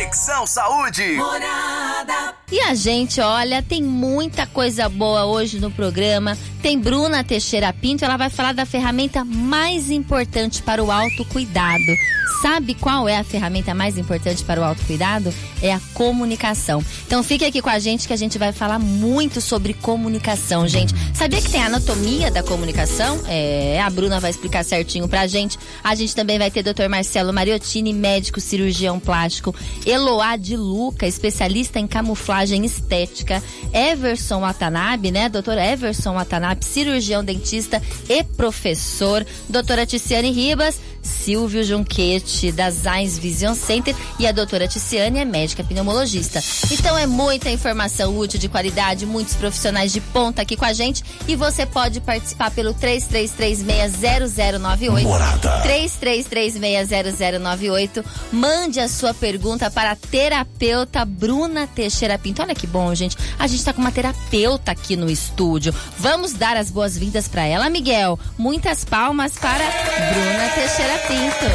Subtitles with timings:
[0.00, 1.12] Conexão Saúde.
[1.12, 2.34] Morada.
[2.50, 6.38] E a gente, olha, tem muita coisa boa hoje no programa.
[6.62, 11.96] Tem Bruna Teixeira Pinto, ela vai falar da ferramenta mais importante para o autocuidado.
[12.40, 15.32] Sabe qual é a ferramenta mais importante para o autocuidado?
[15.60, 16.82] É a comunicação.
[17.06, 20.94] Então fique aqui com a gente que a gente vai falar muito sobre comunicação, gente.
[21.14, 23.20] Sabia que tem a anatomia da comunicação?
[23.28, 25.58] É, a Bruna vai explicar certinho pra gente.
[25.84, 26.88] A gente também vai ter Dr.
[26.88, 29.54] Marcelo Mariottini, médico cirurgião plástico,
[29.84, 35.28] Eloá de Luca, especialista em camuflagem estética, Everson Watanabe, né?
[35.28, 43.54] Doutor Everson Watanabe, cirurgião dentista e professor, doutora Ticiane Ribas, Silvio Junquete, da Zais Vision
[43.54, 46.42] Center, e a doutora Ticiane é médica pneumologista.
[46.70, 51.02] Então é muita informação útil, de qualidade, muitos profissionais de ponta aqui com a gente,
[51.26, 55.02] e você pode participar pelo 33360098.
[55.02, 55.62] Morada.
[55.62, 58.04] 33360098.
[58.32, 62.42] Mande a sua pergunta para a terapeuta Bruna Teixeira Pinto.
[62.42, 63.16] Olha que bom, gente.
[63.38, 65.74] A gente está com uma terapeuta aqui no estúdio.
[65.98, 68.18] Vamos dar as boas-vindas para ela, Miguel.
[68.36, 71.46] Muitas palmas para Bruna Teixeira Pinto.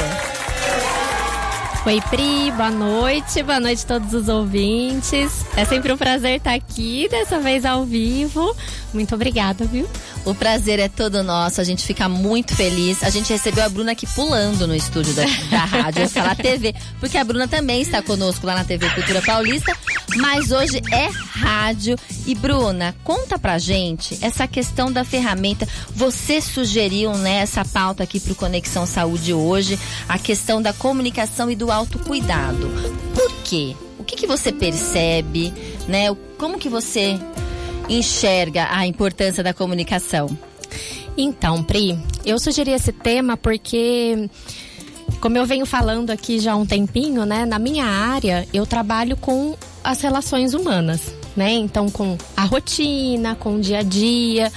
[1.85, 5.45] Oi, Pri, boa noite, boa noite a todos os ouvintes.
[5.57, 8.55] É sempre um prazer estar aqui, dessa vez ao vivo.
[8.95, 9.87] Muito obrigada, viu?
[10.23, 13.03] O prazer é todo nosso, a gente fica muito feliz.
[13.03, 16.73] A gente recebeu a Bruna aqui pulando no estúdio da, da rádio, eu falar TV,
[16.99, 19.75] porque a Bruna também está conosco lá na TV Cultura Paulista,
[20.15, 21.97] mas hoje é rádio.
[22.25, 25.67] E Bruna, conta pra gente essa questão da ferramenta.
[25.93, 31.55] Você sugeriu né, essa pauta aqui pro Conexão Saúde hoje, a questão da comunicação e
[31.55, 32.69] do autocuidado.
[33.13, 33.75] Por quê?
[33.99, 35.53] O que, que você percebe,
[35.87, 36.15] né?
[36.37, 37.19] Como que você
[37.89, 40.29] enxerga a importância da comunicação?
[41.17, 44.29] Então, Pri, eu sugeri esse tema porque,
[45.21, 47.45] como eu venho falando aqui já há um tempinho, né?
[47.45, 51.53] Na minha área, eu trabalho com as relações humanas, né?
[51.53, 54.51] Então, com a rotina, com o dia a dia,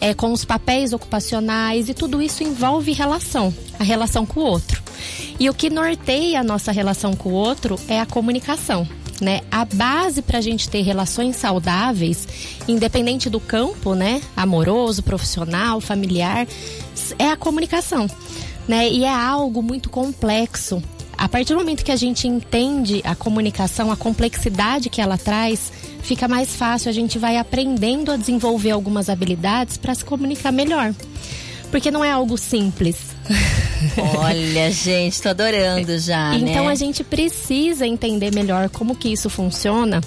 [0.00, 4.82] é, com os papéis ocupacionais e tudo isso envolve relação, a relação com o outro.
[5.38, 8.86] E o que norteia a nossa relação com o outro é a comunicação
[9.20, 9.40] né?
[9.50, 12.26] A base para a gente ter relações saudáveis,
[12.66, 14.20] independente do campo, né?
[14.36, 16.46] Amoroso, profissional, familiar,
[17.18, 18.08] é a comunicação,
[18.66, 18.88] né?
[18.88, 20.82] E é algo muito complexo.
[21.16, 25.72] A partir do momento que a gente entende a comunicação, a complexidade que ela traz,
[26.00, 30.94] fica mais fácil, a gente vai aprendendo a desenvolver algumas habilidades para se comunicar melhor.
[31.72, 32.98] Porque não é algo simples,
[34.18, 36.34] Olha, gente, tô adorando já.
[36.34, 36.72] Então né?
[36.72, 40.00] a gente precisa entender melhor como que isso funciona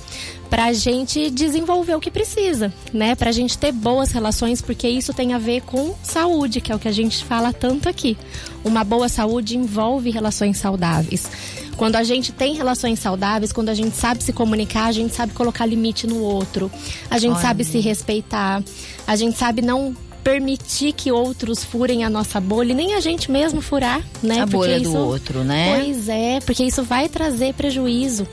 [0.49, 3.15] pra gente desenvolver o que precisa, né?
[3.15, 6.79] Pra gente ter boas relações, porque isso tem a ver com saúde, que é o
[6.79, 8.17] que a gente fala tanto aqui.
[8.63, 11.29] Uma boa saúde envolve relações saudáveis.
[11.77, 15.31] Quando a gente tem relações saudáveis, quando a gente sabe se comunicar, a gente sabe
[15.31, 16.69] colocar limite no outro,
[17.09, 17.41] a gente Olha.
[17.41, 18.61] sabe se respeitar,
[19.07, 23.31] a gente sabe não permitir que outros furem a nossa bolha e nem a gente
[23.31, 24.39] mesmo furar, né?
[24.41, 25.79] A bolha do outro, né?
[25.79, 28.27] Pois é, porque isso vai trazer prejuízo.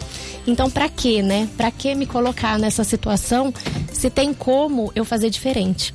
[0.47, 1.49] Então, para quê, né?
[1.57, 3.53] Para que me colocar nessa situação
[3.93, 5.95] se tem como eu fazer diferente?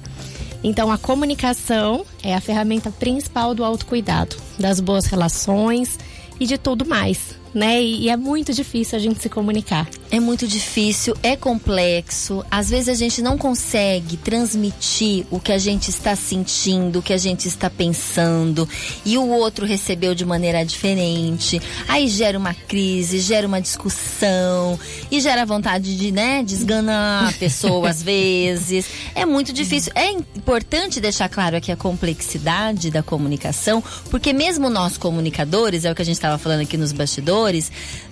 [0.63, 5.99] Então, a comunicação é a ferramenta principal do autocuidado, das boas relações
[6.39, 7.81] e de tudo mais né?
[7.81, 9.87] E, e, é muito difícil a gente se comunicar.
[10.11, 12.43] É muito difícil, é complexo.
[12.49, 17.13] Às vezes a gente não consegue transmitir o que a gente está sentindo, o que
[17.13, 18.67] a gente está pensando,
[19.05, 21.61] e o outro recebeu de maneira diferente.
[21.87, 24.79] Aí gera uma crise, gera uma discussão
[25.11, 28.85] e gera vontade de, né, desganar a pessoa às vezes.
[29.15, 29.91] É muito difícil.
[29.95, 35.95] É importante deixar claro aqui a complexidade da comunicação, porque mesmo nós comunicadores, é o
[35.95, 37.42] que a gente estava falando aqui nos bastidores,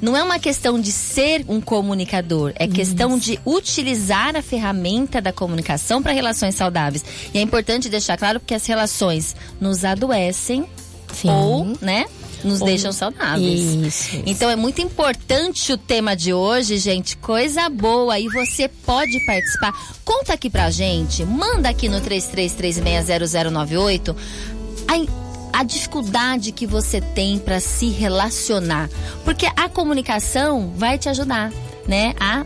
[0.02, 5.32] não é uma questão de ser um comunicador, é questão de utilizar a ferramenta da
[5.32, 7.04] comunicação para relações saudáveis.
[7.34, 10.66] E é importante deixar claro que as relações nos adoecem
[11.14, 11.30] Sim.
[11.30, 12.06] ou, né?
[12.44, 13.60] Nos Ou- deixam saudáveis.
[13.60, 14.24] Isso, isso.
[14.26, 17.16] Então é muito importante o tema de hoje, gente.
[17.18, 18.18] Coisa boa.
[18.20, 19.72] E você pode participar.
[20.04, 21.24] Conta aqui pra gente.
[21.24, 24.16] Manda aqui no 33360098
[24.88, 24.96] a,
[25.54, 28.90] a dificuldade que você tem pra se relacionar.
[29.24, 31.52] Porque a comunicação vai te ajudar,
[31.88, 32.14] né?
[32.20, 32.46] A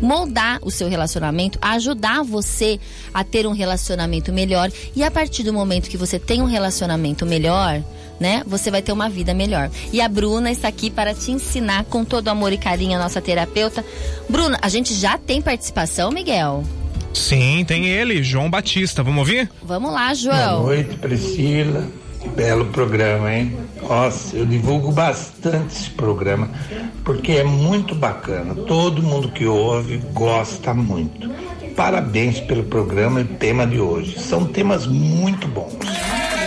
[0.00, 2.78] moldar o seu relacionamento, a ajudar você
[3.12, 7.24] a ter um relacionamento melhor e a partir do momento que você tem um relacionamento
[7.24, 7.82] melhor,
[8.20, 9.70] né, você vai ter uma vida melhor.
[9.92, 13.20] E a Bruna está aqui para te ensinar com todo amor e carinho, a nossa
[13.20, 13.84] terapeuta.
[14.28, 16.64] Bruna, a gente já tem participação, Miguel?
[17.12, 19.02] Sim, tem ele, João Batista.
[19.02, 19.50] Vamos ouvir?
[19.62, 20.62] Vamos lá, Boa João.
[20.64, 21.88] noite, Priscila.
[22.36, 23.56] Belo programa, hein?
[23.82, 26.50] Nossa, eu divulgo bastante esse programa
[27.04, 28.54] porque é muito bacana.
[28.54, 31.30] Todo mundo que ouve gosta muito.
[31.76, 34.18] Parabéns pelo programa e tema de hoje.
[34.18, 35.74] São temas muito bons.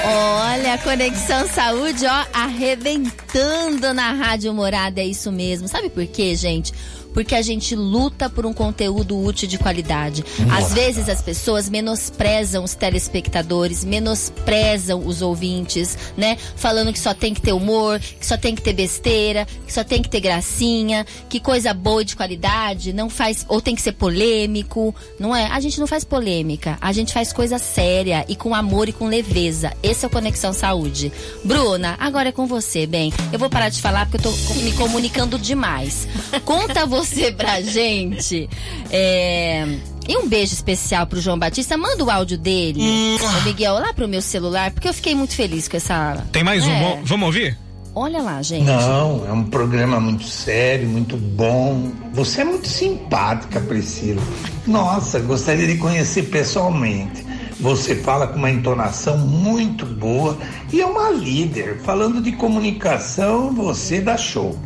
[0.09, 5.67] Olha, Conexão Saúde, ó, arrebentando na Rádio Morada, é isso mesmo.
[5.67, 6.73] Sabe por quê, gente?
[7.17, 10.23] Porque a gente luta por um conteúdo útil de qualidade.
[10.37, 10.55] Nossa.
[10.55, 16.37] Às vezes as pessoas menosprezam os telespectadores, menosprezam os ouvintes, né?
[16.55, 19.83] Falando que só tem que ter humor, que só tem que ter besteira, que só
[19.83, 23.81] tem que ter gracinha, que coisa boa e de qualidade não faz ou tem que
[23.81, 25.47] ser polêmico, não é?
[25.47, 29.07] A gente não faz polêmica, a gente faz coisa séria e com amor e com
[29.07, 29.73] leveza.
[29.81, 31.11] Esse é o Conexão Saúde.
[31.43, 33.11] Bruna, agora é com você, bem.
[33.33, 36.07] Eu vou parar de falar porque eu tô me comunicando demais.
[36.45, 38.49] Conta você você pra gente.
[38.91, 39.65] É...
[40.07, 41.75] E um beijo especial pro João Batista.
[41.77, 45.67] Manda o áudio dele, o Miguel, lá pro meu celular, porque eu fiquei muito feliz
[45.67, 46.25] com essa.
[46.31, 46.67] Tem mais é.
[46.67, 47.03] um?
[47.03, 47.57] Vamos ouvir?
[47.99, 48.63] Olha lá, gente.
[48.63, 51.91] Não, é um programa muito sério, muito bom.
[52.13, 54.21] Você é muito simpática, Priscila.
[54.67, 57.25] Nossa, gostaria de conhecer pessoalmente.
[57.59, 60.37] Você fala com uma entonação muito boa
[60.71, 61.79] e é uma líder.
[61.79, 64.57] Falando de comunicação, você dá show.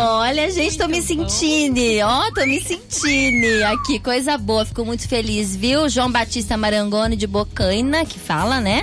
[0.00, 1.80] Olha, gente, tô me sentindo.
[2.04, 4.00] Ó, oh, tô me sentindo aqui.
[4.00, 5.88] Coisa boa, fico muito feliz, viu?
[5.88, 8.82] João Batista Marangoni de Bocaina, que fala, né?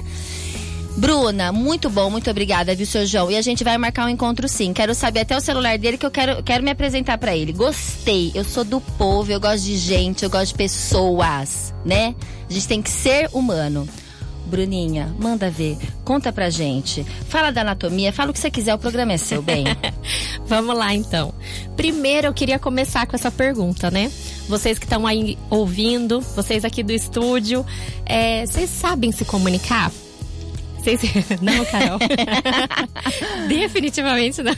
[0.97, 3.29] Bruna, muito bom, muito obrigada, viu, seu João?
[3.29, 4.73] E a gente vai marcar um encontro sim.
[4.73, 7.53] Quero saber até o celular dele que eu quero, quero me apresentar para ele.
[7.53, 8.31] Gostei.
[8.33, 12.15] Eu sou do povo, eu gosto de gente, eu gosto de pessoas, né?
[12.49, 13.87] A gente tem que ser humano.
[14.47, 17.05] Bruninha, manda ver, conta pra gente.
[17.29, 19.65] Fala da anatomia, fala o que você quiser, o programa é seu, bem.
[20.47, 21.31] Vamos lá então.
[21.75, 24.11] Primeiro eu queria começar com essa pergunta, né?
[24.47, 27.63] Vocês que estão aí ouvindo, vocês aqui do estúdio,
[28.03, 29.91] é, vocês sabem se comunicar?
[30.95, 31.01] Vocês...
[31.41, 31.99] Não, Carol.
[33.49, 34.55] Definitivamente não.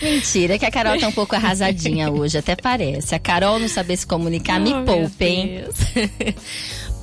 [0.00, 3.14] Mentira, que a Carol tá um pouco arrasadinha hoje, até parece.
[3.14, 5.64] A Carol não saber se comunicar, oh, me poupe, hein?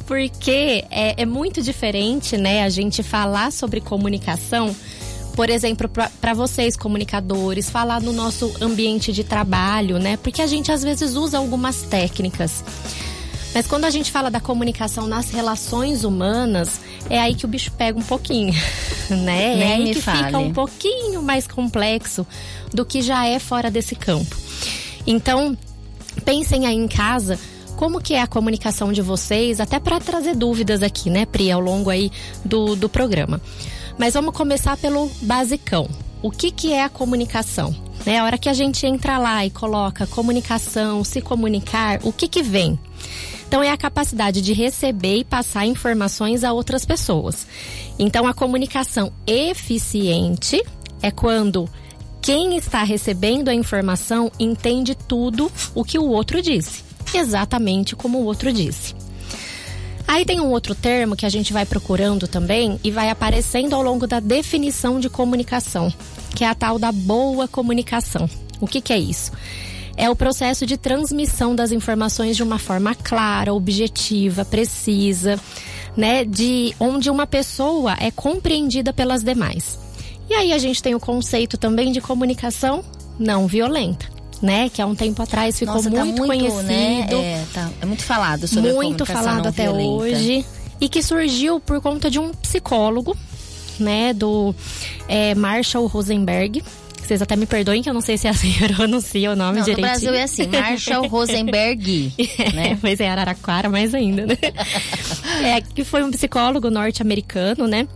[0.08, 4.76] Porque é, é muito diferente, né, a gente falar sobre comunicação
[5.36, 10.16] por exemplo, para vocês comunicadores, falar no nosso ambiente de trabalho, né?
[10.16, 12.64] Porque a gente às vezes usa algumas técnicas.
[13.54, 17.72] Mas quando a gente fala da comunicação nas relações humanas, é aí que o bicho
[17.72, 18.54] pega um pouquinho,
[19.10, 19.56] né?
[19.56, 20.26] Nem é aí que fale.
[20.26, 22.26] fica um pouquinho mais complexo
[22.74, 24.36] do que já é fora desse campo.
[25.06, 25.58] Então,
[26.26, 27.40] pensem aí em casa
[27.76, 31.60] como que é a comunicação de vocês, até para trazer dúvidas aqui, né, Pri, ao
[31.60, 32.12] longo aí
[32.46, 33.42] do, do programa.
[33.98, 35.90] Mas vamos começar pelo basicão.
[36.22, 37.76] O que, que é a comunicação?
[38.06, 42.28] Né, a hora que a gente entra lá e coloca comunicação, se comunicar, o que
[42.28, 42.80] que vem?
[43.54, 47.46] Então, é a capacidade de receber e passar informações a outras pessoas.
[48.00, 50.60] Então, a comunicação eficiente
[51.04, 51.70] é quando
[52.20, 56.84] quem está recebendo a informação entende tudo o que o outro disse,
[57.14, 58.96] exatamente como o outro disse.
[60.08, 63.84] Aí tem um outro termo que a gente vai procurando também e vai aparecendo ao
[63.84, 65.94] longo da definição de comunicação,
[66.36, 68.28] que é a tal da boa comunicação.
[68.60, 69.32] O que, que é isso?
[69.96, 75.40] É o processo de transmissão das informações de uma forma clara, objetiva, precisa,
[75.96, 79.80] né, de onde uma pessoa é compreendida pelas demais.
[80.30, 82.84] E aí a gente tem o conceito também de comunicação
[83.20, 84.12] não violenta.
[84.42, 86.64] Né, que há um tempo atrás ficou Nossa, tá muito, muito, conhecido.
[86.64, 87.08] Né?
[87.10, 89.90] É, tá, é muito falado sobre muito falado até violenta.
[89.90, 90.46] hoje
[90.82, 93.16] e que surgiu por conta de um psicólogo,
[93.80, 94.54] né, do
[95.08, 96.62] é, Marshall Rosenberg,
[97.08, 99.66] vocês até me perdoem que eu não sei se é assim pronuncia o nome não,
[99.66, 99.88] direitinho.
[99.88, 102.14] No Brasil é assim, Marshall Rosenberg.
[102.54, 102.78] né?
[102.80, 104.38] pois é, Araraquara mais ainda, né?
[105.44, 107.88] é, que foi um psicólogo norte-americano, né?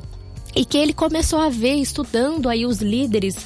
[0.56, 3.38] e que ele começou a ver estudando aí os líderes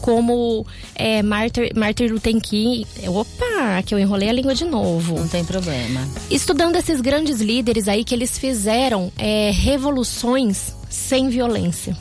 [0.00, 2.86] como é, Martin, Martin Luther King.
[3.08, 5.18] Opa, que eu enrolei a língua de novo.
[5.18, 6.06] Não tem problema.
[6.30, 11.96] Estudando esses grandes líderes aí que eles fizeram é, revoluções sem violência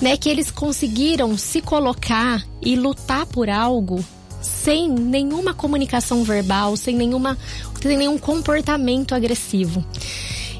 [0.00, 4.04] né, que eles conseguiram se colocar e lutar por algo
[4.40, 7.38] sem nenhuma comunicação verbal, sem nenhuma
[7.80, 9.84] sem nenhum comportamento agressivo.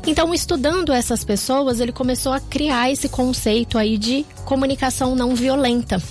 [0.07, 6.03] Então, estudando essas pessoas, ele começou a criar esse conceito aí de comunicação não violenta,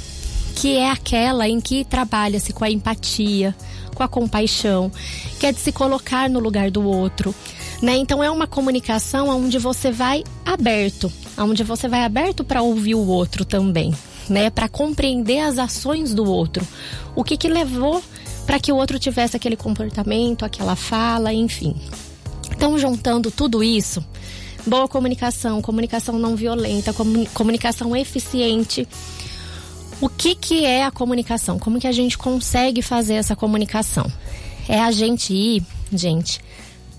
[0.55, 3.55] que é aquela em que trabalha-se com a empatia,
[3.93, 4.91] com a compaixão,
[5.39, 7.35] que é de se colocar no lugar do outro,
[7.81, 7.95] né?
[7.95, 13.07] Então é uma comunicação onde você vai aberto, onde você vai aberto para ouvir o
[13.07, 13.93] outro também,
[14.29, 14.49] né?
[14.49, 16.65] Para compreender as ações do outro.
[17.15, 18.03] O que que levou
[18.45, 21.75] para que o outro tivesse aquele comportamento, aquela fala, enfim.
[22.51, 24.03] Então, juntando tudo isso,
[24.65, 26.93] boa comunicação, comunicação não violenta,
[27.33, 28.87] comunicação eficiente.
[30.01, 31.57] O que, que é a comunicação?
[31.57, 34.11] Como que a gente consegue fazer essa comunicação?
[34.67, 36.39] É a gente ir, gente,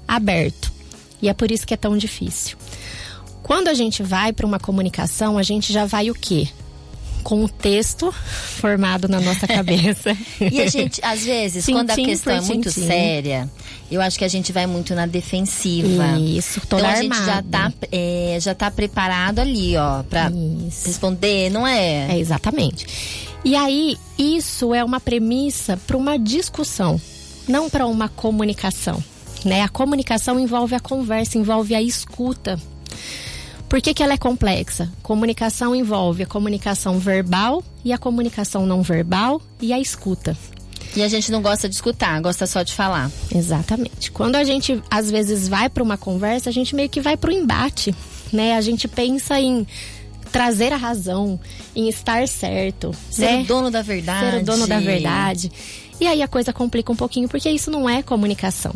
[0.08, 0.72] aberto.
[1.20, 2.56] E é por isso que é tão difícil.
[3.44, 6.48] Quando a gente vai para uma comunicação, a gente já vai o quê?
[7.22, 8.12] com o texto
[8.60, 10.14] formado na nossa cabeça.
[10.38, 13.50] e a gente, às vezes, quando a questão é muito séria,
[13.90, 16.18] eu acho que a gente vai muito na defensiva.
[16.18, 17.14] Isso, toda Então a armado.
[17.14, 20.30] gente já tá, é, já tá preparado ali, ó, pra
[20.68, 20.86] Isso.
[20.86, 22.12] responder, não é?
[22.12, 22.86] É, exatamente.
[23.42, 27.00] E aí, isso é uma premissa para uma discussão,
[27.48, 29.02] não para uma comunicação.
[29.44, 29.62] Né?
[29.62, 32.60] A comunicação envolve a conversa, envolve a escuta.
[33.74, 34.88] Por que, que ela é complexa?
[35.02, 40.38] Comunicação envolve a comunicação verbal e a comunicação não verbal e a escuta.
[40.94, 43.10] E a gente não gosta de escutar, gosta só de falar.
[43.34, 44.12] Exatamente.
[44.12, 47.30] Quando a gente às vezes vai para uma conversa, a gente meio que vai para
[47.30, 47.92] o embate,
[48.32, 48.54] né?
[48.54, 49.66] A gente pensa em
[50.30, 51.40] trazer a razão,
[51.74, 53.40] em estar certo, Ser né?
[53.40, 54.30] o dono da verdade.
[54.30, 55.50] Ser o dono da verdade.
[56.00, 58.72] E aí a coisa complica um pouquinho porque isso não é comunicação.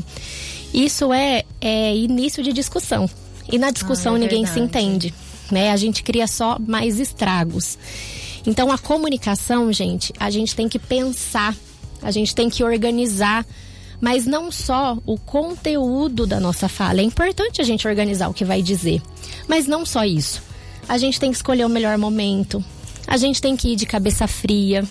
[0.75, 3.09] Isso é, é início de discussão.
[3.51, 5.15] E na discussão Ah, é ninguém se entende,
[5.51, 5.71] né?
[5.73, 7.79] A gente cria só mais estragos.
[8.47, 11.55] Então a comunicação, gente, a gente tem que pensar,
[12.03, 13.47] a gente tem que organizar,
[14.01, 17.01] mas não só o conteúdo da nossa fala.
[17.01, 19.03] É importante a gente organizar o que vai dizer,
[19.47, 20.43] mas não só isso.
[20.89, 22.65] A gente tem que escolher o melhor momento.
[23.07, 24.85] A gente tem que ir de cabeça fria.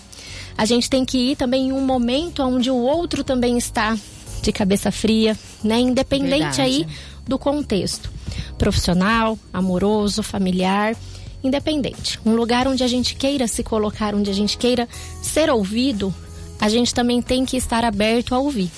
[0.56, 3.96] A gente tem que ir também em um momento onde o outro também está
[4.42, 5.80] de cabeça fria, né?
[5.80, 6.60] Independente Verdade.
[6.60, 6.86] aí
[7.26, 8.17] do contexto
[8.56, 10.96] profissional, amoroso, familiar,
[11.42, 12.18] independente.
[12.24, 14.88] Um lugar onde a gente queira se colocar, onde a gente queira
[15.22, 16.14] ser ouvido,
[16.60, 18.70] a gente também tem que estar aberto a ouvir,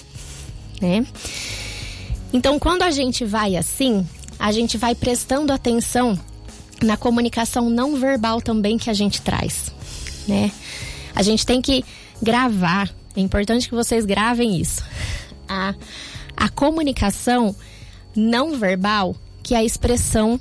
[0.80, 1.07] né?
[2.33, 4.07] Então, quando a gente vai assim,
[4.38, 6.19] a gente vai prestando atenção
[6.83, 9.73] na comunicação não verbal também que a gente traz,
[10.28, 10.50] né?
[11.14, 11.85] A gente tem que
[12.23, 12.90] gravar.
[13.16, 14.83] É importante que vocês gravem isso.
[15.49, 15.75] A,
[16.37, 17.54] a comunicação
[18.14, 19.16] não verbal,
[19.50, 20.38] que é a expressão,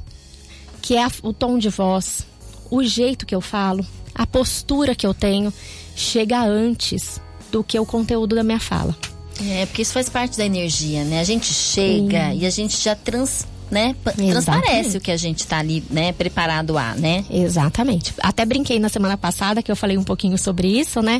[0.84, 2.28] que é a- o tom de voz,
[2.70, 5.52] o jeito que eu falo, a postura que eu tenho,
[5.96, 7.20] chega antes
[7.52, 8.96] do que o conteúdo da minha fala.
[9.44, 11.22] É, porque isso faz parte da energia, né?
[11.22, 13.96] A gente chega e a gente já trans, né?
[14.04, 16.12] pa- transparece o que a gente tá ali, né?
[16.12, 17.26] Preparado a, né?
[17.32, 18.14] Exatamente.
[18.22, 21.20] Até brinquei na semana passada que eu falei um pouquinho sobre isso, né?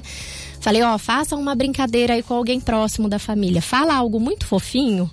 [0.62, 3.64] Falei, ó, faça uma brincadeira aí com alguém próximo da família.
[3.64, 5.10] Fala algo muito fofinho,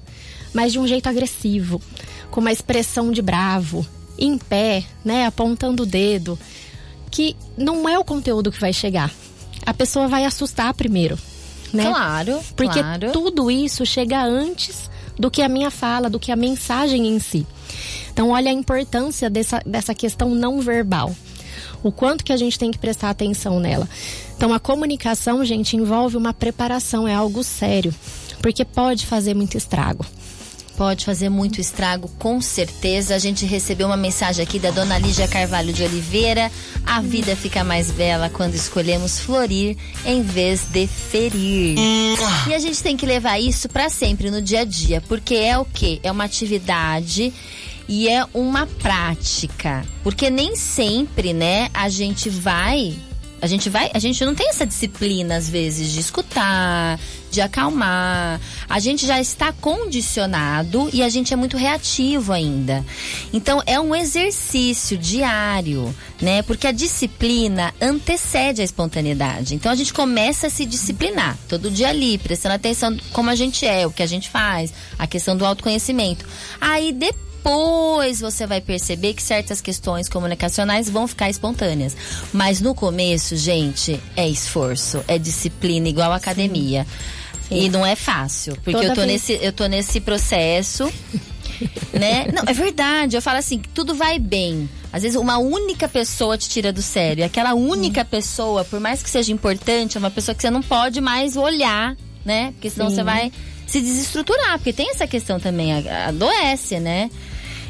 [0.52, 1.80] mas de um jeito agressivo,
[2.36, 3.86] com uma expressão de bravo,
[4.18, 6.38] em pé, né, apontando o dedo,
[7.10, 9.10] que não é o conteúdo que vai chegar.
[9.64, 11.18] A pessoa vai assustar primeiro,
[11.72, 11.86] né?
[11.86, 13.10] Claro, Porque claro.
[13.10, 17.46] tudo isso chega antes do que a minha fala, do que a mensagem em si.
[18.12, 21.16] Então, olha a importância dessa, dessa questão não verbal.
[21.82, 23.88] O quanto que a gente tem que prestar atenção nela.
[24.36, 27.94] Então, a comunicação, gente, envolve uma preparação, é algo sério.
[28.42, 30.04] Porque pode fazer muito estrago.
[30.76, 33.14] Pode fazer muito estrago, com certeza.
[33.14, 36.52] A gente recebeu uma mensagem aqui da dona Lígia Carvalho de Oliveira.
[36.84, 41.78] A vida fica mais bela quando escolhemos florir em vez de ferir.
[42.46, 45.56] E a gente tem que levar isso pra sempre no dia a dia, porque é
[45.56, 45.98] o quê?
[46.02, 47.32] É uma atividade
[47.88, 49.82] e é uma prática.
[50.02, 52.94] Porque nem sempre, né, a gente vai
[53.40, 56.98] a gente vai, a gente não tem essa disciplina às vezes de escutar,
[57.36, 58.40] de acalmar.
[58.68, 62.84] A gente já está condicionado e a gente é muito reativo ainda.
[63.32, 66.42] Então é um exercício diário, né?
[66.42, 69.54] Porque a disciplina antecede a espontaneidade.
[69.54, 73.66] Então a gente começa a se disciplinar todo dia ali, prestando atenção como a gente
[73.66, 76.24] é, o que a gente faz, a questão do autoconhecimento.
[76.58, 81.96] Aí depois depois você vai perceber que certas questões comunicacionais vão ficar espontâneas.
[82.32, 86.84] Mas no começo, gente, é esforço, é disciplina igual academia.
[87.50, 90.92] E não é fácil, porque Toda eu tô, vez- nesse, eu tô nesse processo.
[91.92, 92.26] né?
[92.32, 93.16] Não, é verdade.
[93.16, 94.68] Eu falo assim, tudo vai bem.
[94.92, 97.20] Às vezes uma única pessoa te tira do sério.
[97.22, 100.62] E aquela única pessoa, por mais que seja importante, é uma pessoa que você não
[100.62, 102.52] pode mais olhar, né?
[102.52, 102.96] Porque senão Sim.
[102.96, 103.32] você vai
[103.66, 107.10] se desestruturar, porque tem essa questão também, a- adoece, né?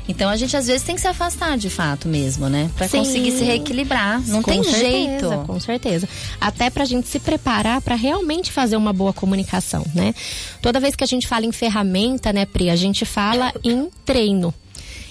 [0.08, 2.70] Então a gente às vezes tem que se afastar de fato mesmo, né?
[2.76, 2.98] Pra Sim.
[2.98, 4.20] conseguir se reequilibrar.
[4.28, 5.44] Não Com tem certeza, jeito.
[5.46, 6.08] Com certeza.
[6.40, 10.14] Até pra gente se preparar para realmente fazer uma boa comunicação, né?
[10.62, 14.54] Toda vez que a gente fala em ferramenta, né, Pri, a gente fala em treino.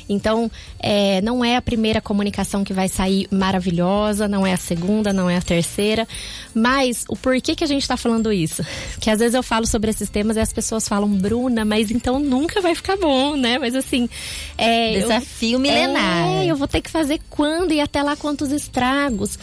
[0.08, 5.12] Então, é, não é a primeira comunicação que vai sair maravilhosa, não é a segunda,
[5.12, 6.08] não é a terceira.
[6.54, 8.64] Mas o porquê que a gente está falando isso?
[9.00, 12.18] Que às vezes eu falo sobre esses temas e as pessoas falam, Bruna, mas então
[12.18, 13.60] nunca vai ficar bom, né?
[13.60, 14.10] Mas assim.
[14.58, 16.28] É, Desafio eu, milenar.
[16.28, 19.38] É, eu vou ter que fazer quando e até lá quantos estragos.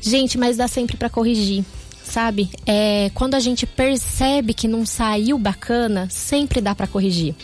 [0.00, 1.64] Gente, mas dá sempre para corrigir
[2.08, 2.50] sabe?
[2.66, 7.34] É, quando a gente percebe que não saiu bacana, sempre dá para corrigir.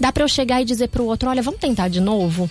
[0.00, 2.50] Dá para eu chegar e dizer pro outro, olha, vamos tentar de novo.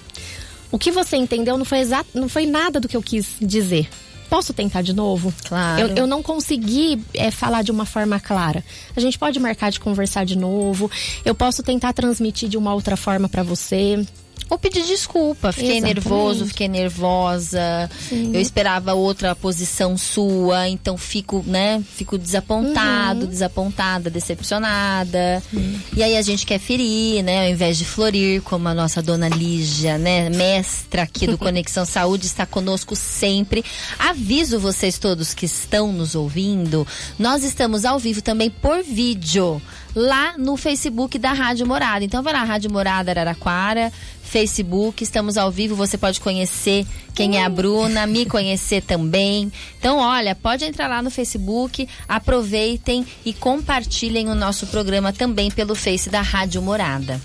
[0.72, 3.88] O que você entendeu não foi exato, não foi nada do que eu quis dizer.
[4.30, 5.34] Posso tentar de novo?
[5.48, 5.82] Claro.
[5.82, 8.64] Eu, eu não consegui é, falar de uma forma clara.
[8.96, 10.90] A gente pode marcar de conversar de novo.
[11.24, 14.06] Eu posso tentar transmitir de uma outra forma para você.
[14.50, 15.52] Ou pedir desculpa.
[15.52, 15.96] Fiquei Exatamente.
[15.96, 17.90] nervoso, fiquei nervosa.
[18.10, 18.32] Sim.
[18.34, 21.84] Eu esperava outra posição sua, então fico, né?
[21.96, 23.28] Fico desapontado, uhum.
[23.28, 25.42] desapontada, decepcionada.
[25.50, 25.82] Sim.
[25.96, 27.48] E aí a gente quer ferir, né?
[27.48, 30.30] Ao invés de florir, como a nossa dona Lígia, né?
[30.30, 33.66] Mestra aqui do Conexão Saúde, está conosco sempre.
[33.98, 36.88] Aviso vocês todos que estão nos ouvindo,
[37.18, 39.62] nós estamos ao vivo também por vídeo
[39.96, 42.04] lá no Facebook da Rádio Morada.
[42.04, 43.92] Então vai lá, Rádio Morada Araraquara,
[44.26, 49.52] Facebook, estamos ao vivo, você pode conhecer quem é a Bruna, me conhecer também.
[49.80, 55.76] Então, olha, pode entrar lá no Facebook, aproveitem e compartilhem o nosso programa também pelo
[55.76, 57.22] Face da Rádio Morada.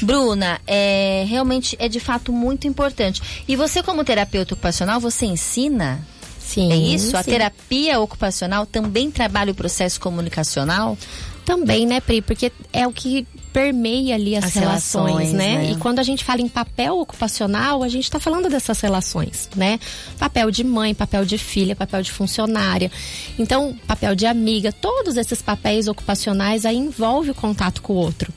[0.00, 3.20] Bruna, é realmente é de fato muito importante.
[3.46, 6.06] E você como terapeuta ocupacional, você ensina?
[6.38, 6.72] Sim.
[6.72, 7.10] É isso?
[7.10, 7.16] Sim.
[7.16, 10.96] A terapia ocupacional também trabalha o processo comunicacional?
[11.44, 12.22] Também, né, Pri?
[12.22, 15.58] Porque é o que permeia ali as, as relações, relações né?
[15.58, 15.70] né?
[15.70, 19.78] E quando a gente fala em papel ocupacional, a gente está falando dessas relações, né?
[20.18, 22.90] Papel de mãe, papel de filha, papel de funcionária.
[23.38, 28.32] Então, papel de amiga, todos esses papéis ocupacionais aí envolve o contato com o outro.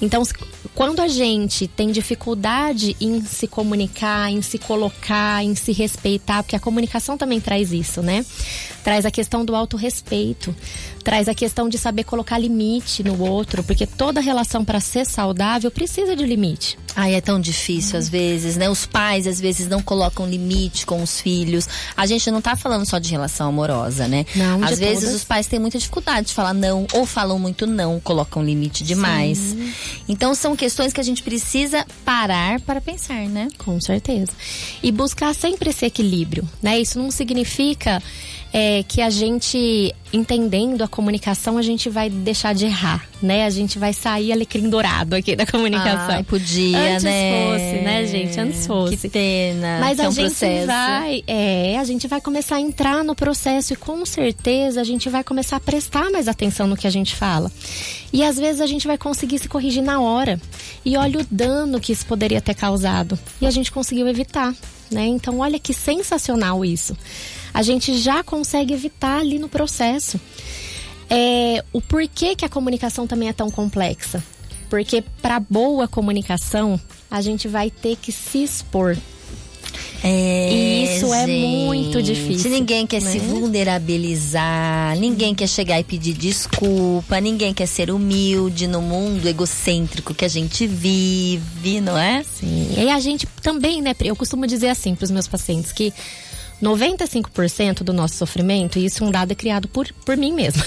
[0.00, 0.22] Então,
[0.74, 6.56] quando a gente tem dificuldade em se comunicar, em se colocar, em se respeitar, porque
[6.56, 8.24] a comunicação também traz isso, né?
[8.84, 10.54] Traz a questão do autorrespeito,
[11.02, 15.70] traz a questão de saber colocar limite no outro, porque toda relação para ser saudável
[15.70, 16.78] precisa de limite.
[16.96, 18.70] Ai, é tão difícil às vezes, né?
[18.70, 21.68] Os pais às vezes não colocam limite com os filhos.
[21.94, 24.24] A gente não tá falando só de relação amorosa, né?
[24.34, 25.16] Não, às vezes todas.
[25.16, 29.36] os pais têm muita dificuldade de falar não, ou falam muito não, colocam limite demais.
[29.36, 29.72] Sim.
[30.08, 33.48] Então são questões que a gente precisa parar para pensar, né?
[33.58, 34.32] Com certeza.
[34.82, 36.78] E buscar sempre esse equilíbrio, né?
[36.78, 38.02] Isso não significa
[38.52, 43.44] é, que a gente, entendendo a comunicação, a gente vai deixar de errar, né?
[43.44, 46.16] A gente vai sair alecrim dourado aqui da comunicação.
[46.16, 47.44] Ai, podia, Antes né?
[47.44, 48.40] fosse, né, gente?
[48.40, 48.96] Antes fosse.
[48.96, 49.78] Que pena.
[49.80, 50.66] Mas que a é um gente processo.
[50.66, 55.08] vai, é, a gente vai começar a entrar no processo e com certeza a gente
[55.08, 57.50] vai começar a prestar mais atenção no que a gente fala.
[58.12, 60.40] E às vezes a gente vai conseguir se corrigir na hora.
[60.84, 63.18] E olha o dano que isso poderia ter causado.
[63.40, 64.54] E a gente conseguiu evitar,
[64.90, 65.06] né?
[65.06, 66.96] Então olha que sensacional isso
[67.56, 70.20] a gente já consegue evitar ali no processo.
[71.08, 74.22] É, o porquê que a comunicação também é tão complexa?
[74.68, 76.78] Porque para boa comunicação,
[77.10, 78.94] a gente vai ter que se expor.
[80.04, 82.50] É, e isso gente, é muito difícil.
[82.50, 83.10] Ninguém quer né?
[83.10, 90.12] se vulnerabilizar, ninguém quer chegar e pedir desculpa, ninguém quer ser humilde no mundo egocêntrico
[90.12, 92.22] que a gente vive, não é?
[92.22, 92.74] Sim.
[92.76, 93.96] E a gente também, né?
[94.04, 95.90] Eu costumo dizer assim para os meus pacientes que
[96.62, 100.64] 95% do nosso sofrimento, e isso é um dado criado por, por mim mesma.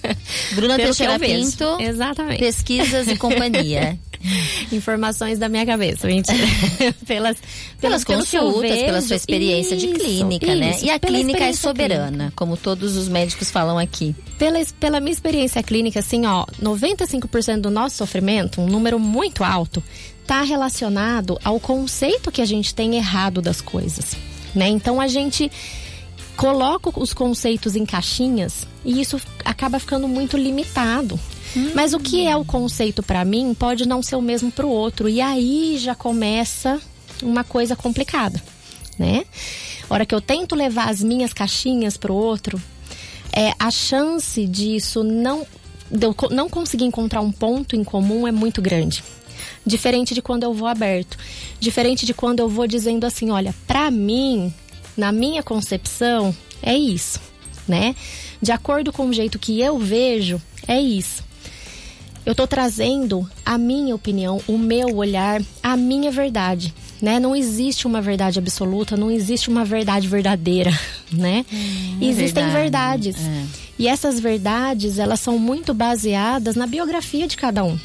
[0.54, 1.64] Bruna Teixeira Pinto.
[1.80, 2.38] Exatamente.
[2.38, 3.98] Pesquisas e companhia.
[4.70, 6.38] Informações da minha cabeça, mentira.
[7.06, 7.38] pelas,
[7.80, 10.70] pelas consultas, vejo, pela sua experiência isso, de clínica, né?
[10.72, 10.86] isso, né?
[10.86, 12.32] E a clínica é soberana, clínica.
[12.36, 14.14] como todos os médicos falam aqui.
[14.38, 19.82] Pela, pela minha experiência clínica, assim, ó, 95% do nosso sofrimento, um número muito alto,
[20.20, 24.14] está relacionado ao conceito que a gente tem errado das coisas
[24.54, 24.68] né?
[24.68, 25.50] Então a gente
[26.36, 31.18] coloca os conceitos em caixinhas e isso acaba ficando muito limitado.
[31.56, 31.72] Hum.
[31.74, 34.70] Mas o que é o conceito para mim pode não ser o mesmo para o
[34.70, 36.80] outro e aí já começa
[37.22, 38.42] uma coisa complicada,
[38.98, 39.24] né?
[39.88, 42.60] A hora que eu tento levar as minhas caixinhas para o outro,
[43.32, 45.46] é a chance disso não
[46.30, 49.02] não conseguir encontrar um ponto em comum é muito grande.
[49.64, 51.16] Diferente de quando eu vou aberto.
[51.58, 54.52] Diferente de quando eu vou dizendo assim: olha, para mim,
[54.96, 57.20] na minha concepção, é isso,
[57.66, 57.94] né?
[58.40, 61.24] De acordo com o jeito que eu vejo, é isso.
[62.24, 67.18] Eu tô trazendo a minha opinião, o meu olhar, a minha verdade, né?
[67.18, 70.70] Não existe uma verdade absoluta, não existe uma verdade verdadeira,
[71.10, 71.44] né?
[71.50, 73.12] Hum, Existem verdade.
[73.12, 73.16] verdades.
[73.16, 73.69] É.
[73.80, 77.78] E essas verdades, elas são muito baseadas na biografia de cada um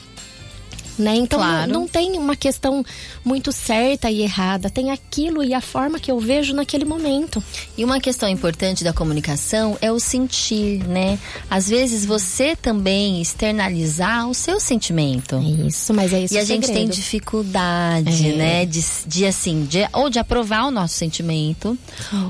[0.97, 1.15] né?
[1.15, 1.71] Então Claro.
[1.71, 2.83] não, não tem uma questão
[3.23, 7.43] muito certa e errada, tem aquilo e a forma que eu vejo naquele momento.
[7.77, 11.17] E uma questão importante da comunicação é o sentir, né?
[11.49, 15.35] Às vezes você também externalizar o seu sentimento.
[15.35, 16.93] É isso, mas é isso E a o gente tem segredo.
[16.95, 18.35] dificuldade, É.
[18.35, 18.65] né?
[18.65, 21.77] De, de assim, de- ou de aprovar o nosso sentimento,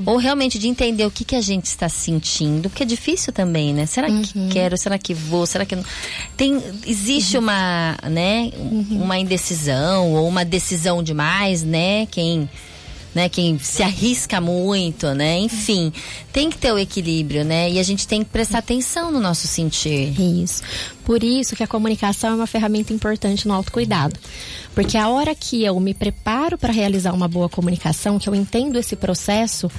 [0.04, 3.72] ou realmente de entender o que, que a gente está sentindo, porque é difícil também,
[3.72, 3.86] né?
[3.86, 4.22] Será Uhum.
[4.22, 4.76] que quero?
[4.76, 5.46] Será que vou?
[5.46, 5.84] Será que não?
[6.36, 8.50] Tem, existe uma, né?
[8.58, 9.02] Uhum.
[9.02, 12.06] Uma indecisão ou uma decisão demais, né?
[12.06, 12.48] Quem
[13.16, 15.38] né, quem se arrisca muito, né?
[15.38, 15.90] Enfim,
[16.34, 17.70] tem que ter o equilíbrio, né?
[17.70, 20.12] E a gente tem que prestar atenção no nosso sentir.
[20.20, 20.62] Isso.
[21.02, 24.20] Por isso que a comunicação é uma ferramenta importante no autocuidado.
[24.74, 28.78] Porque a hora que eu me preparo para realizar uma boa comunicação, que eu entendo
[28.78, 29.70] esse processo,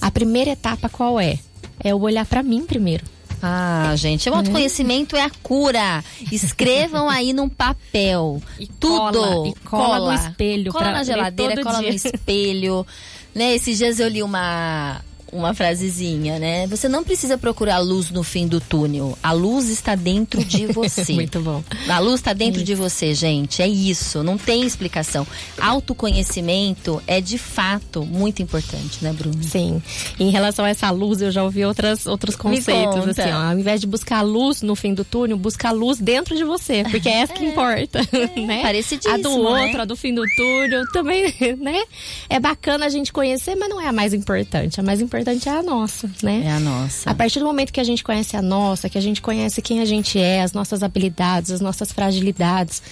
[0.00, 1.38] a primeira etapa qual é?
[1.84, 3.04] É eu olhar para mim primeiro.
[3.42, 6.02] Ah, gente, o autoconhecimento é a cura.
[6.32, 8.42] Escrevam aí num papel.
[8.58, 8.96] E Tudo.
[9.20, 11.94] cola, e cola no espelho Cola na geladeira, cola no dia.
[11.94, 12.86] espelho.
[13.34, 13.54] Né?
[13.54, 15.00] Esses dias eu li uma,
[15.32, 16.66] uma frasezinha, né?
[16.68, 19.18] Você não precisa procurar luz no fim do túnel.
[19.22, 21.12] A luz está dentro de você.
[21.12, 21.62] Muito bom.
[21.88, 23.60] A luz está dentro de você, gente.
[23.62, 24.22] É isso.
[24.22, 25.26] Não tem explicação.
[25.58, 29.42] Autoconhecimento é de fato muito importante, né, Bruno?
[29.42, 29.82] Sim.
[30.18, 33.08] Em relação a essa luz, eu já ouvi outras, outros conceitos.
[33.08, 35.98] Assim, ó, ao invés de buscar a luz no fim do túnel, busca a luz
[35.98, 36.84] dentro de você.
[36.90, 38.00] Porque é essa que importa.
[38.36, 38.62] né?
[38.62, 39.64] parecidíssimo, A do né?
[39.64, 41.82] outro, a do fim do túnel, também, né?
[42.28, 44.78] É bacana a gente conhecer, mas não é a mais importante.
[44.78, 45.15] A mais importante
[45.48, 46.42] é a nossa, né?
[46.44, 47.10] É a nossa.
[47.10, 49.80] A partir do momento que a gente conhece a nossa, que a gente conhece quem
[49.80, 52.82] a gente é, as nossas habilidades, as nossas fragilidades,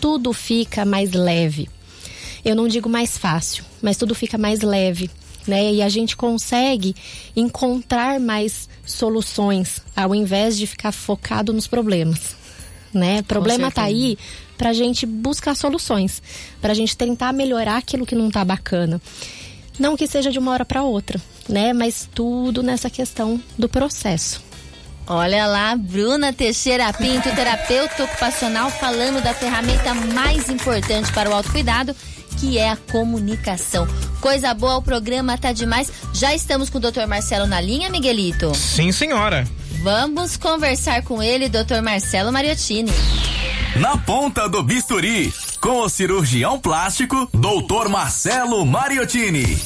[0.00, 1.68] tudo fica mais leve.
[2.44, 5.10] Eu não digo mais fácil, mas tudo fica mais leve.
[5.46, 5.74] Né?
[5.74, 6.94] E a gente consegue
[7.36, 12.36] encontrar mais soluções ao invés de ficar focado nos problemas.
[12.92, 13.22] Né?
[13.22, 14.16] Problema tá aí
[14.56, 16.22] pra gente buscar soluções,
[16.60, 19.00] pra gente tentar melhorar aquilo que não tá bacana.
[19.78, 21.72] Não que seja de uma hora para outra, né?
[21.72, 24.42] Mas tudo nessa questão do processo.
[25.06, 31.94] Olha lá, Bruna Teixeira Pinto, terapeuta ocupacional, falando da ferramenta mais importante para o autocuidado,
[32.38, 33.86] que é a comunicação.
[34.20, 35.92] Coisa boa, o programa tá demais.
[36.14, 37.06] Já estamos com o Dr.
[37.06, 38.54] Marcelo na linha, Miguelito?
[38.54, 39.46] Sim, senhora.
[39.82, 41.82] Vamos conversar com ele, Dr.
[41.82, 42.90] Marcelo Mariottini.
[43.76, 47.90] Na ponta do bisturi, com o cirurgião plástico, Dr.
[47.90, 49.58] Marcelo Mariottini.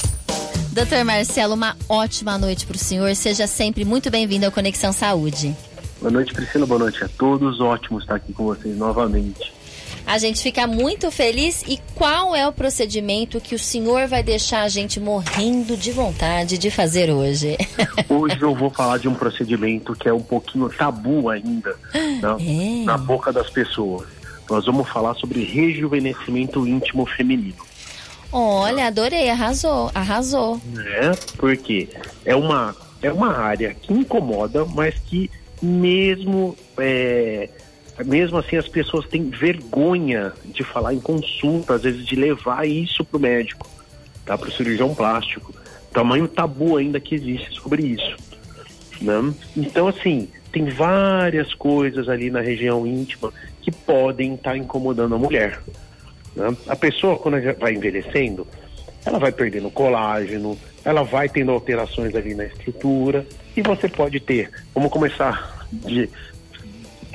[0.73, 1.05] Dr.
[1.05, 3.15] Marcelo, uma ótima noite para o senhor.
[3.15, 5.57] Seja sempre muito bem-vindo ao Conexão Saúde.
[6.01, 6.67] Boa noite, Priscila.
[6.67, 7.61] Boa noite a todos.
[7.61, 9.53] Ótimo estar aqui com vocês novamente.
[10.07, 11.63] A gente fica muito feliz.
[11.67, 16.57] E qual é o procedimento que o senhor vai deixar a gente morrendo de vontade
[16.59, 17.57] de fazer hoje?
[18.09, 21.75] Hoje eu vou falar de um procedimento que é um pouquinho tabu ainda
[22.23, 22.85] na, É.
[22.85, 24.07] na boca das pessoas.
[24.49, 27.68] Nós vamos falar sobre rejuvenescimento íntimo feminino.
[28.33, 30.61] Olha, adorei, arrasou, arrasou.
[30.67, 31.13] né?
[31.37, 31.89] Porque
[32.25, 35.31] é uma, é uma área que incomoda, mas que
[35.63, 37.49] mesmo, é,
[38.05, 43.05] mesmo assim as pessoas têm vergonha de falar em consulta, às vezes de levar isso
[43.05, 43.67] para o médico,
[44.25, 44.37] tá?
[44.37, 45.55] para o cirurgião plástico.
[45.93, 48.17] Tamanho tabu ainda que existe sobre isso.
[49.01, 49.33] Né?
[49.57, 55.61] Então, assim, tem várias coisas ali na região íntima que podem estar incomodando a mulher.
[56.39, 56.57] Né?
[56.69, 58.47] A pessoa, quando vai envelhecendo,
[59.05, 64.51] ela vai perdendo colágeno, ela vai tendo alterações ali na estrutura e você pode ter,
[64.75, 66.09] vamos começar de,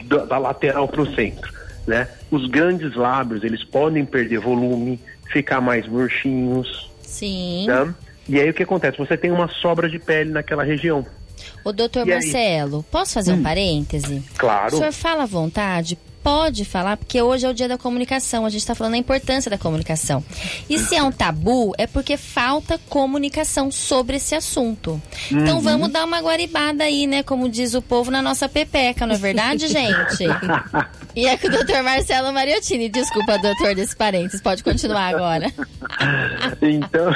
[0.05, 1.51] da, da lateral para o centro,
[1.88, 2.07] né?
[2.29, 4.99] Os grandes lábios, eles podem perder volume,
[5.31, 7.65] ficar mais murchinhos, Sim.
[7.67, 7.93] tá?
[8.27, 8.97] E aí o que acontece?
[8.97, 11.05] Você tem uma sobra de pele naquela região.
[11.63, 12.19] Ô, doutor E aí?
[12.19, 14.23] Marcelo, posso fazer um parêntese?
[14.38, 14.75] Claro.
[14.75, 15.97] O senhor fala à vontade?
[16.23, 18.45] Pode falar, porque hoje é o dia da comunicação.
[18.45, 20.23] A gente está falando da importância da comunicação.
[20.69, 25.01] E se é um tabu, é porque falta comunicação sobre esse assunto.
[25.29, 27.23] Então vamos dar uma guaribada aí, né?
[27.23, 30.23] Como diz o povo na nossa pepeca, não é verdade, gente?
[31.13, 32.88] E é com o doutor Marcelo Mariottini.
[32.88, 34.39] Desculpa, doutor, desse parênteses.
[34.41, 35.51] Pode continuar agora.
[36.62, 37.15] então,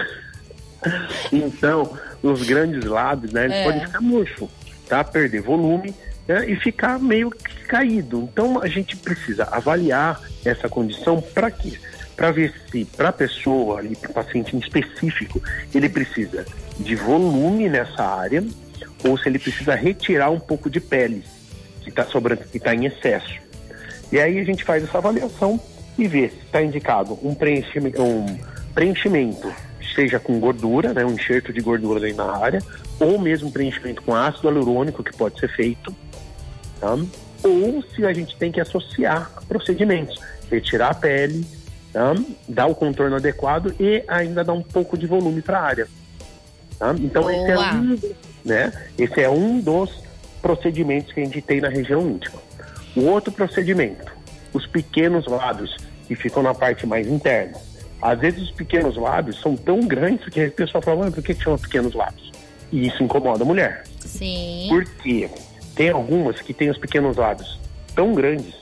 [1.32, 3.64] então, os grandes lábios, né, eles É.
[3.64, 4.50] podem ficar murcho,
[4.88, 5.04] tá?
[5.04, 5.94] Perder volume
[6.28, 8.30] né, e ficar meio que caído.
[8.32, 11.78] Então, a gente precisa avaliar essa condição para quê?
[12.16, 15.42] Para ver se para a pessoa para o paciente em específico,
[15.74, 16.46] ele precisa
[16.80, 18.44] de volume nessa área
[19.04, 21.24] ou se ele precisa retirar um pouco de pele
[21.84, 23.36] que está sobrando, que está em excesso.
[24.12, 25.60] E aí a gente faz essa avaliação
[25.98, 28.40] e vê se está indicado um preenchimento, um
[28.74, 29.54] preenchimento,
[29.96, 32.62] seja com gordura, né, um enxerto de gordura aí na área,
[33.00, 35.94] ou mesmo preenchimento com ácido hialurônico que pode ser feito,
[36.80, 36.98] tá?
[37.44, 41.46] ou se a gente tem que associar procedimentos, retirar a pele,
[41.94, 42.14] tá?
[42.48, 45.88] dar o contorno adequado e ainda dar um pouco de volume para a área.
[46.80, 46.96] Tá?
[47.00, 48.00] Então esse é, um,
[48.46, 49.92] né, esse é um dos
[50.42, 52.40] procedimentos que a gente tem na região íntima.
[52.96, 54.12] O outro procedimento,
[54.54, 55.76] os pequenos lábios,
[56.08, 57.58] que ficam na parte mais interna.
[58.02, 61.44] Às vezes os pequenos lábios são tão grandes que a pessoa fala, por que, que
[61.44, 62.32] chama pequenos lábios?
[62.72, 63.84] E isso incomoda a mulher.
[64.00, 64.68] Sim.
[64.70, 65.30] Por quê?
[65.78, 67.60] Tem algumas que têm os pequenos lábios
[67.96, 68.56] tão grandes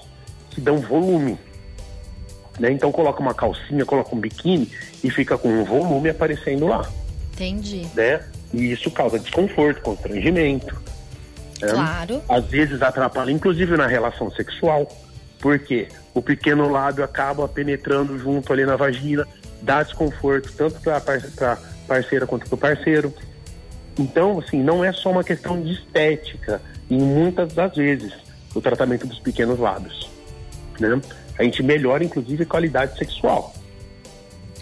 [0.51, 1.39] que dão volume.
[2.59, 2.71] Né?
[2.71, 4.69] Então coloca uma calcinha, coloca um biquíni
[5.01, 6.87] e fica com um volume aparecendo lá.
[7.33, 7.87] Entendi.
[7.95, 8.21] Né?
[8.53, 10.75] E isso causa desconforto, constrangimento.
[11.61, 11.69] Né?
[11.69, 12.21] Claro.
[12.27, 14.87] Às vezes atrapalha, inclusive na relação sexual.
[15.39, 19.27] Porque o pequeno lábio acaba penetrando junto ali na vagina,
[19.61, 23.13] dá desconforto tanto para a parceira quanto para o parceiro.
[23.97, 28.13] Então, assim, não é só uma questão de estética, em muitas das vezes,
[28.53, 30.09] o tratamento dos pequenos lábios.
[30.79, 30.99] Né?
[31.37, 33.53] A gente melhora, inclusive, a qualidade sexual.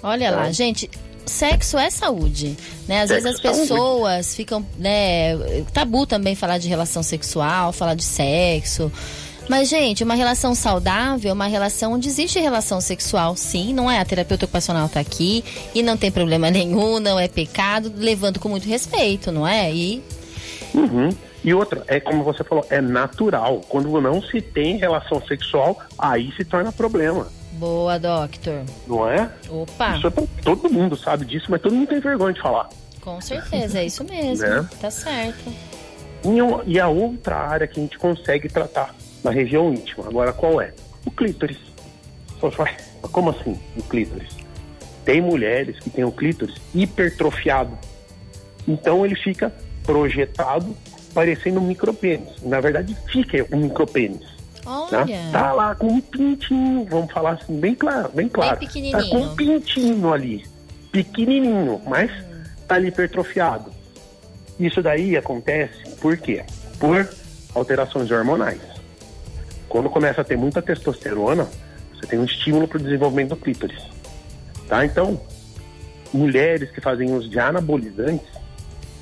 [0.02, 0.52] Olha lá, tá?
[0.52, 0.90] gente,
[1.26, 3.02] sexo é saúde, né?
[3.02, 4.36] Às sexo vezes as é pessoas saúde.
[4.36, 8.92] ficam, né, tabu também falar de relação sexual, falar de sexo.
[9.50, 14.00] Mas, gente, uma relação saudável é uma relação onde existe relação sexual, sim, não é?
[14.00, 15.44] A terapeuta ocupacional está aqui
[15.76, 19.72] e não tem problema nenhum, não é pecado, levando com muito respeito, não é?
[19.72, 20.04] E.
[20.74, 21.10] Uhum.
[21.44, 23.60] E outra, é como você falou, é natural.
[23.68, 27.28] Quando não se tem relação sexual, aí se torna problema.
[27.54, 28.64] Boa, doctor.
[28.88, 29.30] Não é?
[29.50, 29.98] Opa.
[29.98, 32.70] Isso é pra, todo mundo sabe disso, mas todo mundo tem vergonha de falar.
[33.02, 34.48] Com certeza, é isso mesmo.
[34.48, 34.68] né?
[34.80, 35.52] Tá certo.
[36.66, 40.08] E a outra área que a gente consegue tratar na região íntima.
[40.08, 40.74] Agora, qual é?
[41.06, 41.58] O clítoris.
[43.12, 44.36] Como assim, o clítoris?
[45.06, 47.78] Tem mulheres que têm o clítoris hipertrofiado.
[48.68, 50.76] Então ele fica projetado,
[51.14, 52.42] parecendo um micropênis.
[52.42, 54.22] Na verdade, fica um micropênis.
[54.22, 54.28] Né?
[54.66, 55.06] Olha.
[55.06, 55.30] Né?
[55.32, 58.58] Tá lá com um pintinho, vamos falar assim, bem claro, bem claro.
[58.58, 59.04] Bem pequenininho.
[59.04, 60.46] Tá com um pintinho ali,
[60.92, 62.12] pequenininho, mas
[62.68, 63.72] tá ali hipertrofiado.
[64.60, 66.44] Isso daí acontece por quê?
[66.80, 67.10] Por
[67.54, 68.62] alterações hormonais.
[69.74, 71.50] Quando começa a ter muita testosterona,
[71.92, 73.82] você tem um estímulo para o desenvolvimento do clítoris.
[74.68, 74.86] Tá?
[74.86, 75.20] Então,
[76.14, 78.28] mulheres que fazem uso de anabolizantes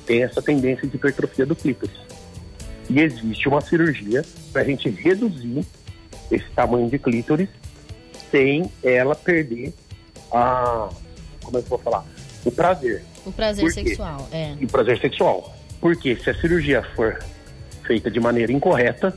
[0.06, 1.94] têm essa tendência de hipertrofia do clítoris.
[2.88, 5.62] E existe uma cirurgia para a gente reduzir
[6.30, 7.50] esse tamanho de clítoris
[8.30, 9.74] sem ela perder
[10.32, 10.88] a.
[11.44, 12.06] Como é que eu vou falar?
[12.46, 13.04] O prazer.
[13.26, 14.54] O prazer sexual, é.
[14.58, 15.54] O prazer sexual.
[15.82, 17.22] Porque se a cirurgia for
[17.86, 19.14] feita de maneira incorreta,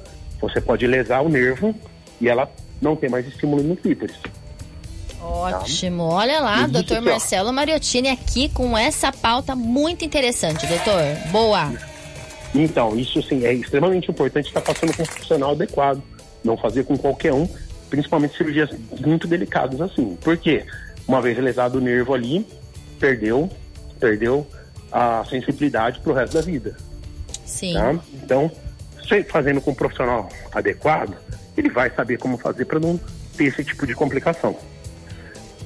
[0.50, 1.74] você pode lesar o nervo
[2.22, 2.50] e ela
[2.82, 4.16] não tem mais estímulo no clítoris.
[5.22, 6.10] Ótimo.
[6.10, 6.16] Tá?
[6.16, 11.02] Olha lá, doutor Marcelo Mariottini aqui com essa pauta muito interessante, doutor.
[11.32, 11.74] Boa.
[12.54, 16.02] Então, isso sim, é extremamente importante estar passando com um profissional adequado.
[16.44, 17.48] Não fazer com qualquer um,
[17.90, 20.16] principalmente cirurgias muito delicadas assim.
[20.22, 20.64] Por quê?
[21.08, 22.46] Uma vez lesado o nervo ali,
[23.00, 23.50] perdeu,
[24.00, 24.46] perdeu
[24.92, 26.78] a sensibilidade para o resto da vida.
[27.46, 27.74] Sim.
[27.74, 28.00] Tá?
[28.14, 28.52] Então,
[29.28, 31.16] fazendo com um profissional adequado,
[31.58, 33.00] ele vai saber como fazer para não
[33.38, 34.56] ter esse tipo de complicação.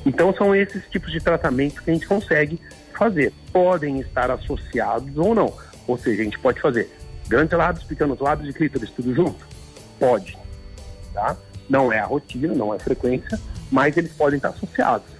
[0.05, 2.59] Então são esses tipos de tratamentos que a gente consegue
[2.93, 3.33] fazer.
[3.51, 5.53] Podem estar associados ou não.
[5.87, 6.89] Ou seja, a gente pode fazer
[7.27, 9.45] grandes lábios, pequenos lábios e clítoris tudo junto?
[9.99, 10.37] Pode.
[11.13, 11.35] Tá?
[11.69, 13.39] Não é a rotina, não é a frequência,
[13.71, 15.18] mas eles podem estar associados.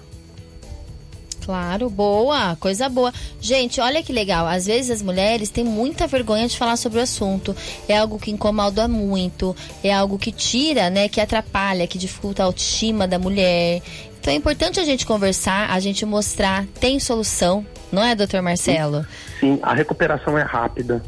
[1.50, 3.12] Claro, boa, coisa boa.
[3.42, 4.46] Gente, olha que legal.
[4.46, 7.56] Às vezes as mulheres têm muita vergonha de falar sobre o assunto.
[7.88, 12.46] É algo que incomoda muito, é algo que tira, né, que atrapalha, que dificulta a
[12.46, 13.82] autoestima da mulher.
[14.20, 19.04] Então é importante a gente conversar, a gente mostrar, tem solução, não é, doutor Marcelo?
[19.40, 21.02] Sim, a recuperação é rápida,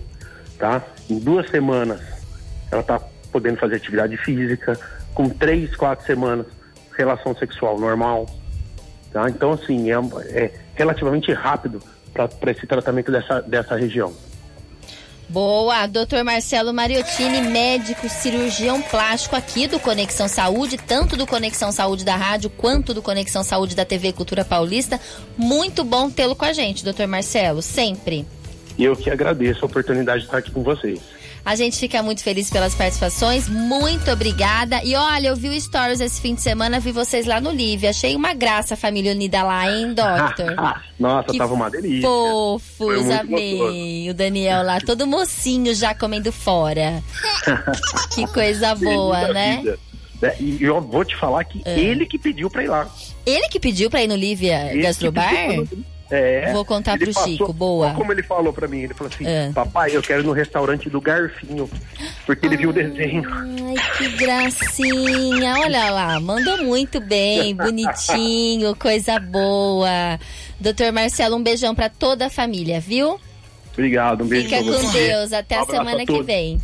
[0.58, 0.82] tá?
[1.08, 2.01] Em duas semanas
[2.71, 2.99] ela tá
[3.32, 4.73] podendo fazer atividade física,
[5.13, 6.47] com três, quatro semanas,
[6.97, 8.25] relação sexual normal
[9.12, 9.30] Tá?
[9.30, 9.95] Então, assim, é,
[10.30, 11.82] é relativamente rápido
[12.13, 14.13] para esse tratamento dessa, dessa região.
[15.32, 22.04] Boa, doutor Marcelo Mariottini, médico cirurgião plástico aqui do Conexão Saúde, tanto do Conexão Saúde
[22.04, 25.00] da rádio quanto do Conexão Saúde da TV Cultura Paulista.
[25.38, 28.26] Muito bom tê-lo com a gente, doutor Marcelo, sempre.
[28.78, 31.00] Eu que agradeço a oportunidade de estar aqui com vocês.
[31.43, 33.49] A gente fica muito feliz pelas participações.
[33.49, 34.82] Muito obrigada.
[34.84, 37.88] E olha, eu vi o Stories esse fim de semana, vi vocês lá no Live.
[37.88, 40.56] Achei uma graça a família unida lá, hein, Doctor?
[40.99, 42.08] Nossa, que tava uma delícia.
[42.08, 43.58] Fofos, amei.
[43.58, 44.10] Gostoso.
[44.10, 47.04] O Daniel lá, todo mocinho já comendo fora.
[48.13, 49.63] que coisa boa, né?
[50.21, 51.80] É, e eu vou te falar que é.
[51.80, 52.88] ele que pediu pra ir lá.
[53.25, 55.34] Ele que pediu pra ir no Lívia Gastrobar?
[56.12, 57.93] É, Vou contar pro passou, Chico, boa.
[57.93, 59.50] Como ele falou pra mim, ele falou assim, é.
[59.54, 61.69] papai, eu quero ir no restaurante do Garfinho,
[62.26, 63.24] porque ele Ai, viu o desenho.
[63.32, 65.56] Ai, Que gracinha.
[65.60, 70.19] Olha lá, mandou muito bem, bonitinho, coisa boa.
[70.60, 73.17] Doutor Marcelo, um beijão para toda a família, viu?
[73.74, 74.91] Obrigado, um beijo Fica pra com.
[74.91, 76.60] Deus, até Um a semana a que vem.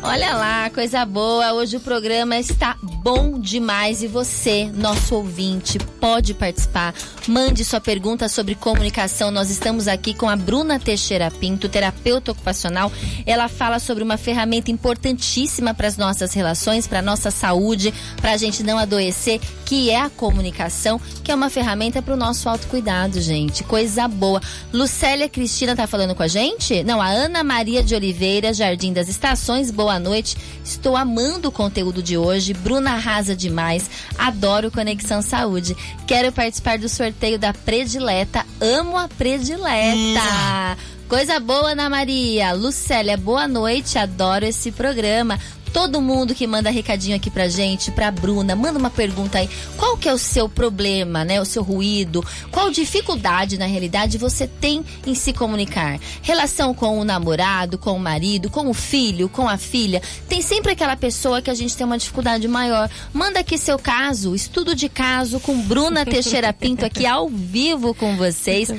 [0.00, 1.52] Olha lá, coisa boa.
[1.54, 6.94] Hoje o programa está bom demais e você, nosso ouvinte, pode participar.
[7.26, 9.32] Mande sua pergunta sobre comunicação.
[9.32, 12.92] Nós estamos aqui com a Bruna Teixeira Pinto, terapeuta ocupacional.
[13.26, 18.32] Ela fala sobre uma ferramenta importantíssima para as nossas relações, para a nossa saúde, para
[18.32, 22.48] a gente não adoecer, que é a comunicação, que é uma ferramenta para o nosso
[22.48, 23.64] autocuidado, gente.
[23.64, 24.40] Coisa boa.
[24.72, 26.84] Lucélia Cristina tá falando com a gente?
[26.84, 29.70] Não, a Ana Maria de Oliveira, Jardim das Estações.
[29.70, 30.36] Boa noite.
[30.64, 32.52] Estou amando o conteúdo de hoje.
[32.52, 33.88] Bruna arrasa demais.
[34.18, 35.76] Adoro Conexão Saúde.
[36.04, 38.44] Quero participar do sorteio da predileta.
[38.60, 40.76] Amo a predileta.
[41.08, 42.52] Coisa boa, Ana Maria.
[42.52, 43.96] Lucélia, boa noite.
[43.98, 45.38] Adoro esse programa.
[45.72, 49.48] Todo mundo que manda recadinho aqui pra gente, pra Bruna, manda uma pergunta aí.
[49.76, 51.40] Qual que é o seu problema, né?
[51.40, 52.24] O seu ruído?
[52.50, 55.98] Qual dificuldade, na realidade, você tem em se comunicar?
[56.22, 60.02] Relação com o namorado, com o marido, com o filho, com a filha.
[60.28, 62.90] Tem sempre aquela pessoa que a gente tem uma dificuldade maior.
[63.12, 68.16] Manda aqui seu caso, estudo de caso com Bruna Teixeira Pinto aqui ao vivo com
[68.16, 68.70] vocês.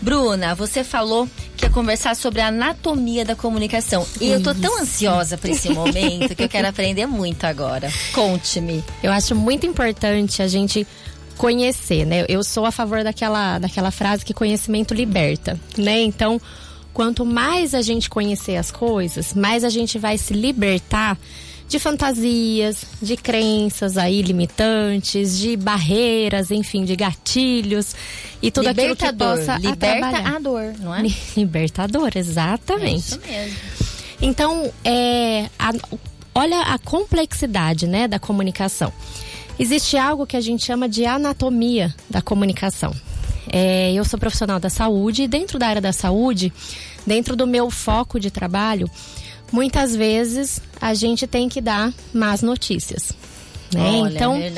[0.00, 1.28] Bruna, você falou
[1.60, 4.06] que ia conversar sobre a anatomia da comunicação.
[4.18, 7.92] E eu tô tão ansiosa pra esse momento que eu quero aprender muito agora.
[8.14, 8.82] Conte-me.
[9.02, 10.86] Eu acho muito importante a gente
[11.36, 12.24] conhecer, né?
[12.28, 16.00] Eu sou a favor daquela, daquela frase que conhecimento liberta, né?
[16.00, 16.40] Então,
[16.94, 21.18] quanto mais a gente conhecer as coisas, mais a gente vai se libertar
[21.70, 27.94] de fantasias, de crenças aí limitantes, de barreiras, enfim, de gatilhos
[28.42, 29.38] e tudo aquilo que Libertador.
[29.38, 30.36] possa Liberta atrapalhar.
[30.36, 31.02] a dor, não é?
[31.36, 32.98] Libertador, É exatamente.
[32.98, 33.56] isso mesmo.
[34.20, 35.72] Então, é, a-
[36.34, 38.92] olha a complexidade né, da comunicação.
[39.58, 42.92] Existe algo que a gente chama de anatomia da comunicação.
[43.52, 46.52] É, eu sou profissional da saúde e dentro da área da saúde,
[47.06, 48.90] dentro do meu foco de trabalho,
[49.52, 53.12] muitas vezes a gente tem que dar más notícias.
[53.72, 54.00] Né?
[54.00, 54.50] Olha, então, é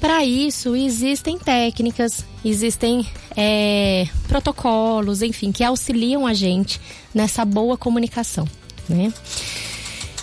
[0.00, 3.04] para isso, existem técnicas, existem
[3.36, 6.80] é, protocolos, enfim, que auxiliam a gente
[7.12, 8.46] nessa boa comunicação,
[8.88, 9.12] né?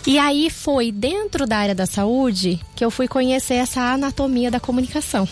[0.08, 4.60] E aí foi dentro da área da saúde que eu fui conhecer essa anatomia da
[4.60, 5.27] comunicação,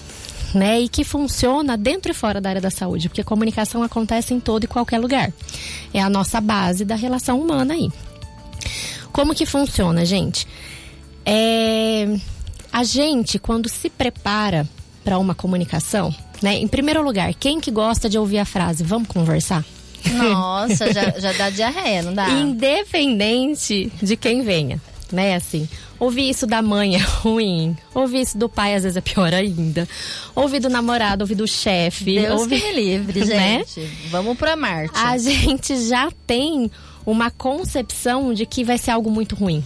[0.54, 0.82] né?
[0.82, 4.40] E que funciona dentro e fora da área da saúde, porque a comunicação acontece em
[4.40, 5.32] todo e qualquer lugar.
[5.94, 7.90] É a nossa base da relação humana aí.
[9.18, 10.48] Como que funciona, gente?
[11.26, 12.08] É,
[12.72, 14.70] a gente, quando se prepara
[15.04, 16.58] para uma comunicação, né?
[16.58, 19.66] Em primeiro lugar, quem que gosta de ouvir a frase vamos conversar?
[20.12, 22.30] Nossa, já, já dá diarreia, não dá?
[22.40, 24.80] Independente de quem venha,
[25.12, 25.34] né?
[25.34, 25.68] Assim,
[26.00, 29.90] ouvir isso da mãe é ruim, ouvir isso do pai às vezes é pior ainda,
[30.36, 32.62] ouvir do namorado, ouvir do chefe, Deus ouvir...
[32.62, 33.64] que me livre, né?
[33.66, 33.90] gente.
[34.12, 34.94] Vamos pra Marte.
[34.94, 36.70] a gente já tem
[37.08, 39.64] uma concepção de que vai ser algo muito ruim.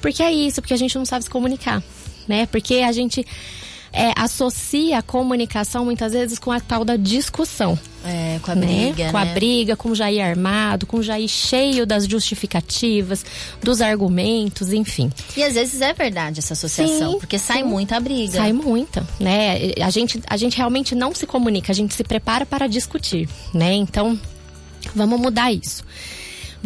[0.00, 1.82] Porque é isso, porque a gente não sabe se comunicar,
[2.28, 2.46] né?
[2.46, 3.26] Porque a gente
[3.92, 7.76] é, associa a comunicação muitas vezes com a tal da discussão.
[8.04, 8.66] É, com a né?
[8.66, 9.34] briga, com a né?
[9.34, 13.26] briga, com o Jair armado, com o Jair cheio das justificativas,
[13.60, 15.10] dos argumentos, enfim.
[15.36, 17.68] E às vezes é verdade essa associação, Sim, porque sai sim.
[17.68, 18.38] muita briga.
[18.38, 19.72] Sai muita, né?
[19.82, 23.74] A gente, a gente realmente não se comunica, a gente se prepara para discutir, né?
[23.74, 24.16] Então,
[24.94, 25.82] vamos mudar isso.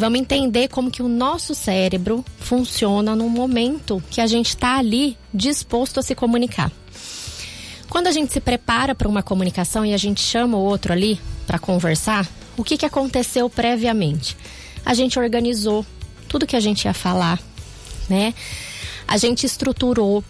[0.00, 5.14] Vamos entender como que o nosso cérebro funciona no momento que a gente está ali
[5.32, 6.72] disposto a se comunicar.
[7.86, 11.20] Quando a gente se prepara para uma comunicação e a gente chama o outro ali
[11.46, 14.38] para conversar, o que, que aconteceu previamente?
[14.86, 15.84] A gente organizou
[16.26, 17.38] tudo que a gente ia falar,
[18.08, 18.32] né?
[19.06, 20.24] A gente estruturou.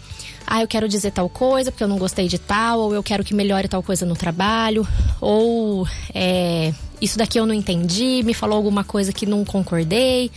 [0.45, 3.23] Ah, eu quero dizer tal coisa porque eu não gostei de tal, ou eu quero
[3.23, 4.85] que melhore tal coisa no trabalho,
[5.21, 10.29] ou é, isso daqui eu não entendi, me falou alguma coisa que não concordei.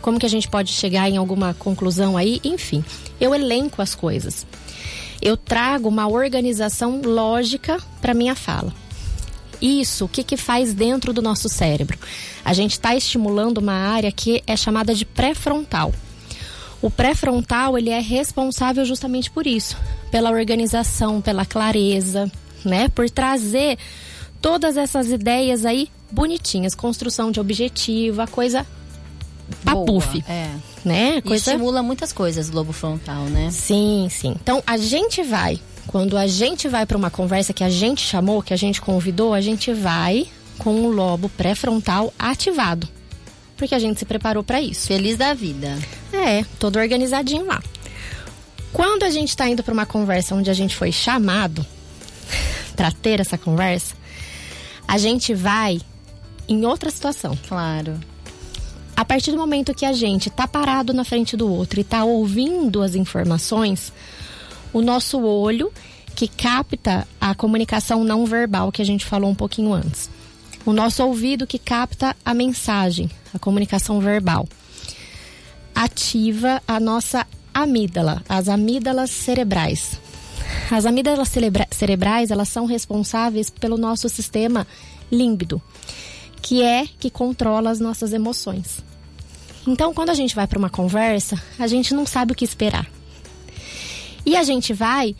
[0.00, 2.40] Como que a gente pode chegar em alguma conclusão aí?
[2.44, 2.84] Enfim,
[3.20, 4.46] eu elenco as coisas.
[5.20, 8.72] Eu trago uma organização lógica para minha fala.
[9.60, 11.98] Isso, o que, que faz dentro do nosso cérebro?
[12.44, 15.92] A gente está estimulando uma área que é chamada de pré-frontal.
[16.82, 19.76] O pré-frontal ele é responsável justamente por isso,
[20.10, 22.30] pela organização, pela clareza,
[22.62, 22.88] né?
[22.90, 23.78] Por trazer
[24.44, 28.66] todas essas ideias aí bonitinhas, construção de objetivo, a coisa
[29.64, 30.50] papuf, É.
[30.84, 31.16] né?
[31.16, 33.50] E Coisa estimula muitas coisas, lobo frontal, né?
[33.50, 34.36] Sim, sim.
[34.42, 38.42] Então a gente vai, quando a gente vai para uma conversa que a gente chamou,
[38.42, 40.26] que a gente convidou, a gente vai
[40.58, 42.86] com o lobo pré-frontal ativado.
[43.56, 44.88] Porque a gente se preparou para isso.
[44.88, 45.78] Feliz da vida.
[46.12, 47.62] É, todo organizadinho lá.
[48.74, 51.64] Quando a gente está indo para uma conversa onde a gente foi chamado
[52.76, 53.94] para ter essa conversa,
[54.86, 55.80] a gente vai
[56.48, 57.36] em outra situação.
[57.48, 57.98] Claro.
[58.96, 62.04] A partir do momento que a gente tá parado na frente do outro e tá
[62.04, 63.92] ouvindo as informações,
[64.72, 65.72] o nosso olho
[66.14, 70.08] que capta a comunicação não verbal que a gente falou um pouquinho antes.
[70.64, 74.48] O nosso ouvido que capta a mensagem, a comunicação verbal.
[75.74, 79.98] Ativa a nossa amígdala, as amígdalas cerebrais.
[80.70, 84.66] As amígdalas cerebra cerebrais, elas são responsáveis pelo nosso sistema
[85.10, 85.60] límbido,
[86.42, 88.82] que é que controla as nossas emoções.
[89.66, 92.86] Então, quando a gente vai para uma conversa, a gente não sabe o que esperar.
[94.26, 95.14] E a gente vai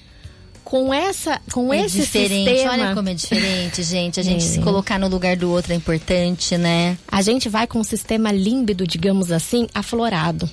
[0.62, 2.48] com essa com é esse diferente.
[2.48, 4.18] sistema Olha como é diferente, gente.
[4.18, 4.48] A gente É.
[4.48, 6.96] se colocar no lugar do outro é importante, né?
[7.06, 10.48] a gente vai com o sistema límbido, digamos assim, aflorado.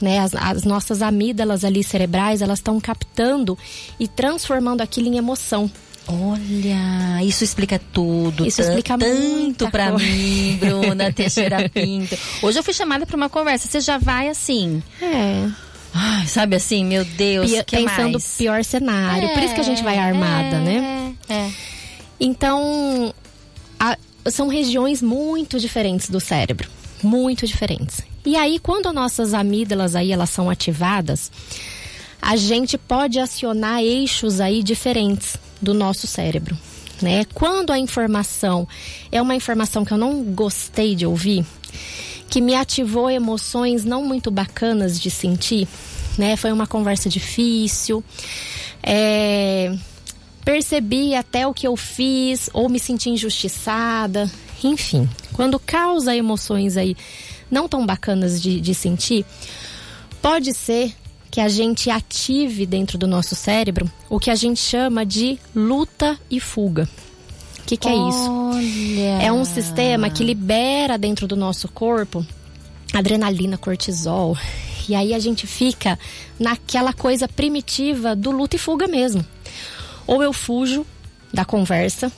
[0.00, 0.18] Né?
[0.18, 3.58] As, as nossas amígdalas ali cerebrais, elas estão captando
[3.98, 5.70] e transformando aquilo em emoção.
[6.08, 8.44] Olha, isso explica tudo.
[8.46, 9.92] Isso explica tanto coisa.
[9.98, 12.16] mim, Bruna Teixeira Pinto.
[12.42, 13.68] Hoje eu fui chamada pra uma conversa.
[13.68, 15.48] Você já vai assim, É.
[15.94, 18.36] ai, sabe assim, meu Deus, Pi- que pensando mais?
[18.36, 19.28] pior cenário.
[19.34, 21.14] Por isso que a gente vai armada, é, né?
[21.28, 21.50] É.
[22.18, 23.14] Então,
[23.78, 23.96] a-
[24.30, 26.68] são regiões muito diferentes do cérebro,
[27.02, 28.00] muito diferentes.
[28.24, 31.30] E aí, quando nossas amígdalas aí elas são ativadas,
[32.20, 36.56] a gente pode acionar eixos aí diferentes do nosso cérebro,
[37.00, 37.24] né?
[37.32, 38.68] Quando a informação
[39.10, 41.44] é uma informação que eu não gostei de ouvir,
[42.28, 45.66] que me ativou emoções não muito bacanas de sentir,
[46.18, 46.36] né?
[46.36, 48.04] Foi uma conversa difícil,
[48.82, 49.74] é,
[50.44, 54.30] percebi até o que eu fiz ou me senti injustiçada,
[54.62, 55.08] enfim.
[55.32, 56.94] Quando causa emoções aí
[57.50, 59.24] não tão bacanas de, de sentir,
[60.22, 60.94] pode ser
[61.30, 66.18] que a gente ative dentro do nosso cérebro o que a gente chama de luta
[66.30, 66.88] e fuga.
[67.60, 68.30] O que, que é isso?
[68.30, 69.22] Olha.
[69.22, 72.26] É um sistema que libera dentro do nosso corpo
[72.92, 74.36] adrenalina, cortisol.
[74.88, 75.98] E aí a gente fica
[76.38, 79.24] naquela coisa primitiva do luta e fuga mesmo.
[80.06, 80.84] Ou eu fujo
[81.32, 82.10] da conversa,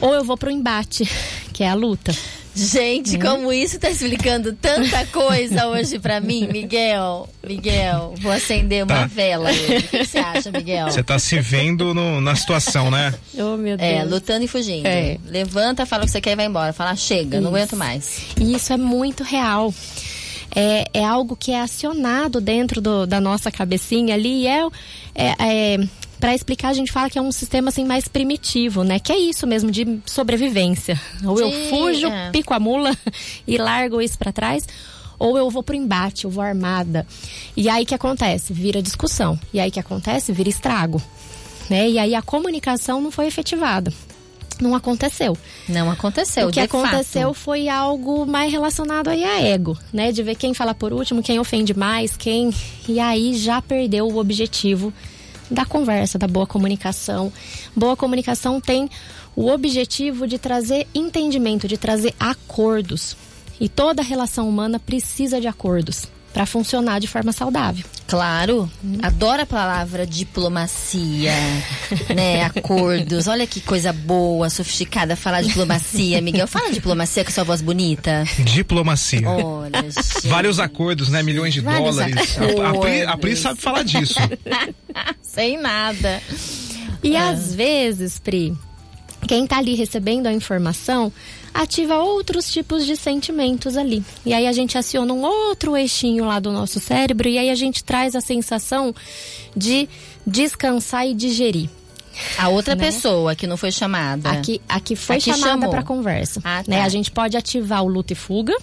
[0.00, 1.08] ou eu vou pro embate,
[1.52, 2.14] que é a luta.
[2.54, 7.28] Gente, como isso tá explicando tanta coisa hoje pra mim, Miguel.
[7.44, 9.06] Miguel, vou acender uma Tá.
[9.06, 9.76] vela hoje.
[9.78, 10.86] O que você acha, Miguel?
[10.90, 13.12] Você tá se vendo no- na situação, né?
[13.36, 13.80] Oh, meu Deus.
[13.90, 14.86] É, lutando e fugindo.
[14.86, 15.18] É.
[15.26, 16.72] Levanta, fala o que você quer e vai embora.
[16.72, 17.56] Fala, chega, não Isso.
[17.56, 18.20] aguento mais.
[18.40, 19.74] E isso é muito real.
[20.54, 24.62] É, é algo que é acionado dentro do- da nossa cabecinha ali e é,
[25.16, 25.78] é,
[26.24, 28.98] para explicar a gente fala que é um sistema assim mais primitivo, né?
[28.98, 30.98] Que é isso mesmo de sobrevivência.
[31.22, 32.30] Ou eu De- fujo, é.
[32.30, 32.96] pico a mula
[33.46, 34.66] e largo isso para trás,
[35.18, 37.06] ou eu vou pro embate, eu vou armada.
[37.54, 38.54] E aí que acontece?
[38.54, 39.38] Vira discussão.
[39.52, 40.32] E aí que acontece?
[40.32, 41.02] Vira estrago.
[41.68, 41.90] Né?
[41.90, 43.92] E aí a comunicação não foi efetivada.
[44.62, 45.36] Não aconteceu
[45.68, 46.48] Não aconteceu.
[46.48, 47.44] o que aconteceu fato.
[47.44, 50.10] foi algo mais relacionado aí a ego, né?
[50.10, 52.50] De ver quem fala por último, quem ofende mais, quem.
[52.88, 54.90] E aí já perdeu o objetivo
[55.50, 57.32] da conversa, da boa comunicação.
[57.74, 58.88] Boa comunicação tem
[59.36, 63.16] o objetivo de trazer entendimento, de trazer acordos.
[63.60, 67.84] E toda relação humana precisa de acordos para funcionar de forma saudável.
[68.08, 68.68] Claro,
[69.00, 71.32] adoro a palavra diplomacia,
[72.14, 72.42] né?
[72.42, 73.28] Acordos.
[73.28, 76.48] Olha que coisa boa, sofisticada falar diplomacia, Miguel.
[76.48, 78.24] Fala diplomacia com sua voz bonita.
[78.40, 79.26] Diplomacia.
[79.28, 80.26] Olha, gente.
[80.26, 81.22] Vários acordos, né?
[81.22, 82.36] Milhões de Vários dólares.
[82.38, 83.16] A, a, Pri, a.
[83.16, 84.18] Pri sabe falar disso.
[85.22, 86.20] Sem nada.
[87.00, 88.56] E às vezes, Pri,
[89.26, 91.12] quem tá ali recebendo a informação
[91.52, 94.02] ativa outros tipos de sentimentos ali.
[94.26, 97.54] E aí a gente aciona um outro eixinho lá do nosso cérebro e aí a
[97.54, 98.94] gente traz a sensação
[99.56, 99.88] de
[100.26, 101.68] descansar e digerir.
[102.38, 102.84] A outra Né?
[102.84, 104.30] pessoa que não foi chamada.
[104.30, 106.40] Aqui, aqui foi Aqui chamada para conversa.
[106.44, 106.70] Ah, tá.
[106.70, 106.80] né?
[106.82, 108.54] A gente pode ativar o luta e fuga,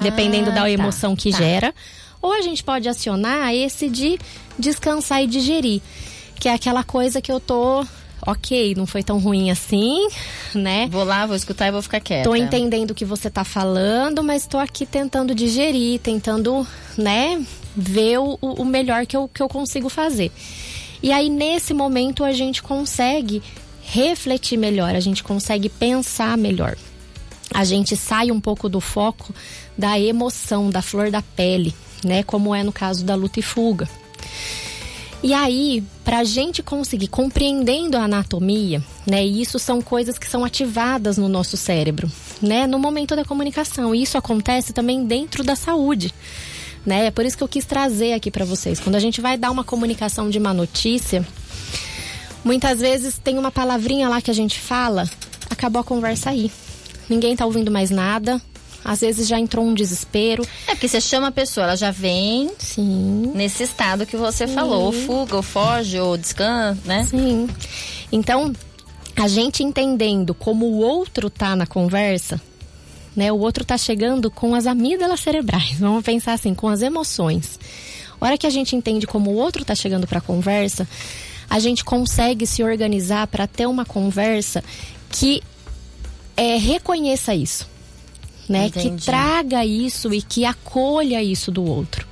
[0.00, 1.38] dependendo Ah, da tá, emoção que tá.
[1.38, 1.74] gera,
[2.22, 4.18] ou a gente pode acionar esse de
[4.58, 5.80] descansar e digerir,
[6.38, 7.84] que é aquela coisa que eu tô,
[8.26, 10.08] ok, não foi tão ruim assim,
[10.54, 10.88] né?
[10.90, 12.28] Vou lá, vou escutar e vou ficar quieta.
[12.28, 16.66] Tô entendendo o que você tá falando, mas tô aqui tentando digerir, tentando,
[16.96, 17.42] né,
[17.76, 20.30] ver o, o melhor que eu, que eu consigo fazer.
[21.02, 23.42] E aí, nesse momento, a gente consegue
[23.82, 26.76] refletir melhor, a gente consegue pensar melhor.
[27.52, 29.34] A gente sai um pouco do foco
[29.76, 32.22] da emoção, da flor da pele, né?
[32.22, 33.88] Como é no caso da luta e fuga.
[35.22, 39.24] E aí, para a gente conseguir compreendendo a anatomia, né?
[39.24, 42.10] E isso são coisas que são ativadas no nosso cérebro,
[42.40, 42.66] né?
[42.66, 43.94] No momento da comunicação.
[43.94, 46.14] E isso acontece também dentro da saúde,
[46.86, 47.06] né?
[47.06, 48.80] É por isso que eu quis trazer aqui para vocês.
[48.80, 51.26] Quando a gente vai dar uma comunicação de uma notícia,
[52.42, 55.08] muitas vezes tem uma palavrinha lá que a gente fala,
[55.50, 56.50] acabou a conversa aí.
[57.10, 58.40] Ninguém tá ouvindo mais nada.
[58.84, 60.46] Às vezes já entrou um desespero.
[60.66, 63.32] É porque você chama a pessoa, ela já vem Sim.
[63.34, 67.04] nesse estado que você falou, ou fuga, ou foge, ou descansa, né?
[67.04, 67.48] Sim.
[68.10, 68.52] Então,
[69.16, 72.40] a gente entendendo como o outro tá na conversa,
[73.14, 73.30] né?
[73.30, 75.76] O outro tá chegando com as amígdalas cerebrais.
[75.78, 77.58] Vamos pensar assim, com as emoções.
[78.20, 80.86] A hora que a gente entende como o outro tá chegando para a conversa,
[81.48, 84.62] a gente consegue se organizar para ter uma conversa
[85.10, 85.42] que
[86.36, 87.66] é, reconheça isso,
[88.50, 88.66] né?
[88.66, 88.96] Entendi.
[88.96, 92.04] Que traga isso e que acolha isso do outro,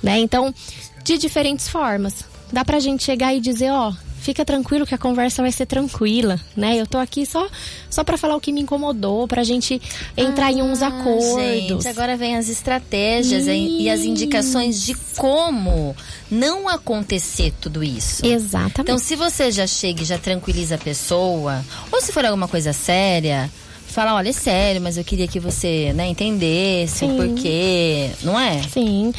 [0.00, 0.18] né?
[0.20, 0.54] Então,
[1.02, 2.24] de diferentes formas.
[2.52, 6.38] Dá pra gente chegar e dizer, ó, fica tranquilo que a conversa vai ser tranquila,
[6.56, 6.76] né?
[6.76, 7.48] Eu tô aqui só
[7.90, 9.82] só para falar o que me incomodou, pra gente
[10.16, 11.42] entrar em uns Ah, acordos.
[11.42, 15.96] Gente, agora vem as estratégias e e as indicações de como
[16.30, 18.24] não acontecer tudo isso.
[18.24, 18.80] Exatamente.
[18.82, 22.72] Então, se você já chega e já tranquiliza a pessoa, ou se for alguma coisa
[22.72, 23.50] séria,
[23.94, 27.16] fala, olha, é sério, mas eu queria que você, né, entendesse o Sim.
[27.16, 28.60] porquê, não é?
[28.64, 29.12] Sim.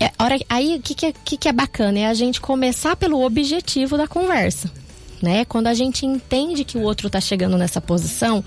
[0.00, 1.98] É, hora, aí, o que, que, é, que, que é bacana?
[1.98, 4.70] É a gente começar pelo objetivo da conversa.
[5.22, 5.44] Né?
[5.44, 8.42] Quando a gente entende que o outro está chegando nessa posição,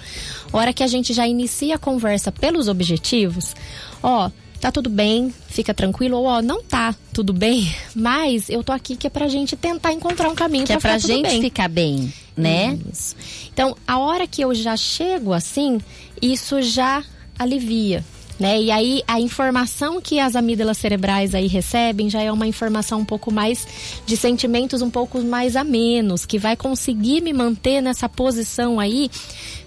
[0.52, 3.56] hora que a gente já inicia a conversa pelos objetivos,
[4.04, 4.30] ó,
[4.66, 8.96] tá tudo bem, fica tranquilo, ou ó, não tá tudo bem, mas eu tô aqui
[8.96, 11.30] que é pra gente tentar encontrar um caminho Que é pra pra ficar tudo gente
[11.34, 11.42] bem.
[11.42, 12.76] ficar bem, né?
[12.92, 13.16] Isso.
[13.54, 15.80] Então, a hora que eu já chego assim,
[16.20, 17.04] isso já
[17.38, 18.04] alivia.
[18.40, 18.64] Né?
[18.64, 23.06] E aí a informação que as amígdalas cerebrais aí recebem já é uma informação um
[23.06, 23.66] pouco mais
[24.06, 29.10] de sentimentos um pouco mais amenos, que vai conseguir me manter nessa posição aí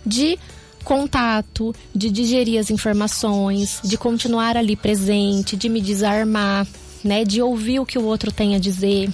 [0.05, 0.39] de
[0.85, 6.67] contato, de digerir as informações, de continuar ali presente, de me desarmar,
[7.05, 9.09] né, de ouvir o que o outro tem a dizer.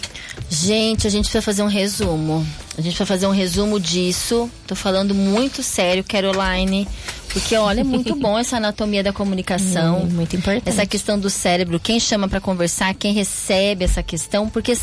[0.49, 2.47] Gente, a gente precisa fazer um resumo.
[2.77, 4.51] A gente precisa fazer um resumo disso.
[4.67, 6.89] Tô falando muito sério, Caroline.
[7.33, 10.03] Porque, olha, é muito bom essa anatomia da comunicação.
[10.03, 10.69] Hum, muito importante.
[10.69, 14.77] Essa questão do cérebro, quem chama pra conversar, quem recebe essa questão, porque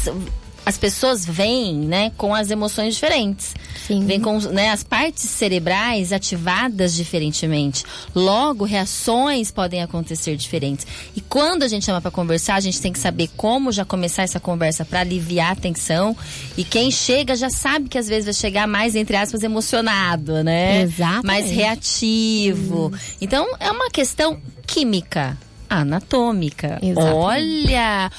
[0.66, 3.56] as pessoas vêm, né, com as emoções diferentes.
[3.88, 4.06] Sim.
[4.06, 7.84] Vêm com, né, as partes cerebrais ativadas diferentemente.
[8.14, 10.86] Logo, reações podem acontecer diferentes.
[11.16, 14.24] E quando a gente chama pra conversar, a gente tem que saber como já começar
[14.24, 16.16] essa conversa pra aliviar a tensão.
[16.56, 20.82] E quem chega já sabe que às vezes vai chegar mais, entre aspas, emocionado, né?
[20.82, 21.26] Exatamente.
[21.26, 22.92] Mais reativo.
[23.20, 25.38] Então, é uma questão química,
[25.70, 26.80] anatômica.
[26.82, 27.16] Exatamente.
[27.16, 28.12] Olha!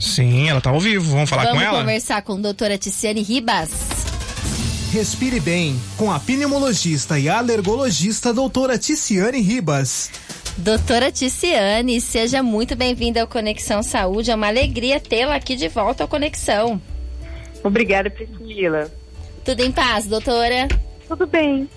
[0.00, 1.10] Sim, ela tá ao vivo.
[1.10, 1.80] Vamos falar Vamos com ela?
[1.80, 3.70] conversar com a doutora Tiziane Ribas.
[4.92, 10.08] Respire bem com a pneumologista e alergologista doutora Ticiane Ribas.
[10.58, 14.30] Doutora Ticiane, seja muito bem-vinda ao Conexão Saúde.
[14.30, 16.80] É uma alegria tê-la aqui de volta ao Conexão.
[17.62, 18.90] Obrigada, Priscila.
[19.44, 20.66] Tudo em paz, doutora?
[21.06, 21.68] Tudo bem.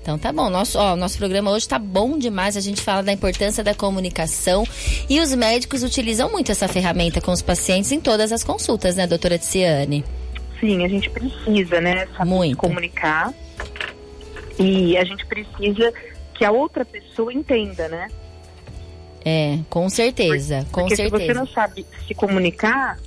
[0.00, 2.56] Então tá bom, nosso, ó, nosso programa hoje tá bom demais.
[2.56, 4.64] A gente fala da importância da comunicação
[5.08, 9.06] e os médicos utilizam muito essa ferramenta com os pacientes em todas as consultas, né,
[9.06, 10.04] doutora Tiziane?
[10.60, 12.54] Sim, a gente precisa, né, saber Muito.
[12.54, 13.34] se comunicar.
[14.58, 15.92] E a gente precisa
[16.42, 18.08] que a outra pessoa entenda, né?
[19.24, 21.34] É, com certeza, com Porque se você certeza.
[21.34, 22.98] não sabe se comunicar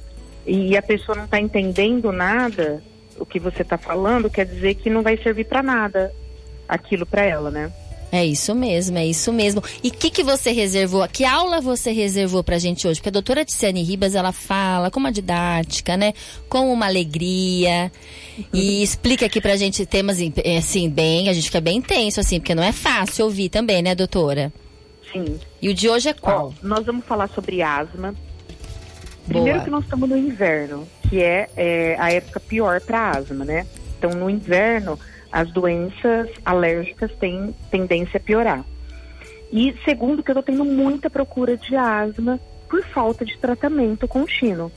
[0.48, 2.82] e a pessoa não está entendendo nada,
[3.20, 6.14] o que você está falando, quer dizer que não vai servir para nada
[6.66, 7.74] aquilo para ela, né?
[8.12, 9.62] É isso mesmo, é isso mesmo.
[9.84, 11.08] E o que, que você reservou?
[11.08, 13.00] Que aula você reservou pra gente hoje?
[13.00, 16.14] Porque a doutora Tiziane Ribas, ela fala com uma didática, né?
[16.48, 17.92] Com uma alegria.
[18.54, 22.40] E explica aqui pra gente temas, eh, assim, bem, a gente fica bem tenso, assim,
[22.40, 24.52] porque não é fácil ouvir também, né, doutora?
[25.12, 25.40] Sim.
[25.62, 26.54] E o de hoje é qual?
[26.56, 28.14] Ó, nós vamos falar sobre asma.
[29.28, 29.66] Primeiro Boa.
[29.66, 33.66] que nós estamos no inverno, que é, é, a época pior para asma, né?
[33.98, 35.00] Então, no inverno,
[35.36, 38.64] as doenças alérgicas têm tendência a piorar.
[39.52, 44.72] E segundo, que eu estou tendo muita procura de asma por falta de tratamento contínuo.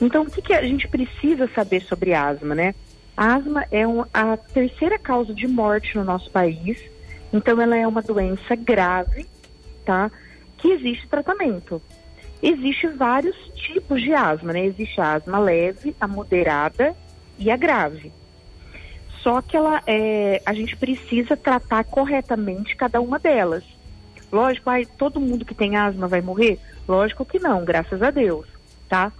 [0.00, 2.74] Então, o que, que a gente precisa saber sobre asma, né?
[3.14, 6.82] A asma é um, a terceira causa de morte no nosso país.
[7.30, 9.26] Então, ela é uma doença grave,
[9.84, 10.10] tá?
[10.56, 11.82] Que existe tratamento.
[12.42, 14.64] Existem vários tipos de asma, né?
[14.64, 16.96] Existe a asma leve, a moderada
[17.38, 18.10] e a grave.
[19.22, 23.64] Só que ela, é, a gente precisa tratar corretamente cada uma delas.
[24.32, 26.58] Lógico, ai, todo mundo que tem asma vai morrer?
[26.88, 28.46] Lógico que não, graças a Deus,
[28.88, 29.12] tá?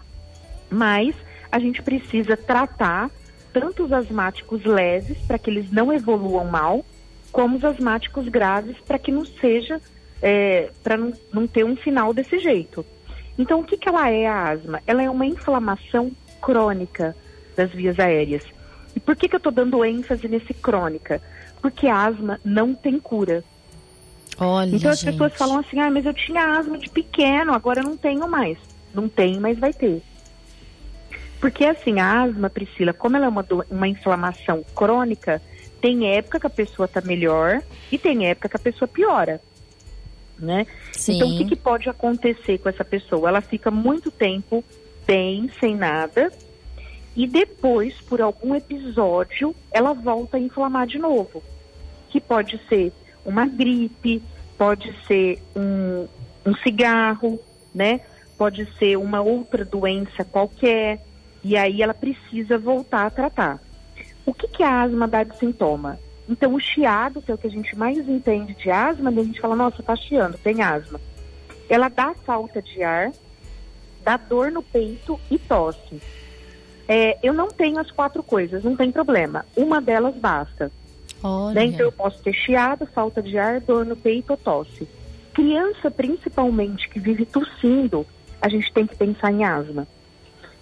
[0.68, 1.14] Mas
[1.50, 3.10] a gente precisa tratar
[3.52, 6.84] tanto os asmáticos leves para que eles não evoluam mal,
[7.30, 9.80] como os asmáticos graves para que não seja,
[10.20, 12.84] é, para não, não ter um final desse jeito.
[13.38, 14.80] Então, o que, que ela é a asma?
[14.86, 17.14] Ela é uma inflamação crônica
[17.56, 18.44] das vias aéreas.
[18.94, 21.20] E por que, que eu estou dando ênfase nesse crônica?
[21.60, 23.44] Porque asma não tem cura.
[24.38, 25.12] Olha, então as gente.
[25.12, 28.58] pessoas falam assim, ah, mas eu tinha asma de pequeno, agora eu não tenho mais.
[28.94, 30.02] Não tem, mas vai ter.
[31.40, 35.42] Porque assim, a asma, Priscila, como ela é uma, uma inflamação crônica,
[35.80, 39.40] tem época que a pessoa está melhor e tem época que a pessoa piora.
[40.38, 40.66] Né?
[40.92, 41.16] Sim.
[41.16, 43.28] Então, o que, que pode acontecer com essa pessoa?
[43.28, 44.64] Ela fica muito tempo
[45.06, 46.32] bem, sem nada,
[47.14, 51.42] e depois, por algum episódio, ela volta a inflamar de novo.
[52.08, 52.92] Que pode ser
[53.24, 54.22] uma gripe,
[54.56, 56.06] pode ser um,
[56.46, 57.38] um cigarro,
[57.74, 58.00] né?
[58.38, 61.00] Pode ser uma outra doença qualquer,
[61.44, 63.60] e aí ela precisa voltar a tratar.
[64.24, 65.98] O que, que a asma dá de sintoma?
[66.28, 69.20] Então, o chiado, que é o que a gente mais entende de asma, né?
[69.20, 71.00] a gente fala, nossa, tá chiando, tem asma.
[71.68, 73.12] Ela dá falta de ar,
[74.02, 76.00] dá dor no peito e tosse.
[76.88, 79.44] É, eu não tenho as quatro coisas, não tem problema.
[79.56, 80.70] Uma delas basta.
[81.22, 81.54] Olha.
[81.54, 81.64] Né?
[81.66, 84.88] Então eu posso ter chiado, falta de ar, dor no peito ou tosse.
[85.32, 88.06] Criança, principalmente, que vive tossindo,
[88.40, 89.86] a gente tem que pensar em asma.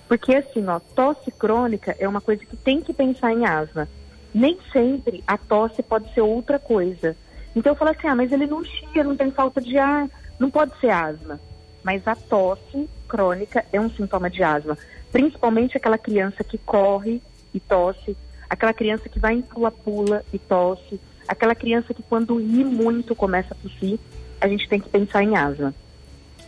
[0.06, 3.88] Porque assim, ó, tosse crônica é uma coisa que tem que pensar em asma.
[4.34, 7.16] Nem sempre a tosse pode ser outra coisa.
[7.54, 10.08] Então eu falo assim, ah, mas ele não chia, não tem falta de ar,
[10.38, 11.40] não pode ser asma.
[11.82, 14.76] Mas a tosse crônica é um sintoma de asma.
[15.12, 17.20] Principalmente aquela criança que corre
[17.52, 18.16] e tosse,
[18.48, 23.54] aquela criança que vai em pula-pula e tosse, aquela criança que quando ri muito começa
[23.54, 23.98] a tossir,
[24.40, 25.74] a gente tem que pensar em asma.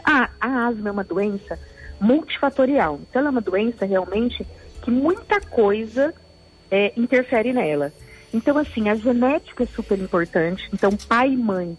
[0.04, 1.58] Ah, a asma é uma doença
[2.00, 3.00] multifatorial.
[3.08, 4.46] Então ela é uma doença realmente
[4.82, 6.12] que muita coisa
[6.70, 7.92] é, interfere nela.
[8.34, 10.68] Então, assim, a genética é super importante.
[10.72, 11.76] Então, pai e mãe,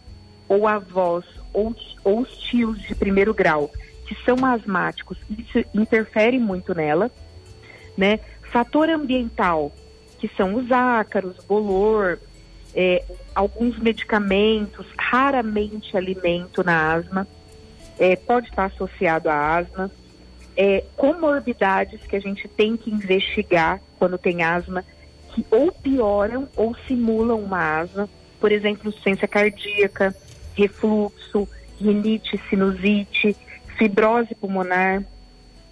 [0.48, 3.72] ou avós, ou, ou os tios de primeiro grau,
[4.06, 7.10] que são asmáticos, isso interfere muito nela,
[7.98, 8.20] né?
[8.52, 9.72] Fator ambiental,
[10.20, 12.20] que são os ácaros, bolor,
[12.76, 17.28] é, alguns medicamentos, raramente alimento na asma,
[18.00, 19.92] é, pode estar associado à asma.
[20.56, 24.84] É, comorbidades que a gente tem que investigar quando tem asma,
[25.34, 28.08] que ou pioram ou simulam uma asma,
[28.40, 30.16] por exemplo, insuficiência cardíaca,
[30.56, 31.48] refluxo,
[31.80, 33.36] rinite, sinusite,
[33.78, 35.04] fibrose pulmonar.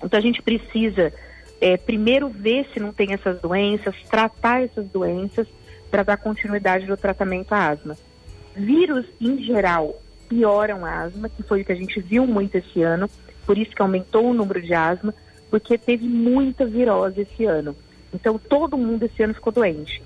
[0.03, 1.13] Então a gente precisa
[1.59, 5.47] é, primeiro ver se não tem essas doenças, tratar essas doenças
[5.89, 7.97] para dar continuidade no tratamento à asma.
[8.55, 12.81] Vírus em geral pioram a asma, que foi o que a gente viu muito esse
[12.81, 13.09] ano,
[13.45, 15.13] por isso que aumentou o número de asma,
[15.49, 17.75] porque teve muita virose esse ano.
[18.13, 20.01] Então todo mundo esse ano ficou doente.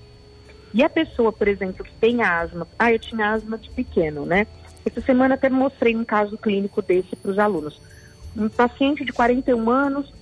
[0.74, 4.46] E a pessoa, por exemplo, que tem asma, ah, eu tinha asma de pequeno, né?
[4.86, 7.82] Essa semana até mostrei um caso clínico desse para os alunos.
[8.36, 10.14] Um paciente de 41 anos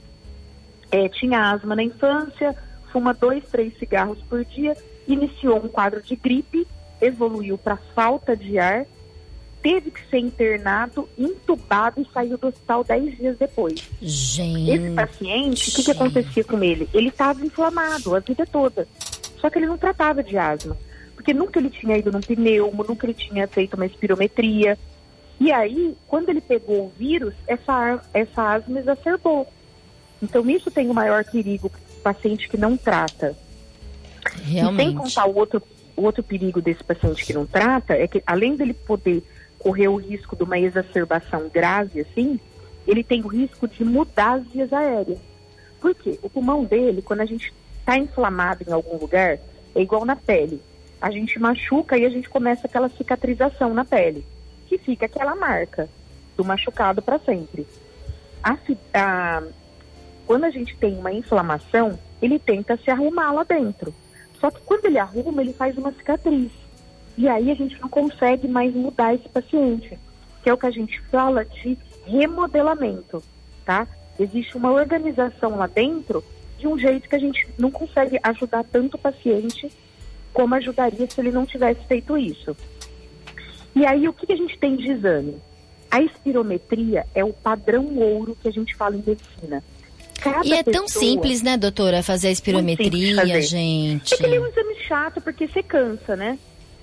[0.92, 2.56] é, tinha asma na infância,
[2.92, 6.68] fuma dois, três cigarros por dia, iniciou um quadro de gripe,
[7.02, 8.86] evoluiu para falta de ar,
[9.62, 13.90] teve que ser internado, entubado e saiu do hospital dez dias depois.
[14.02, 14.70] Gente.
[14.70, 16.88] Esse paciente, o que, que acontecia com ele?
[16.94, 18.88] Ele estava inflamado a vida toda.
[19.40, 20.78] Só que ele não tratava de asma.
[21.24, 24.78] Porque nunca ele tinha ido num pneumo, nunca ele tinha feito uma espirometria.
[25.40, 29.48] E aí, quando ele pegou o vírus, essa, essa asma exacerbou.
[30.22, 33.38] Então, isso tem o maior perigo para o paciente que não trata.
[34.42, 34.98] E sem Realmente.
[34.98, 35.64] contar o outro,
[35.96, 39.24] o outro perigo desse paciente que não trata, é que além dele poder
[39.58, 42.38] correr o risco de uma exacerbação grave, assim,
[42.86, 45.20] ele tem o risco de mudar as vias aéreas.
[45.80, 46.20] Por quê?
[46.22, 49.40] O pulmão dele, quando a gente está inflamado em algum lugar,
[49.74, 50.62] é igual na pele.
[51.04, 54.26] A gente machuca e a gente começa aquela cicatrização na pele,
[54.68, 55.90] que fica aquela marca
[56.38, 57.68] do machucado para sempre.
[58.42, 58.58] A,
[58.94, 59.44] a-
[60.26, 63.94] quando a gente tem uma inflamação, ele tenta se arrumar lá dentro.
[64.40, 66.50] Só que quando ele arruma, ele faz uma cicatriz.
[67.18, 70.00] E aí a gente não consegue mais mudar esse paciente,
[70.42, 73.22] que é o que a gente fala de remodelamento,
[73.66, 73.86] tá?
[74.18, 76.24] Existe uma organização lá dentro
[76.58, 79.70] de um jeito que a gente não consegue ajudar tanto o paciente
[80.34, 82.56] como ajudaria se ele não tivesse feito isso.
[83.76, 85.38] E aí, o que, que a gente tem de exame?
[85.90, 89.64] A espirometria é o padrão ouro que a gente fala em medicina.
[90.20, 90.74] Cada e é pessoa...
[90.74, 93.42] tão simples, né, doutora, fazer a espirometria, fazer.
[93.42, 94.14] gente.
[94.14, 96.38] É que ele é um exame chato porque você cansa, né?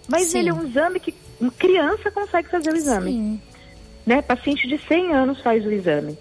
[0.09, 0.41] Mas Sim.
[0.41, 1.15] ele é um exame que
[1.59, 3.11] criança consegue fazer o exame.
[3.13, 3.41] Sim.
[4.05, 4.23] Né?
[4.23, 6.19] Paciente de 100 anos faz o exame.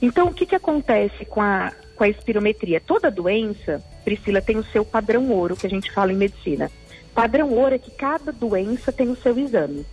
[0.00, 2.80] Então, o que, que acontece com a, com a espirometria?
[2.80, 6.70] Toda doença, Priscila, tem o seu padrão ouro, que a gente fala em medicina.
[7.14, 9.84] Padrão ouro é que cada doença tem o seu exame,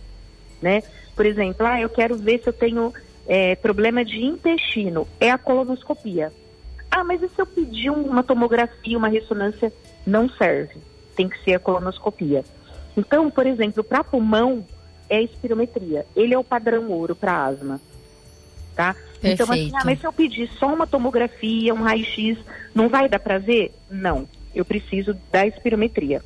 [0.60, 0.82] né?
[1.14, 2.92] Por exemplo, ah, eu quero ver se eu tenho
[3.26, 6.32] é, problema de intestino, é a colonoscopia.
[6.90, 9.72] Ah, mas e se eu pedir uma tomografia, uma ressonância?
[10.06, 10.80] Não serve,
[11.14, 12.42] tem que ser a colonoscopia.
[12.96, 14.64] Então, por exemplo, para pulmão
[15.08, 17.80] é a espirometria, ele é o padrão ouro para asma,
[18.74, 18.96] tá?
[19.20, 19.42] Perfeito.
[19.42, 22.38] Então, assim, ah, mas se eu pedir só uma tomografia, um raio-x,
[22.74, 23.74] não vai dar para ver?
[23.90, 26.22] Não, eu preciso da espirometria.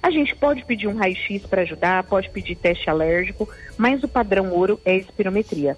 [0.00, 4.52] A gente pode pedir um raio-x para ajudar, pode pedir teste alérgico, mas o padrão
[4.52, 5.76] ouro é a espirometria.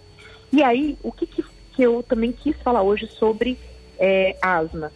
[0.52, 1.42] E aí, o que, que,
[1.74, 3.58] que eu também quis falar hoje sobre
[3.98, 4.92] é, asma?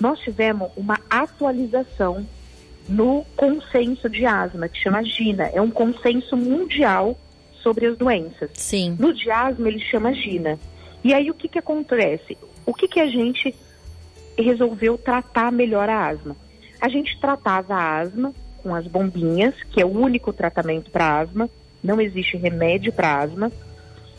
[0.00, 2.26] Nós tivemos uma atualização
[2.88, 5.50] no consenso de asma, que chama GINA.
[5.52, 7.16] É um consenso mundial
[7.62, 8.50] sobre as doenças.
[8.54, 8.96] Sim.
[8.98, 10.58] No de asma, ele chama GINA.
[11.02, 12.36] E aí, o que, que acontece?
[12.66, 13.54] O que, que a gente
[14.38, 16.36] resolveu tratar melhor a asma?
[16.80, 18.32] A gente tratava a asma
[18.62, 21.48] com as bombinhas, que é o único tratamento para asma,
[21.82, 23.50] não existe remédio para asma.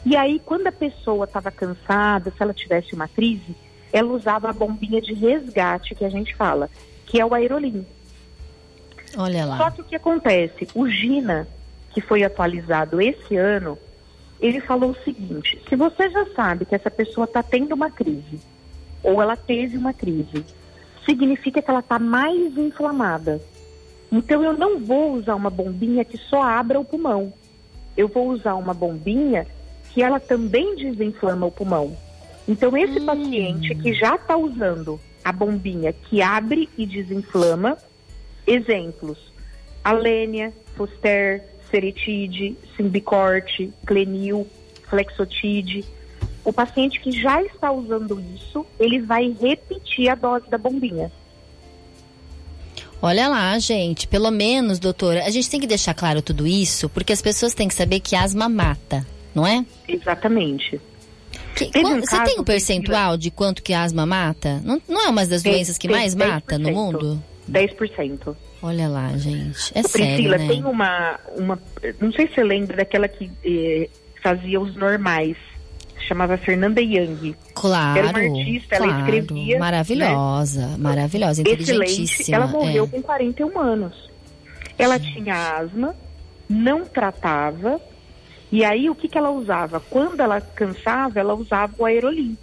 [0.06, 3.56] E aí, quando a pessoa estava cansada, se ela tivesse uma crise,
[3.94, 6.70] ela usava a bombinha de resgate que a gente fala,
[7.06, 7.86] que é o aerolim.
[9.18, 9.58] Olha lá.
[9.58, 10.68] Só que o que acontece?
[10.74, 11.48] O Gina,
[11.94, 13.78] que foi atualizado esse ano,
[14.42, 18.40] ele falou o seguinte: se você já sabe que essa pessoa está tendo uma crise,
[19.04, 20.44] ou ela teve uma crise,
[21.06, 23.42] significa que ela está mais inflamada.
[24.12, 27.32] Então eu não vou usar uma bombinha que só abra o pulmão.
[27.96, 29.48] Eu vou usar uma bombinha
[29.94, 31.96] que ela também desinflama o pulmão.
[32.48, 33.06] Então esse hum.
[33.06, 37.78] paciente que já está usando a bombinha que abre e desinflama,
[38.48, 39.18] exemplos:
[39.84, 44.46] Alênia, Foster, Ceretide, Simbicorte, Clenil,
[44.90, 45.86] Flexotide
[46.44, 51.12] o paciente que já está usando isso, ele vai repetir a dose da bombinha.
[53.02, 57.14] Olha lá, gente, pelo menos, doutora, a gente tem que deixar claro tudo isso, porque
[57.14, 59.66] as pessoas têm que saber que asma mata, não é?
[59.88, 60.80] Exatamente.
[61.56, 64.62] Que, um você tem um percentual de quanto que asma mata?
[64.64, 67.22] Não, não é uma das doenças que mais mata no mundo?
[67.50, 68.36] 10%.
[68.62, 69.72] Olha lá, gente.
[69.74, 70.48] É Priscila, sério, né?
[70.48, 71.60] tem uma, uma.
[72.00, 73.90] Não sei se você lembra daquela que eh,
[74.22, 75.36] fazia os normais
[76.08, 77.36] chamava Fernanda Young.
[77.54, 78.00] Claro.
[78.00, 79.60] Era uma artista, claro, ela escrevia.
[79.60, 80.78] Maravilhosa, né?
[80.78, 82.38] maravilhosa, inteligentíssima.
[82.38, 82.88] Ela morreu é.
[82.88, 84.10] com 41 anos.
[84.78, 85.14] Ela Gente.
[85.14, 85.96] tinha asma,
[86.50, 87.80] não tratava,
[88.52, 89.80] e aí o que, que ela usava?
[89.80, 92.38] Quando ela cansava, ela usava o aerolim.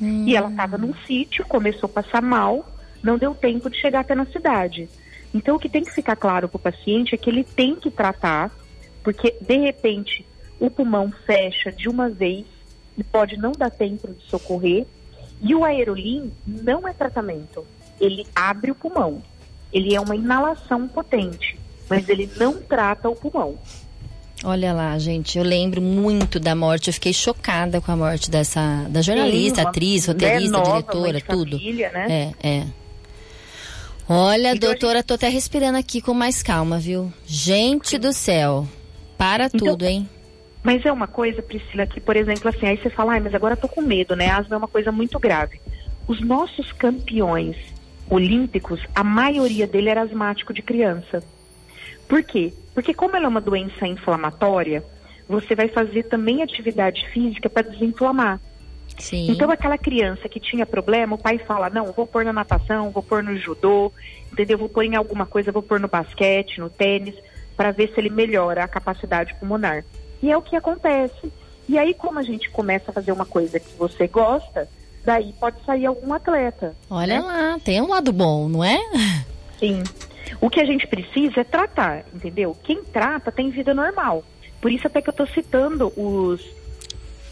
[0.00, 0.24] Hum.
[0.26, 2.66] E ela estava num sítio, começou a passar mal,
[3.02, 4.88] não deu tempo de chegar até na cidade.
[5.32, 7.90] Então o que tem que ficar claro para o paciente é que ele tem que
[7.90, 8.50] tratar,
[9.02, 10.24] porque de repente
[10.58, 12.44] o pulmão fecha de uma vez
[12.96, 14.86] e pode não dar tempo de socorrer.
[15.40, 17.64] E o aerolim não é tratamento,
[18.00, 19.22] ele abre o pulmão.
[19.72, 23.56] Ele é uma inalação potente, mas ele não trata o pulmão.
[24.44, 28.86] Olha lá, gente, eu lembro muito da morte, eu fiquei chocada com a morte dessa
[28.88, 31.58] da jornalista, Sim, atriz, roteirista, diretora, tudo.
[31.58, 32.34] Família, né?
[32.42, 32.66] É, é.
[34.08, 35.06] Olha, então, doutora, gente...
[35.06, 37.12] tô até respirando aqui com mais calma, viu?
[37.26, 38.66] Gente do céu,
[39.18, 40.08] para então, tudo, hein?
[40.62, 43.54] Mas é uma coisa, Priscila, que, por exemplo, assim, aí você fala, ah, mas agora
[43.54, 44.30] eu tô com medo, né?
[44.30, 45.60] Asma é uma coisa muito grave.
[46.06, 47.56] Os nossos campeões
[48.08, 51.22] olímpicos, a maioria dele era asmático de criança.
[52.08, 52.52] Por quê?
[52.74, 54.82] Porque como ela é uma doença inflamatória,
[55.28, 58.40] você vai fazer também atividade física para desinflamar.
[58.98, 59.30] Sim.
[59.30, 63.02] Então aquela criança que tinha problema, o pai fala, não, vou pôr na natação, vou
[63.02, 63.92] pôr no judô,
[64.32, 64.58] entendeu?
[64.58, 67.14] Vou pôr em alguma coisa, vou pôr no basquete, no tênis,
[67.56, 69.84] para ver se ele melhora a capacidade pulmonar.
[70.22, 71.32] E é o que acontece.
[71.68, 74.68] E aí, como a gente começa a fazer uma coisa que você gosta,
[75.04, 76.74] daí pode sair algum atleta.
[76.90, 77.20] Olha né?
[77.20, 78.78] lá, tem um lado bom, não é?
[79.58, 79.82] Sim.
[80.40, 82.56] O que a gente precisa é tratar, entendeu?
[82.62, 84.24] Quem trata tem vida normal.
[84.60, 86.44] Por isso até que eu estou citando os,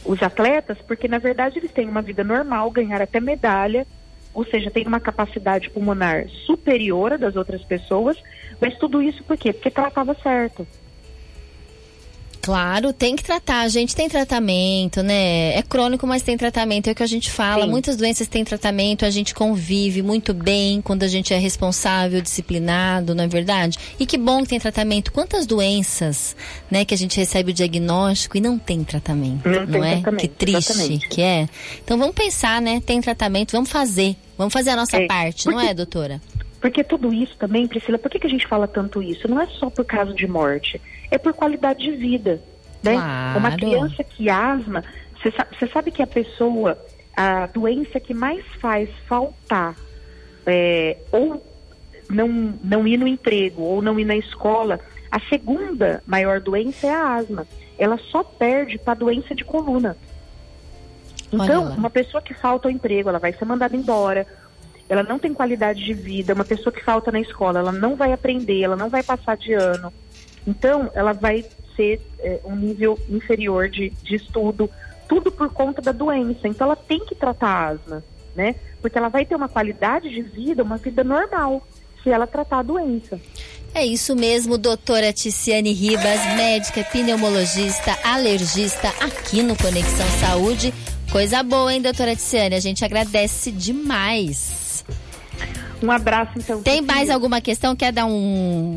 [0.07, 3.86] os atletas, porque na verdade eles têm uma vida normal, ganhar até medalha
[4.36, 8.18] ou seja, tem uma capacidade pulmonar superior à das outras pessoas,
[8.61, 9.50] mas tudo isso por quê?
[9.50, 10.68] Porque tratava certo.
[12.47, 13.62] Claro, tem que tratar.
[13.62, 15.53] A gente tem tratamento, né?
[15.57, 16.86] É crônico, mas tem tratamento.
[16.86, 17.64] É o que a gente fala.
[17.64, 17.70] Sim.
[17.70, 19.05] Muitas doenças têm tratamento.
[19.05, 23.76] A gente convive muito bem quando a gente é responsável, disciplinado, não é verdade?
[23.99, 25.11] E que bom que tem tratamento.
[25.11, 26.36] Quantas doenças,
[26.70, 29.94] né, que a gente recebe o diagnóstico e não tem tratamento, Não tem é?
[29.97, 31.09] tratamento, que triste exatamente.
[31.09, 31.49] que é.
[31.84, 32.80] Então vamos pensar, né?
[32.80, 34.14] Tem tratamento, vamos fazer.
[34.38, 36.20] Vamos fazer a nossa É, parte, não porque- é, doutora?
[36.61, 39.28] Porque tudo isso também, Priscila, por que, que a gente fala tanto isso?
[39.28, 40.80] Não é só por caso de morte,
[41.11, 42.40] é por qualidade de vida.
[42.82, 42.94] Né?
[42.94, 43.38] Claro.
[43.38, 44.84] Uma criança que asma,
[45.20, 46.78] você sa- você sabe que a pessoa,
[47.16, 49.74] a doença que mais faz faltar
[50.46, 51.42] é, ou
[52.09, 54.78] não, não ir no emprego ou não ir na escola,
[55.11, 57.46] a segunda maior doença é a asma.
[57.78, 59.96] Ela só perde para a doença de coluna.
[61.32, 64.26] Então, uma pessoa que falta ao emprego, ela vai ser mandada embora,
[64.88, 68.12] ela não tem qualidade de vida, uma pessoa que falta na escola, ela não vai
[68.12, 69.92] aprender, ela não vai passar de ano.
[70.47, 71.44] Então, ela vai
[71.74, 74.70] ser é, um nível inferior de, de estudo,
[75.09, 76.47] tudo por conta da doença.
[76.47, 78.55] Então, ela tem que tratar a asma, né?
[78.80, 81.66] Porque ela vai ter uma qualidade de vida, uma vida normal,
[82.03, 83.20] se ela tratar a doença.
[83.74, 90.72] É isso mesmo, doutora Ticiane Ribas, médica, pneumologista, alergista, aqui no Conexão Saúde.
[91.12, 92.55] Coisa boa, hein, doutora Ticiane?
[92.55, 94.84] A gente agradece demais.
[95.82, 96.62] Um abraço, então.
[96.62, 97.76] Tem mais alguma questão?
[97.76, 98.76] Quer dar um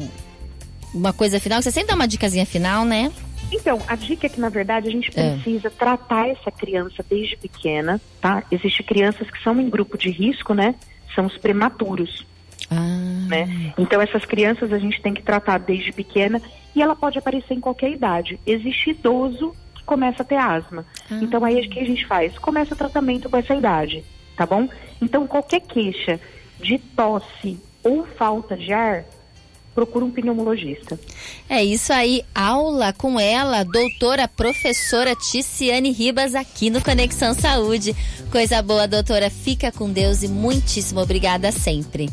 [0.94, 1.62] uma coisa final?
[1.62, 3.12] Você sempre dá uma dicasinha final, né?
[3.52, 5.32] Então, a dica é que, na verdade, a gente É.
[5.34, 8.44] precisa tratar essa criança desde pequena, tá?
[8.52, 10.76] Existem crianças que são em grupo de risco, né?
[11.16, 12.26] São os prematuros,
[12.72, 13.74] Ah, né?
[13.80, 16.40] Então, essas crianças a gente tem que tratar desde pequena
[16.76, 18.40] e ela pode aparecer em qualquer idade.
[18.46, 20.86] Existe idoso que começa a ter asma.
[21.10, 22.38] Então, aí o que a gente faz?
[22.38, 24.04] Começa o tratamento com essa idade,
[24.38, 24.70] tá bom?
[25.02, 26.20] Então, qualquer queixa
[26.62, 29.04] de tosse ou falta de ar,
[29.80, 31.00] procura um pneumologista.
[31.50, 37.96] É isso aí, aula com ela, doutora professora Ticiane Ribas aqui no Conexão Saúde.
[38.30, 39.30] Coisa boa, doutora.
[39.30, 42.10] Fica com Deus e muitíssimo obrigada sempre.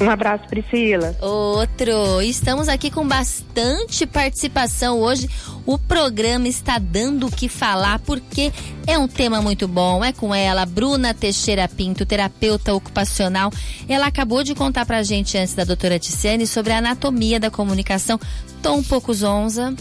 [0.00, 1.16] Um abraço, Priscila.
[1.20, 2.20] Outro.
[2.20, 5.28] Estamos aqui com bastante participação hoje.
[5.64, 8.52] O programa está dando o que falar porque
[8.86, 10.04] é um tema muito bom.
[10.04, 13.50] É com ela, Bruna Teixeira Pinto, terapeuta ocupacional.
[13.88, 18.20] Ela acabou de contar pra gente antes da doutora Ticiane sobre a anatomia da comunicação.
[18.62, 19.74] Tô um pouco zonza,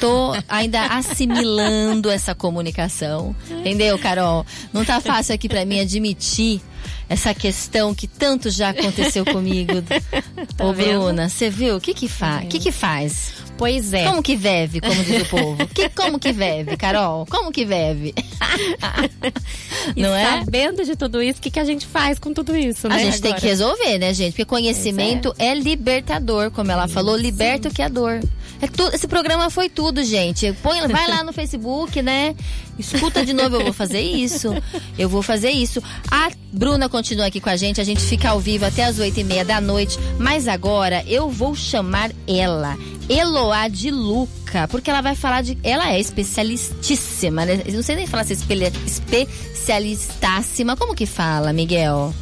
[0.00, 3.34] tô ainda assimilando essa comunicação.
[3.50, 4.44] Entendeu, Carol?
[4.72, 6.60] Não tá fácil aqui pra mim admitir
[7.08, 9.72] essa questão que tanto já aconteceu comigo.
[10.58, 11.00] Ô, vendo?
[11.00, 11.76] Bruna, você viu?
[11.76, 12.44] O que que faz?
[12.44, 13.32] O que que faz?
[13.56, 14.04] Pois é.
[14.04, 15.66] Como que veve, como diz o povo?
[15.72, 17.26] Que, como que veve, Carol?
[17.26, 18.14] Como que veve?
[19.96, 20.24] Não é?
[20.24, 22.96] sabendo de tudo isso, o que, que a gente faz com tudo isso, né?
[22.96, 23.40] A gente tem agora?
[23.40, 24.32] que resolver, né, gente?
[24.32, 25.54] Porque conhecimento é.
[25.54, 28.20] libertador, como ela falou, liberta o que é dor.
[28.60, 30.52] É tu- esse programa foi tudo, gente.
[30.62, 32.34] Põe, vai lá no Facebook, né?
[32.78, 34.54] Escuta de novo, eu vou fazer isso.
[34.96, 35.82] Eu vou fazer isso.
[36.10, 39.18] A Bruna continua aqui com a gente, a gente fica ao vivo até as oito
[39.18, 39.98] e meia da noite.
[40.18, 42.78] Mas agora eu vou chamar ela,
[43.42, 45.58] Eloá de Luca, porque ela vai falar de.
[45.64, 47.60] Ela é especialistíssima, né?
[47.66, 50.76] Eu Não sei nem falar se é espelha- especialistássima.
[50.76, 52.14] Como que fala, Miguel?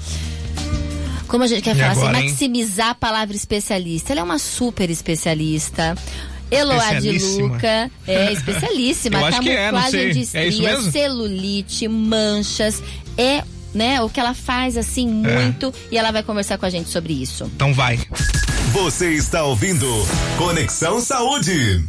[1.28, 2.30] Como a gente quer E falar agora, assim, hein?
[2.30, 4.12] maximizar a palavra especialista.
[4.12, 5.94] Ela é uma super especialista.
[6.50, 7.18] Eloá de.
[7.18, 9.18] Luca é especialíssima.
[9.20, 10.12] Eu acho que é, não Camuflagem sei.
[10.12, 10.92] de É estrias, mesmo?
[10.92, 12.82] celulite, manchas.
[13.16, 13.44] É,
[13.74, 15.42] né, o que ela faz assim É.
[15.44, 17.44] muito e ela vai conversar com a gente sobre isso.
[17.54, 18.00] Então vai.
[18.72, 19.84] Você está ouvindo
[20.38, 21.84] Conexão Saúde.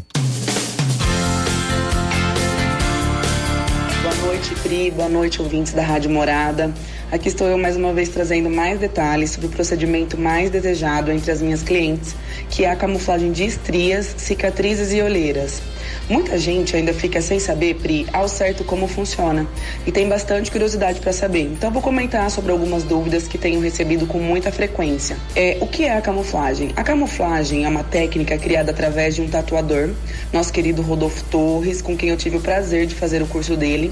[4.02, 4.90] Boa noite, Pri.
[4.90, 6.74] Boa noite, ouvintes da Rádio Morada.
[7.12, 11.30] Aqui estou eu mais uma vez trazendo mais detalhes sobre o procedimento mais desejado entre
[11.30, 12.16] as minhas clientes,
[12.50, 15.62] que é a camuflagem de estrias, cicatrizes e olheiras.
[16.10, 19.46] Muita gente ainda fica sem saber, Pri, ao certo como funciona
[19.86, 21.42] e tem bastante curiosidade para saber.
[21.42, 25.18] Então vou comentar sobre algumas dúvidas que tenho recebido com muita frequência.
[25.36, 26.72] É, o que é a camuflagem?
[26.78, 29.90] A camuflagem é uma técnica criada através de um tatuador,
[30.32, 33.92] nosso querido Rodolfo Torres, com quem eu tive o prazer de fazer o curso dele.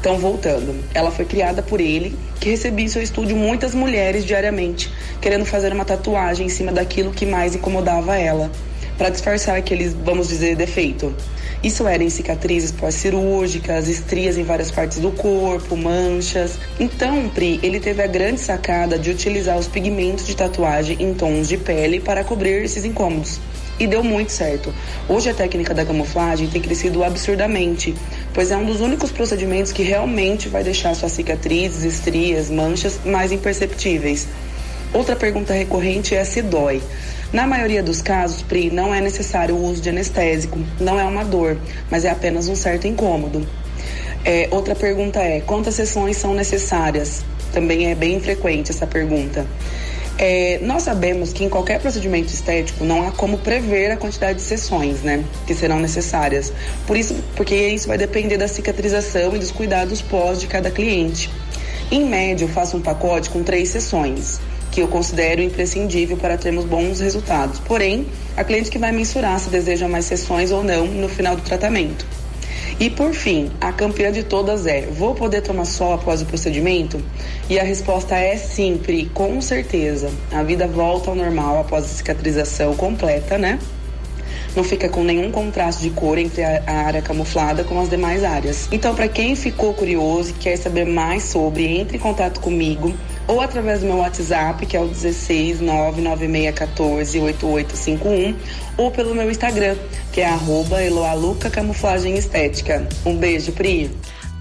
[0.00, 4.92] Então, voltando, ela foi criada por ele, que recebia em seu estúdio muitas mulheres diariamente,
[5.20, 8.48] querendo fazer uma tatuagem em cima daquilo que mais incomodava ela,
[8.96, 11.12] para disfarçar aqueles, vamos dizer, defeito.
[11.64, 16.56] Isso era em cicatrizes pós-cirúrgicas, estrias em várias partes do corpo, manchas.
[16.78, 21.48] Então, Pri, ele teve a grande sacada de utilizar os pigmentos de tatuagem em tons
[21.48, 23.40] de pele para cobrir esses incômodos.
[23.78, 24.74] E deu muito certo.
[25.08, 27.94] Hoje a técnica da camuflagem tem crescido absurdamente,
[28.34, 33.30] pois é um dos únicos procedimentos que realmente vai deixar suas cicatrizes, estrias, manchas mais
[33.30, 34.26] imperceptíveis.
[34.92, 36.82] Outra pergunta recorrente é se dói.
[37.32, 41.24] Na maioria dos casos, Pri, não é necessário o uso de anestésico, não é uma
[41.24, 41.56] dor,
[41.90, 43.46] mas é apenas um certo incômodo.
[44.24, 47.22] É, outra pergunta é: quantas sessões são necessárias?
[47.52, 49.46] Também é bem frequente essa pergunta.
[50.20, 54.44] É, nós sabemos que em qualquer procedimento estético não há como prever a quantidade de
[54.44, 56.52] sessões, né, que serão necessárias.
[56.88, 61.30] Por isso, porque isso vai depender da cicatrização e dos cuidados pós de cada cliente.
[61.88, 64.40] Em média, eu faço um pacote com três sessões,
[64.72, 67.60] que eu considero imprescindível para termos bons resultados.
[67.60, 68.04] Porém,
[68.36, 72.04] a cliente que vai mensurar se deseja mais sessões ou não no final do tratamento.
[72.80, 77.02] E por fim, a campeã de todas é: vou poder tomar sol após o procedimento?
[77.50, 80.10] E a resposta é sempre, com certeza.
[80.30, 83.58] A vida volta ao normal após a cicatrização completa, né?
[84.56, 88.68] não fica com nenhum contraste de cor entre a, área camuflada com as demais áreas.
[88.72, 92.92] Então, para quem ficou curioso e quer saber mais sobre, entre em contato comigo
[93.28, 98.34] ou através do meu WhatsApp, que é o 16 99614 8851,
[98.76, 99.76] ou pelo meu Instagram,
[100.12, 102.88] que é arroba Eloaluca Camuflagem Estética.
[103.04, 103.90] Um beijo, Pri!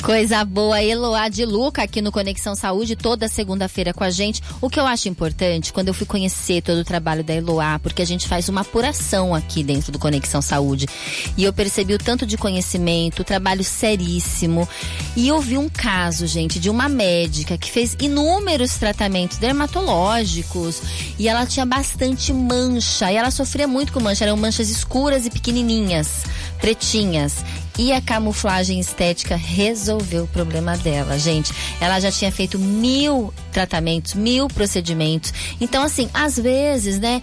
[0.01, 4.41] Coisa boa, Eloá de Luca aqui no Conexão Saúde, toda segunda-feira com a gente.
[4.61, 8.01] O que eu acho importante, quando eu fui conhecer todo o trabalho da Eloá, porque
[8.01, 10.87] a gente faz uma apuração aqui dentro do Conexão Saúde.
[11.35, 14.69] E eu percebi o tanto de conhecimento, trabalho seríssimo.
[15.15, 20.81] E eu vi um caso, gente, de uma médica que fez inúmeros tratamentos dermatológicos
[21.17, 23.11] e ela tinha bastante mancha.
[23.11, 26.23] E ela sofria muito com mancha, eram manchas escuras e pequenininhas,
[26.61, 27.43] pretinhas.
[27.78, 31.53] E a camuflagem estética resolveu o problema dela, gente.
[31.80, 35.34] Ela já tinha feito mil tratamentos, mil procedimentos.
[35.61, 37.21] Então, assim, às vezes, né,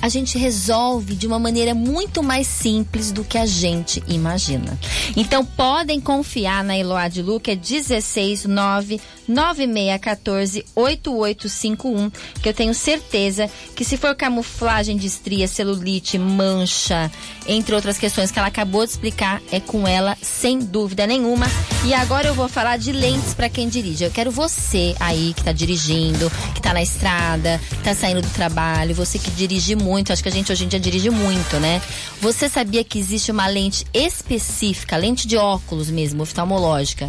[0.00, 4.78] a gente resolve de uma maneira muito mais simples do que a gente imagina.
[5.16, 12.72] Então podem confiar na Eloá de Lu, que é 169 9614 8851, que eu tenho
[12.72, 17.10] certeza que se for camuflagem de estria, celulite, mancha,
[17.46, 21.46] entre outras questões que ela acabou de explicar, é com ela sem dúvida nenhuma.
[21.84, 24.04] E agora eu vou falar de lentes para quem dirige.
[24.04, 28.30] Eu quero você aí que está dirigindo, que está na estrada, que tá saindo do
[28.30, 31.58] trabalho, você que dirige muito muito, acho que a gente hoje em dia dirige muito,
[31.58, 31.80] né?
[32.20, 37.08] Você sabia que existe uma lente específica, lente de óculos mesmo, oftalmológica,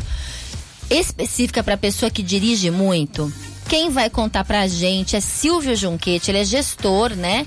[0.89, 3.31] específica para pessoa que dirige muito?
[3.67, 7.45] Quem vai contar pra gente é Silvio Junquete, ele é gestor, né?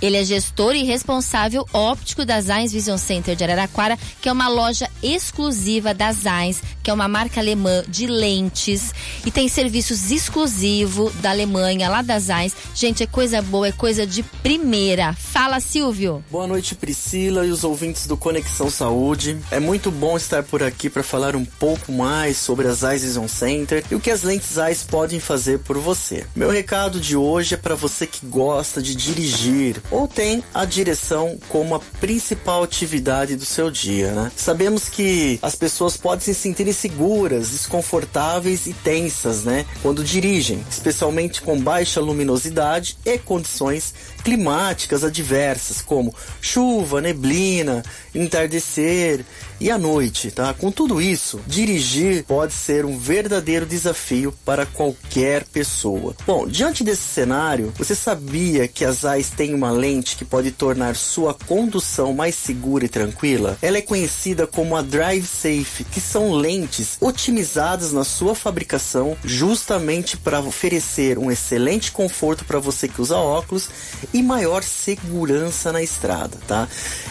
[0.00, 4.48] Ele é gestor e responsável óptico da Zeiss Vision Center de Araraquara, que é uma
[4.48, 8.92] loja exclusiva da Zeiss, que é uma marca alemã de lentes
[9.24, 12.54] e tem serviços exclusivos da Alemanha, lá da Zeiss.
[12.74, 15.12] Gente, é coisa boa, é coisa de primeira.
[15.12, 16.24] Fala, Silvio.
[16.30, 19.38] Boa noite, Priscila e os ouvintes do Conexão Saúde.
[19.50, 23.28] É muito bom estar por aqui para falar um pouco mais sobre a Zeiss Vision
[23.28, 26.26] Center e o que as lentes Zeiss podem fazer por você.
[26.34, 31.38] Meu recado de hoje é para você que gosta de dirigir ou tem a direção
[31.48, 34.32] como a principal atividade do seu dia, né?
[34.36, 39.66] Sabemos que as pessoas podem se sentir inseguras, desconfortáveis e tensas, né?
[39.82, 47.82] Quando dirigem, especialmente com baixa luminosidade e condições climáticas adversas, como chuva, neblina,
[48.14, 49.24] entardecer
[49.60, 50.54] e a noite, tá?
[50.54, 56.14] Com tudo isso, dirigir pode ser um verdadeiro desafio para qualquer pessoa.
[56.26, 60.96] Bom, diante desse cenário, você sabia que as AIS têm uma lente que pode tornar
[60.96, 63.58] sua condução mais segura e tranquila?
[63.60, 70.16] Ela é conhecida como a Drive Safe, que são lentes otimizadas na sua fabricação justamente
[70.16, 73.68] para oferecer um excelente conforto para você que usa óculos
[74.12, 76.68] e maior segurança na estrada, tá?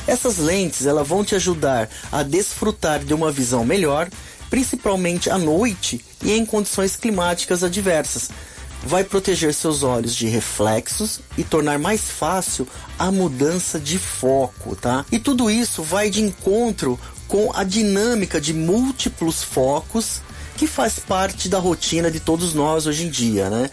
[0.08, 4.10] Essas lentes, elas vão te ajudar a desfrutar de uma visão melhor,
[4.50, 8.30] principalmente à noite e em condições climáticas adversas.
[8.84, 15.06] Vai proteger seus olhos de reflexos e tornar mais fácil a mudança de foco, tá?
[15.12, 20.22] E tudo isso vai de encontro com a dinâmica de múltiplos focos
[20.60, 23.70] que faz parte da rotina de todos nós hoje em dia, né?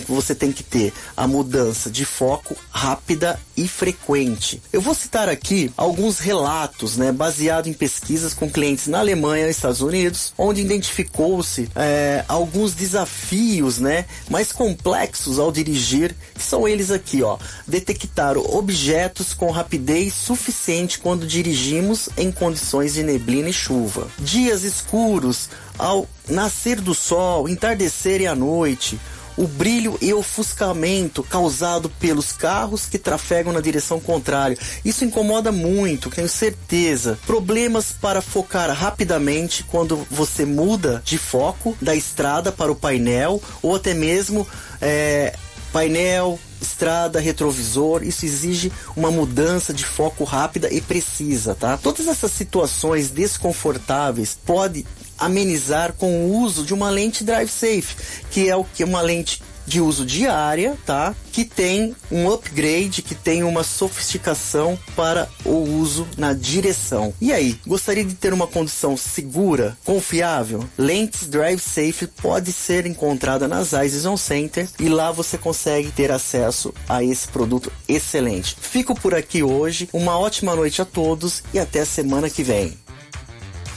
[0.00, 4.62] Que você tem que ter a mudança de foco rápida e frequente.
[4.72, 9.50] Eu vou citar aqui alguns relatos, né, baseado em pesquisas com clientes na Alemanha e
[9.50, 16.90] Estados Unidos, onde identificou-se é, alguns desafios, né, mais complexos ao dirigir, que são eles
[16.90, 24.08] aqui, ó, detectar objetos com rapidez suficiente quando dirigimos em condições de neblina e chuva,
[24.18, 28.98] dias escuros ao nascer do sol, entardecer e à noite
[29.36, 34.58] o brilho e ofuscamento causado pelos carros que trafegam na direção contrária.
[34.84, 37.18] Isso incomoda muito, tenho certeza.
[37.26, 43.76] Problemas para focar rapidamente quando você muda de foco da estrada para o painel ou
[43.76, 44.46] até mesmo
[44.80, 45.34] é,
[45.72, 51.76] painel, estrada, retrovisor, isso exige uma mudança de foco rápida e precisa, tá?
[51.76, 54.86] Todas essas situações desconfortáveis pode
[55.24, 57.96] amenizar com o uso de uma lente drive safe,
[58.30, 61.14] que é o que uma lente de uso diária, tá?
[61.32, 67.14] Que tem um upgrade, que tem uma sofisticação para o uso na direção.
[67.20, 70.64] E aí, gostaria de ter uma condição segura, confiável?
[70.76, 73.72] Lentes Drive Safe pode ser encontrada nas
[74.04, 78.56] On Center e lá você consegue ter acesso a esse produto excelente.
[78.60, 82.81] Fico por aqui hoje, uma ótima noite a todos e até semana que vem.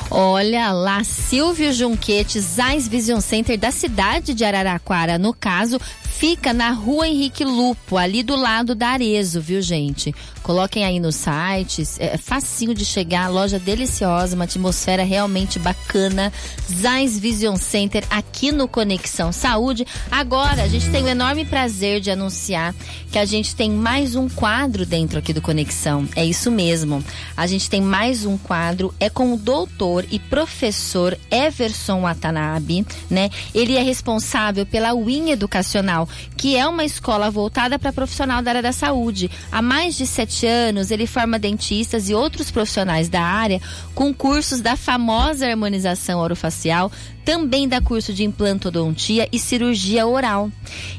[0.09, 6.71] Olha lá, Silvio Junquete, Zais Vision Center da cidade de Araraquara, no caso, fica na
[6.71, 10.13] rua Henrique Lupo, ali do lado da Arezo, viu, gente?
[10.45, 16.31] Coloquem aí no site, é facinho de chegar, loja deliciosa, uma atmosfera realmente bacana.
[16.71, 19.87] Zais Vision Center aqui no Conexão Saúde.
[20.11, 22.75] Agora, a gente tem o enorme prazer de anunciar
[23.11, 26.07] que a gente tem mais um quadro dentro aqui do Conexão.
[26.15, 27.03] É isso mesmo.
[27.35, 33.31] A gente tem mais um quadro, é com o doutor e professor Everson Watanabe, né?
[33.51, 38.61] Ele é responsável pela WIN Educacional, que é uma escola voltada para profissional da área
[38.61, 39.31] da saúde.
[39.51, 43.61] Há mais de sete anos, ele forma dentistas e outros profissionais da área
[43.93, 46.91] com cursos da famosa harmonização orofacial,
[47.25, 50.51] também dá curso de implantodontia e cirurgia oral.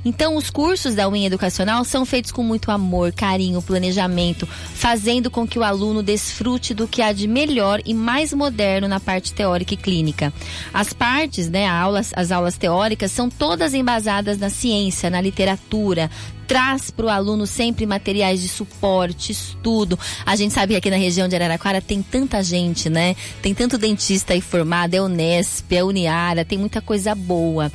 [0.04, 5.46] Então, os cursos da unha educacional são feitos com muito amor, carinho, planejamento, fazendo com
[5.46, 9.74] que o aluno desfrute do que há de melhor e mais moderno na parte teórica
[9.74, 10.32] e clínica.
[10.74, 16.10] As partes, né, aulas, as aulas teóricas são todas embasadas na ciência, na literatura,
[16.46, 19.98] traz para o aluno sempre materiais de suporte, estudo.
[20.24, 23.16] A gente sabe que aqui na região de Araraquara tem tanta gente, né?
[23.42, 25.84] Tem tanto dentista aí formado, é Unesp, é
[26.44, 27.70] Tem muita coisa boa.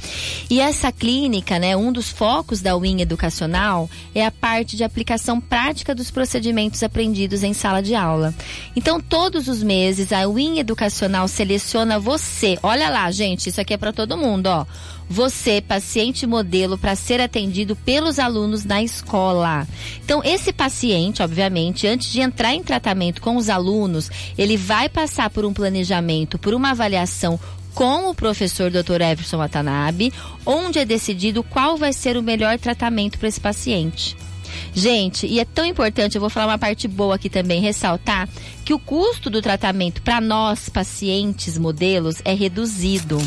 [0.50, 5.40] E essa clínica, né, um dos focos da UIN educacional é a parte de aplicação
[5.40, 8.34] prática dos procedimentos aprendidos em sala de aula.
[8.76, 12.58] Então, todos os meses a UIN educacional seleciona você.
[12.64, 14.66] Olha lá, gente, isso aqui é para todo mundo, ó
[15.12, 19.68] você, paciente modelo, para ser atendido pelos alunos na escola.
[20.04, 25.30] Então, esse paciente, obviamente, antes de entrar em tratamento com os alunos, ele vai passar
[25.30, 27.38] por um planejamento, por uma avaliação
[27.74, 29.02] com o professor Dr.
[29.02, 30.14] Everson Watanabe,
[30.46, 34.16] onde é decidido qual vai ser o melhor tratamento para esse paciente.
[34.74, 38.28] Gente, e é tão importante, eu vou falar uma parte boa aqui também, ressaltar
[38.64, 43.18] que o custo do tratamento para nós, pacientes modelos, é reduzido,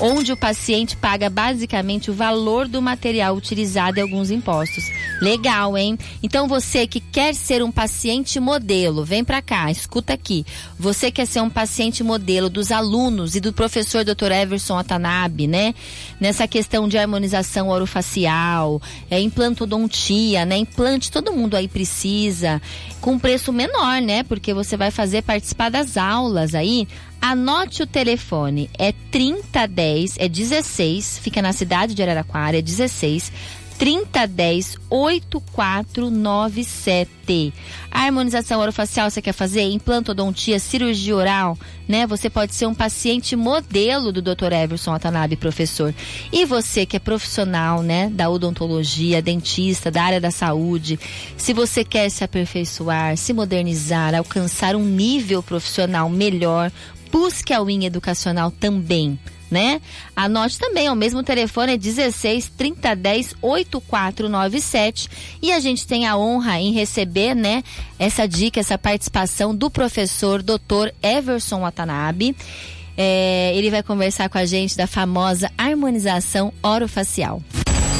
[0.00, 4.84] onde o paciente paga basicamente o valor do material utilizado e alguns impostos.
[5.20, 5.98] Legal, hein?
[6.22, 10.46] Então você que quer ser um paciente modelo, vem para cá, escuta aqui.
[10.78, 14.32] Você quer ser um paciente modelo dos alunos e do professor Dr.
[14.32, 15.74] Everson Atanabe, né?
[16.20, 18.80] Nessa questão de harmonização orofacial,
[19.10, 20.56] é, implantodontia, né?
[20.56, 22.62] Implante todo mundo aí precisa,
[23.00, 24.22] com preço menor, né?
[24.22, 26.88] Porque você vai fazer participar das aulas aí,
[27.20, 28.70] anote o telefone.
[28.78, 33.32] É 3010, é 16, fica na cidade de Araraquara, é 16
[33.78, 37.54] 3010 8497.
[37.90, 39.62] A harmonização orofacial você quer fazer?
[39.62, 41.56] Implantodontia, cirurgia oral,
[41.86, 42.04] né?
[42.06, 44.52] Você pode ser um paciente modelo do Dr.
[44.52, 45.94] Everson Watanabe, professor.
[46.32, 50.98] E você que é profissional, né, da odontologia, dentista, da área da saúde,
[51.36, 56.72] se você quer se aperfeiçoar, se modernizar, alcançar um nível profissional melhor,
[57.12, 59.16] busque a unha educacional também
[59.50, 59.80] né?
[60.14, 65.08] Anote também, o mesmo telefone é 16 3010 8497
[65.42, 67.62] e a gente tem a honra em receber, né,
[67.98, 70.90] essa dica, essa participação do professor Dr.
[71.02, 72.36] Everson Watanabe.
[72.96, 77.40] É, ele vai conversar com a gente da famosa harmonização orofacial.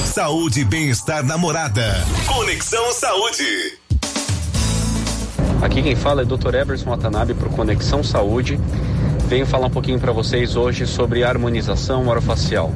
[0.05, 2.05] Saúde e bem-estar namorada.
[2.27, 3.79] Conexão Saúde.
[5.63, 6.55] Aqui quem fala é Dr.
[6.55, 8.59] Everson Watanabe para Conexão Saúde
[9.29, 12.73] venho falar um pouquinho para vocês hoje sobre harmonização orofacial.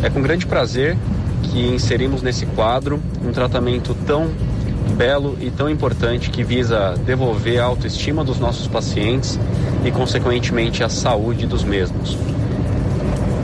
[0.00, 0.96] É com grande prazer
[1.42, 4.30] que inserimos nesse quadro um tratamento tão
[4.96, 9.40] belo e tão importante que visa devolver a autoestima dos nossos pacientes
[9.84, 12.16] e, consequentemente, a saúde dos mesmos.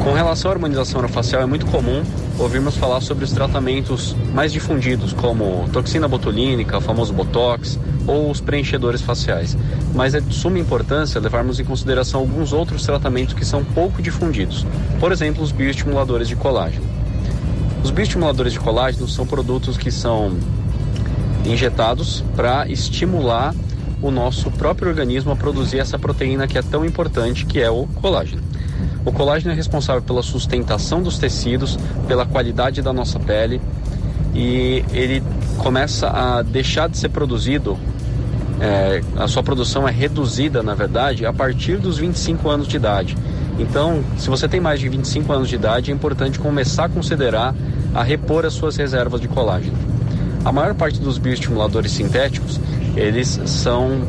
[0.05, 2.05] Com relação à harmonização orofacial, é muito comum
[2.39, 8.41] ouvirmos falar sobre os tratamentos mais difundidos, como toxina botulínica, o famoso botox ou os
[8.41, 9.57] preenchedores faciais.
[9.95, 14.67] Mas é de suma importância levarmos em consideração alguns outros tratamentos que são pouco difundidos,
[14.99, 16.87] por exemplo, os bioestimuladores de colágeno.
[17.83, 20.37] Os bioestimuladores de colágeno são produtos que são
[21.45, 23.55] injetados para estimular
[24.01, 27.87] o nosso próprio organismo a produzir essa proteína que é tão importante, que é o
[27.87, 28.43] colágeno.
[29.05, 33.61] O colágeno é responsável pela sustentação dos tecidos, pela qualidade da nossa pele
[34.35, 35.23] e ele
[35.59, 37.79] começa a deixar de ser produzido.
[38.61, 43.17] É, a sua produção é reduzida, na verdade, a partir dos 25 anos de idade.
[43.59, 47.55] Então, se você tem mais de 25 anos de idade, é importante começar a considerar
[47.95, 49.77] a repor as suas reservas de colágeno.
[50.45, 52.61] A maior parte dos bioestimuladores sintéticos,
[52.97, 54.03] eles são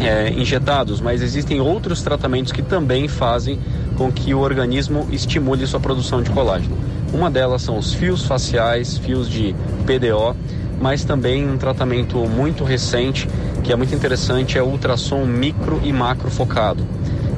[0.00, 3.58] é, injetados, mas existem outros tratamentos que também fazem
[3.92, 6.76] com que o organismo estimule sua produção de colágeno.
[7.12, 9.54] Uma delas são os fios faciais, fios de
[9.86, 10.34] PDO,
[10.80, 13.28] mas também um tratamento muito recente,
[13.62, 16.84] que é muito interessante, é o ultrassom micro e macro focado,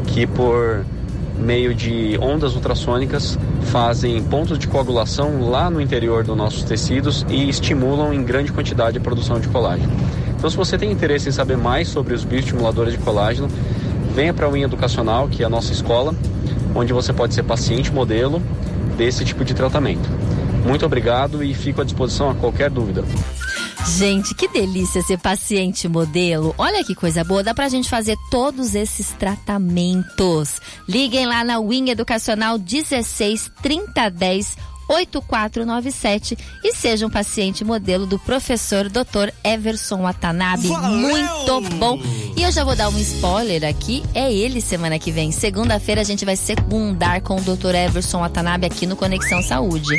[0.06, 0.85] que por
[1.39, 7.48] meio de ondas ultrassônicas fazem pontos de coagulação lá no interior dos nossos tecidos e
[7.48, 9.93] estimulam em grande quantidade a produção de colágeno.
[10.36, 13.48] Então, se você tem interesse em saber mais sobre os bioestimuladores de colágeno,
[14.14, 16.14] venha para a Unha Educacional, que é a nossa escola,
[16.75, 18.41] onde você pode ser paciente modelo
[18.97, 20.09] desse tipo de tratamento.
[20.67, 23.05] Muito obrigado e fico à disposição a qualquer dúvida.
[23.87, 26.55] Gente, que delícia ser paciente modelo.
[26.57, 30.59] Olha que coisa boa, dá pra gente fazer todos esses tratamentos.
[30.89, 34.57] Liguem lá na Wing Educacional 16 3010
[34.89, 39.31] 8497 e seja um paciente modelo do professor Dr.
[39.43, 40.69] Everson Watanabe.
[40.69, 40.98] Valeu!
[40.98, 42.01] Muito bom.
[42.36, 45.31] E eu já vou dar um spoiler aqui, é ele semana que vem.
[45.32, 47.74] Segunda-feira a gente vai segundar com o Dr.
[47.74, 49.94] Everson Watanabe aqui no Conexão Saúde.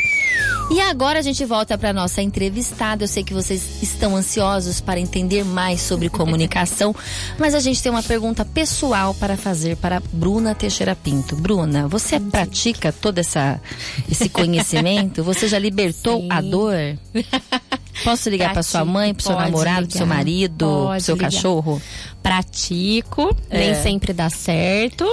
[0.69, 3.03] E agora a gente volta para nossa entrevistada.
[3.03, 6.93] Eu sei que vocês estão ansiosos para entender mais sobre comunicação,
[7.37, 11.35] mas a gente tem uma pergunta pessoal para fazer para Bruna Teixeira Pinto.
[11.35, 13.61] Bruna, você pratica todo essa,
[14.09, 14.74] esse conhecimento?
[15.23, 16.27] Você já libertou Sim.
[16.31, 16.75] a dor?
[18.03, 21.31] Posso ligar para sua mãe, para seu namorado, para seu marido, para seu ligar.
[21.31, 21.81] cachorro?
[22.21, 23.59] Pratico, é.
[23.59, 25.05] nem sempre dá certo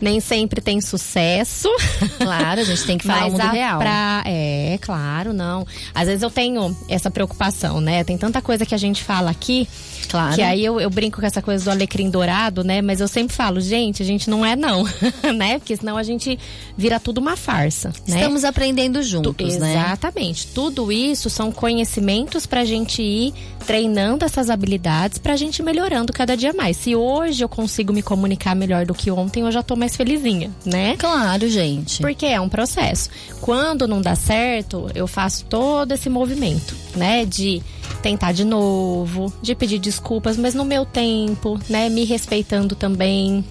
[0.00, 1.68] nem sempre tem sucesso.
[2.18, 3.78] Claro, a gente tem que falar o mundo real.
[3.78, 5.66] Pra, é, claro, não.
[5.94, 8.02] Às vezes eu tenho essa preocupação, né?
[8.04, 9.68] Tem tanta coisa que a gente fala aqui.
[10.08, 10.34] Claro.
[10.34, 12.82] Que aí eu, eu brinco com essa coisa do alecrim dourado, né?
[12.82, 14.84] Mas eu sempre falo, gente, a gente não é não,
[15.34, 15.58] né?
[15.58, 16.38] Porque senão a gente
[16.76, 18.16] vira tudo uma farsa, né?
[18.16, 19.72] Estamos aprendendo juntos, tu, né?
[19.72, 20.46] Exatamente.
[20.48, 23.34] Tudo isso são conhecimentos pra gente ir
[23.66, 26.76] treinando essas habilidades pra gente melhorando cada dia mais.
[26.76, 30.50] Se hoje eu consigo me comunicar melhor do que ontem, eu já tô mais felizinha,
[30.64, 30.96] né?
[30.96, 32.00] Claro, gente.
[32.00, 33.10] Porque é um processo.
[33.42, 37.26] Quando não dá certo, eu faço todo esse movimento, né?
[37.26, 37.62] De
[38.02, 41.90] tentar de novo, de pedir desculpas, mas no meu tempo, né?
[41.90, 43.44] Me respeitando também,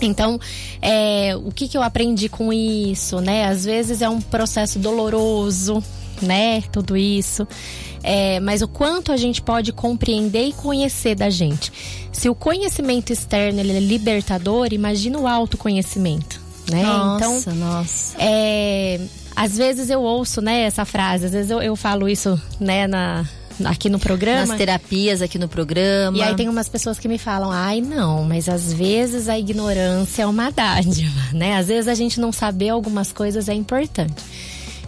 [0.00, 0.38] então,
[0.80, 3.46] é, o que, que eu aprendi com isso, né?
[3.46, 5.82] Às vezes é um processo doloroso,
[6.22, 6.62] né?
[6.72, 7.46] Tudo isso.
[8.02, 11.72] É, mas o quanto a gente pode compreender e conhecer da gente.
[12.12, 16.82] Se o conhecimento externo ele é libertador, imagina o autoconhecimento, né?
[16.82, 18.16] Nossa, então, nossa.
[18.18, 19.00] É,
[19.34, 23.24] às vezes eu ouço, né, essa frase, às vezes eu, eu falo isso, né, na,
[23.64, 24.46] aqui no programa.
[24.46, 26.16] Nas terapias aqui no programa.
[26.16, 30.22] E aí tem umas pessoas que me falam, ai não, mas às vezes a ignorância
[30.22, 31.56] é uma dádiva, né?
[31.56, 34.22] Às vezes a gente não saber algumas coisas é importante.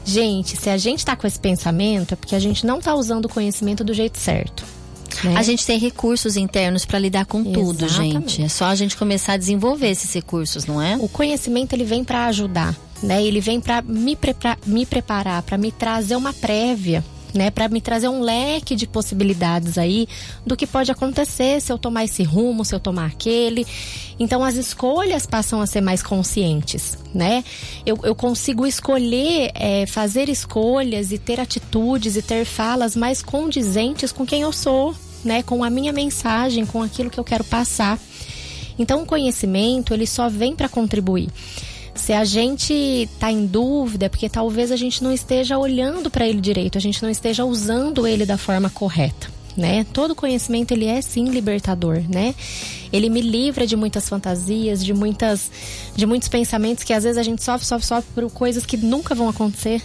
[0.05, 3.27] Gente, se a gente tá com esse pensamento, é porque a gente não tá usando
[3.27, 4.65] o conhecimento do jeito certo.
[5.25, 5.37] Né?
[5.37, 7.65] A gente tem recursos internos para lidar com Exatamente.
[7.65, 8.43] tudo, gente.
[8.43, 10.97] É só a gente começar a desenvolver esses recursos, não é?
[10.97, 13.23] O conhecimento ele vem para ajudar, né?
[13.23, 17.81] Ele vem para me, prepara me preparar, para me trazer uma prévia né, para me
[17.81, 20.07] trazer um leque de possibilidades aí
[20.44, 23.66] do que pode acontecer se eu tomar esse rumo, se eu tomar aquele.
[24.19, 27.44] Então as escolhas passam a ser mais conscientes, né?
[27.85, 34.12] Eu, eu consigo escolher, é, fazer escolhas e ter atitudes e ter falas mais condizentes
[34.12, 34.94] com quem eu sou,
[35.24, 35.43] né?
[35.43, 37.98] Com a minha mensagem, com aquilo que eu quero passar.
[38.78, 41.28] Então o conhecimento ele só vem para contribuir.
[42.01, 46.27] Se a gente está em dúvida, é porque talvez a gente não esteja olhando para
[46.27, 49.29] ele direito, a gente não esteja usando ele da forma correta.
[49.55, 49.85] Né?
[49.93, 52.35] Todo conhecimento ele é sim libertador, né?
[52.93, 55.51] Ele me livra de muitas fantasias, de muitas
[55.95, 59.15] de muitos pensamentos que às vezes a gente sofre, sofre, sofre por coisas que nunca
[59.15, 59.83] vão acontecer,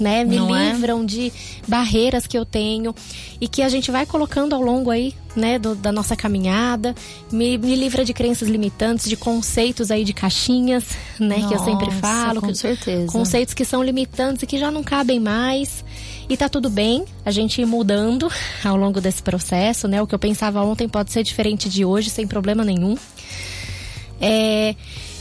[0.00, 0.24] né?
[0.24, 0.72] Me Não é?
[0.72, 1.04] livram é?
[1.04, 1.32] de
[1.66, 2.94] barreiras que eu tenho
[3.40, 6.94] e que a gente vai colocando ao longo aí, né, do, da nossa caminhada.
[7.30, 10.84] Me, me, livra de crenças limitantes, de conceitos aí de caixinhas,
[11.18, 12.40] né, nossa, que eu sempre falo.
[12.40, 13.12] Com certeza.
[13.12, 15.84] Conceitos que são limitantes e que já não cabem mais.
[16.28, 18.30] E tá tudo bem a gente ir mudando
[18.62, 20.02] ao longo desse processo, né?
[20.02, 22.96] O que eu pensava ontem pode ser diferente de hoje, sem problema nenhum.
[24.20, 24.74] É,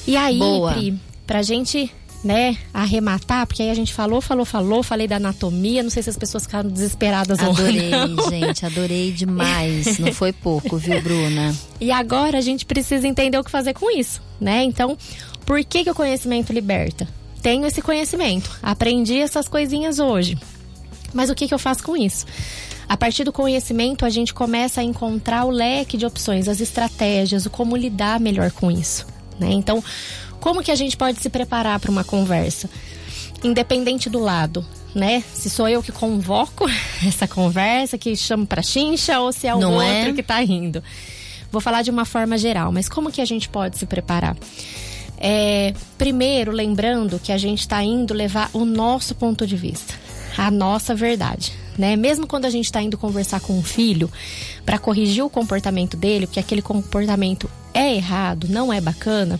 [0.05, 0.73] e aí, Boa.
[0.73, 1.91] Pri, pra gente
[2.23, 6.09] né, arrematar, porque aí a gente falou, falou, falou, falei da anatomia, não sei se
[6.09, 7.91] as pessoas ficaram desesperadas Adorei,
[8.29, 9.99] gente, adorei demais.
[9.99, 11.55] Não foi pouco, viu, Bruna?
[11.79, 14.63] E agora a gente precisa entender o que fazer com isso, né?
[14.63, 14.97] Então,
[15.45, 17.07] por que, que o conhecimento liberta?
[17.41, 20.37] Tenho esse conhecimento, aprendi essas coisinhas hoje.
[21.13, 22.25] Mas o que, que eu faço com isso?
[22.89, 27.45] A partir do conhecimento, a gente começa a encontrar o leque de opções, as estratégias,
[27.45, 29.05] o como lidar melhor com isso.
[29.37, 29.49] Né?
[29.51, 29.83] Então,
[30.39, 32.69] como que a gente pode se preparar para uma conversa?
[33.43, 34.65] Independente do lado,
[34.95, 35.23] né?
[35.33, 36.65] Se sou eu que convoco
[37.05, 40.13] essa conversa, que chamo para chincha, ou se é o Não outro é?
[40.13, 40.81] que tá rindo.
[41.51, 44.35] Vou falar de uma forma geral, mas como que a gente pode se preparar?
[45.17, 49.93] É, primeiro, lembrando que a gente está indo levar o nosso ponto de vista,
[50.37, 51.53] a nossa verdade.
[51.77, 51.95] Né?
[51.95, 54.11] Mesmo quando a gente está indo conversar com um filho
[54.65, 59.39] para corrigir o comportamento dele, porque aquele comportamento é errado, não é bacana,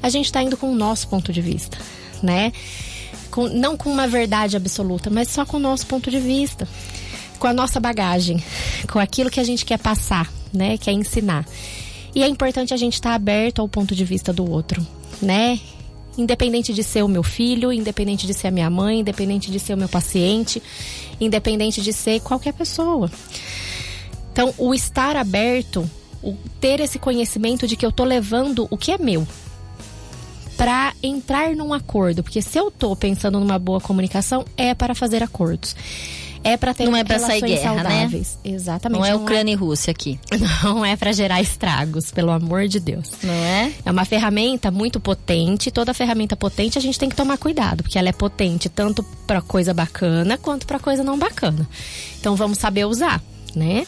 [0.00, 1.76] a gente está indo com o nosso ponto de vista,
[2.22, 2.52] né?
[3.32, 6.68] Com- não com uma verdade absoluta, mas só com o nosso ponto de vista,
[7.40, 8.40] com a nossa bagagem,
[8.92, 10.78] com aquilo que a gente quer passar, né?
[10.78, 11.44] Quer ensinar.
[12.14, 14.86] E é importante a gente estar aberto ao ponto de vista do outro,
[15.20, 15.58] né?
[16.16, 19.72] Independente de ser o meu filho, independente de ser a minha mãe, independente de ser
[19.72, 20.62] o meu paciente,
[21.22, 23.10] independente de ser qualquer pessoa.
[24.32, 25.88] Então, o estar aberto,
[26.22, 29.26] o ter esse conhecimento de que eu tô levando o que é meu
[30.56, 35.22] para entrar num acordo, porque se eu tô pensando numa boa comunicação, é para fazer
[35.22, 35.74] acordos.
[36.44, 37.82] É para ter Não é pra sair guerra, né?
[37.82, 38.38] saudáveis.
[38.44, 38.98] Exatamente.
[38.98, 40.18] Não é Ucrânia e Rússia aqui.
[40.64, 43.10] Não é para gerar estragos, pelo amor de Deus.
[43.22, 43.72] Não é?
[43.84, 45.70] É uma ferramenta muito potente.
[45.70, 49.40] Toda ferramenta potente a gente tem que tomar cuidado, porque ela é potente tanto para
[49.40, 51.68] coisa bacana quanto para coisa não bacana.
[52.18, 53.22] Então vamos saber usar,
[53.54, 53.86] né?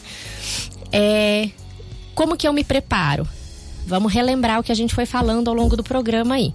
[0.92, 1.50] É,
[2.14, 3.26] como que eu me preparo?
[3.86, 6.54] Vamos relembrar o que a gente foi falando ao longo do programa aí.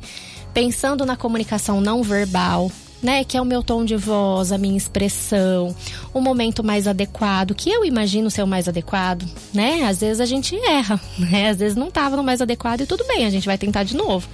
[0.53, 2.71] Pensando na comunicação não verbal,
[3.01, 5.76] né, que é o meu tom de voz, a minha expressão,
[6.13, 9.84] o momento mais adequado, que eu imagino ser o mais adequado, né?
[9.84, 11.49] Às vezes a gente erra, né?
[11.49, 13.95] Às vezes não estava no mais adequado e tudo bem, a gente vai tentar de
[13.95, 14.27] novo.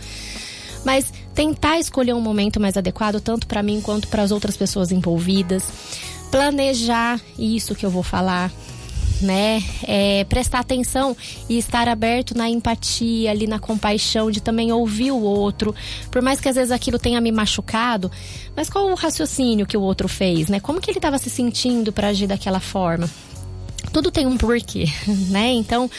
[0.84, 4.92] Mas tentar escolher um momento mais adequado tanto para mim quanto para as outras pessoas
[4.92, 5.64] envolvidas,
[6.32, 8.52] planejar isso que eu vou falar,
[9.22, 9.64] né?
[9.84, 11.16] É, prestar atenção
[11.50, 15.74] e estar aberto na empatia, ali na compaixão, de também ouvir o outro.
[16.12, 18.12] Por mais que às vezes aquilo tenha me machucado,
[18.56, 20.60] mas qual o raciocínio que o outro fez, né?
[20.60, 23.10] Como que ele estava se sentindo para agir daquela forma?
[23.92, 24.86] Tudo tem um porquê,
[25.30, 25.52] né?
[25.54, 25.90] Então,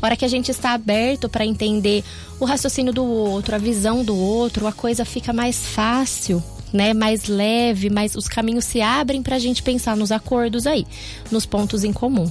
[0.00, 2.04] hora que a gente está aberto para entender
[2.40, 6.42] o raciocínio do outro, a visão do outro, a coisa fica mais fácil
[6.72, 10.86] né, mais leve, mais os caminhos se abrem para a gente pensar nos acordos aí,
[11.30, 12.30] nos pontos em comum.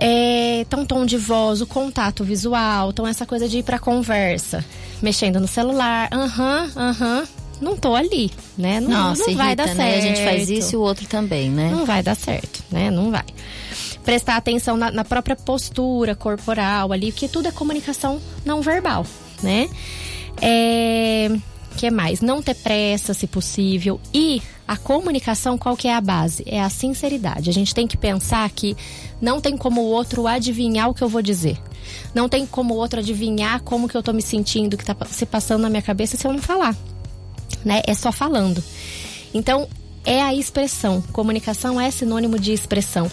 [0.00, 4.64] É, então, tom de voz, o contato visual, então essa coisa de ir pra conversa,
[5.02, 7.26] mexendo no celular, aham, aham,
[7.60, 8.78] não tô ali, né?
[8.80, 9.84] Não, Nossa, não vai irrita, dar né?
[9.90, 9.98] certo.
[9.98, 11.70] A gente faz isso e o outro também, né?
[11.72, 12.90] Não vai dar certo, né?
[12.90, 13.24] Não vai.
[14.04, 19.04] Prestar atenção na, na própria postura corporal ali, porque tudo é comunicação não verbal,
[19.42, 19.68] né?
[20.40, 21.28] É,
[21.78, 22.20] que mais?
[22.20, 24.00] Não ter pressa, se possível.
[24.12, 26.42] E a comunicação, qual que é a base?
[26.44, 27.48] É a sinceridade.
[27.48, 28.76] A gente tem que pensar que
[29.20, 31.56] não tem como o outro adivinhar o que eu vou dizer.
[32.12, 34.96] Não tem como o outro adivinhar como que eu tô me sentindo, o que tá
[35.06, 36.76] se passando na minha cabeça se eu não falar.
[37.64, 37.80] Né?
[37.86, 38.62] É só falando.
[39.32, 39.68] Então,
[40.08, 41.02] é a expressão.
[41.12, 43.10] Comunicação é sinônimo de expressão.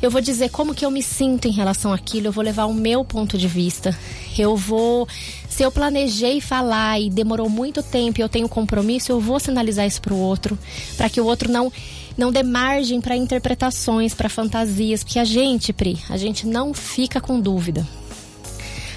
[0.00, 2.72] Eu vou dizer como que eu me sinto em relação àquilo, eu vou levar o
[2.72, 3.94] meu ponto de vista.
[4.36, 5.06] Eu vou.
[5.46, 9.86] Se eu planejei falar e demorou muito tempo e eu tenho compromisso, eu vou sinalizar
[9.86, 10.58] isso pro outro,
[10.96, 11.70] para que o outro não
[12.16, 17.20] não dê margem para interpretações, para fantasias, porque a gente, Pri, a gente não fica
[17.20, 17.86] com dúvida.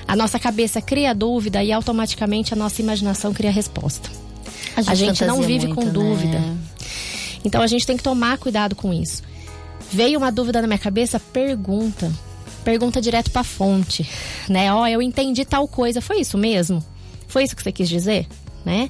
[0.08, 4.10] A nossa cabeça cria dúvida e automaticamente a nossa imaginação cria resposta.
[4.76, 5.92] A gente A gente não vive muito, com né?
[5.92, 6.42] dúvida.
[7.44, 9.24] Então a gente tem que tomar cuidado com isso.
[9.92, 12.12] Veio uma dúvida na minha cabeça, pergunta.
[12.64, 14.08] Pergunta direto pra fonte,
[14.48, 14.72] né?
[14.74, 16.84] Ó, eu entendi tal coisa, foi isso mesmo?
[17.28, 18.28] Foi isso que você quis dizer,
[18.64, 18.90] né?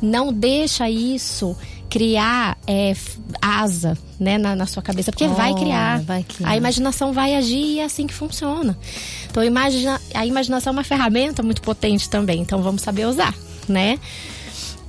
[0.00, 1.56] Não deixa isso
[1.90, 2.94] criar é,
[3.42, 6.00] asa, né, na, na sua cabeça, porque vai Oh, criar.
[6.02, 6.48] vai criar.
[6.50, 8.78] A imaginação vai agir e é assim que funciona.
[9.28, 13.34] Então imagina, a imaginação é uma ferramenta muito potente também, então vamos saber usar,
[13.68, 13.98] né?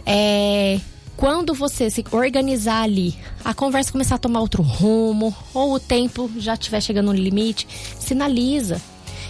[0.06, 0.80] É,
[1.22, 3.16] quando você se organizar ali,
[3.46, 7.68] a conversa começar a tomar outro rumo, ou o tempo já estiver chegando no limite,
[8.00, 8.82] sinaliza.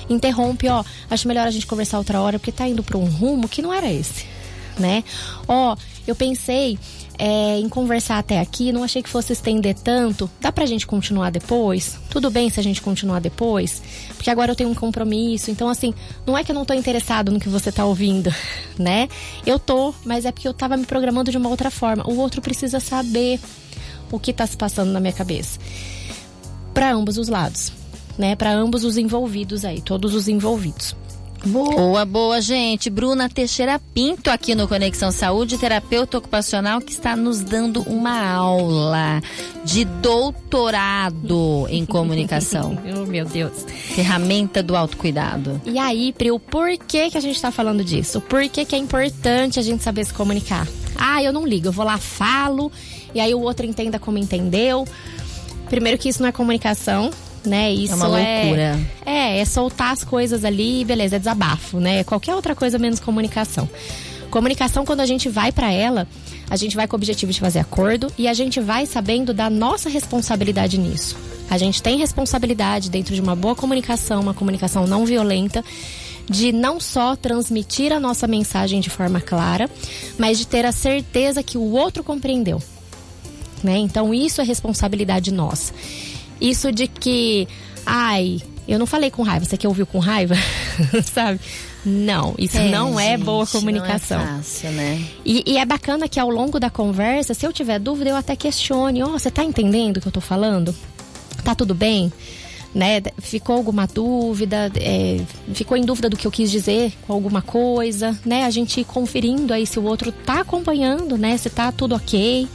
[0.09, 0.85] Interrompe, ó.
[1.09, 3.73] Acho melhor a gente conversar outra hora, porque tá indo para um rumo que não
[3.73, 4.25] era esse.
[4.79, 5.03] né?
[5.45, 5.75] Ó,
[6.07, 6.79] eu pensei
[7.23, 10.27] é, em conversar até aqui, não achei que fosse estender tanto.
[10.41, 11.99] Dá pra gente continuar depois?
[12.09, 13.79] Tudo bem se a gente continuar depois?
[14.15, 15.51] Porque agora eu tenho um compromisso.
[15.51, 15.93] Então, assim,
[16.25, 18.33] não é que eu não tô interessado no que você tá ouvindo,
[18.75, 19.07] né?
[19.45, 22.03] Eu tô, mas é porque eu tava me programando de uma outra forma.
[22.09, 23.39] O outro precisa saber
[24.11, 25.59] o que tá se passando na minha cabeça.
[26.73, 27.71] Para ambos os lados,
[28.17, 28.35] né?
[28.35, 30.95] Para ambos os envolvidos aí, todos os envolvidos.
[31.45, 32.89] Boa, boa, gente.
[32.89, 39.21] Bruna Teixeira Pinto aqui no Conexão Saúde, terapeuta ocupacional que está nos dando uma aula
[39.65, 42.77] de doutorado em comunicação.
[42.95, 43.65] oh, meu Deus.
[43.95, 45.59] Ferramenta do autocuidado.
[45.65, 48.21] E aí, Pri, o porquê que a gente está falando disso?
[48.21, 50.67] Por que que é importante a gente saber se comunicar?
[50.95, 52.71] Ah, eu não ligo, eu vou lá, falo,
[53.15, 54.87] e aí o outro entenda como entendeu.
[55.69, 57.09] Primeiro que isso não é comunicação,
[57.45, 57.71] né?
[57.71, 58.79] Isso é uma loucura.
[59.05, 62.03] É, é, é soltar as coisas ali, beleza, é desabafo, né?
[62.03, 63.69] Qualquer outra coisa menos comunicação.
[64.29, 66.07] Comunicação, quando a gente vai para ela,
[66.49, 69.49] a gente vai com o objetivo de fazer acordo e a gente vai sabendo da
[69.49, 71.17] nossa responsabilidade nisso.
[71.49, 75.63] A gente tem responsabilidade dentro de uma boa comunicação, uma comunicação não violenta,
[76.29, 79.69] de não só transmitir a nossa mensagem de forma clara,
[80.17, 82.61] mas de ter a certeza que o outro compreendeu.
[83.61, 83.77] Né?
[83.77, 85.73] Então, isso é responsabilidade nossa.
[86.41, 87.47] Isso de que,
[87.85, 90.35] ai, eu não falei com raiva, você que ouviu com raiva,
[91.13, 91.39] sabe?
[91.85, 94.19] Não, isso É, não é gente, boa não é comunicação.
[94.25, 95.03] fácil, né?
[95.25, 98.35] E, e é bacana que ao longo da conversa, se eu tiver dúvida, eu até
[98.35, 99.01] questione.
[99.03, 100.75] Ó, você tá entendendo o que eu tô falando?
[101.43, 102.11] Tá tudo bem?
[102.73, 103.01] Né?
[103.17, 104.71] Ficou alguma dúvida?
[104.75, 105.19] É,
[105.55, 108.17] ficou em dúvida do que eu quis dizer com alguma coisa?
[108.23, 108.45] Né?
[108.45, 111.35] A gente conferindo aí se o outro tá acompanhando, né?
[111.37, 112.47] Se tá tudo ok.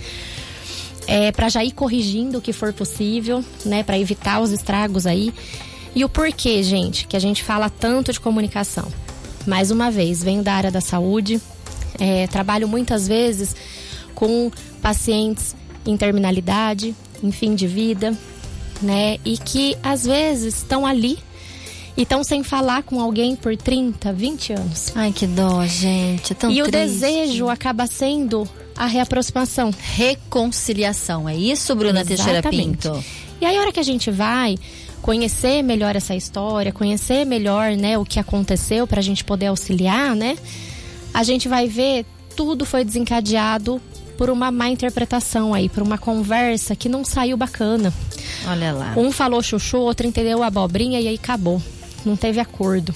[1.07, 3.83] É, para já ir corrigindo o que for possível, né?
[3.83, 5.33] Para evitar os estragos aí.
[5.95, 8.87] E o porquê, gente, que a gente fala tanto de comunicação.
[9.47, 11.41] Mais uma vez, venho da área da saúde,
[11.99, 13.55] é, trabalho muitas vezes
[14.15, 14.51] com
[14.83, 15.55] pacientes
[15.87, 18.17] em terminalidade, em fim de vida,
[18.83, 19.19] né?
[19.25, 21.19] E que às vezes estão ali
[21.97, 24.93] e estão sem falar com alguém por 30, 20 anos.
[24.95, 26.33] Ai, que dó, gente.
[26.33, 27.01] É tão e o triste.
[27.01, 29.73] desejo acaba sendo a reaproximação.
[29.79, 31.29] Reconciliação.
[31.29, 32.89] É isso, Bruna Teixeira Exatamente.
[32.89, 33.05] Pinto?
[33.41, 34.57] E aí, a hora que a gente vai
[35.01, 40.17] conhecer melhor essa história, conhecer melhor, né, o que aconteceu para a gente poder auxiliar,
[40.17, 40.37] né,
[41.15, 42.05] a gente vai ver
[42.35, 43.81] tudo foi desencadeado
[44.19, 47.93] por uma má interpretação aí, por uma conversa que não saiu bacana.
[48.49, 48.95] Olha lá.
[48.97, 51.63] Um falou chuchu, outro entendeu abobrinha e aí acabou.
[52.07, 52.95] Não teve acordo.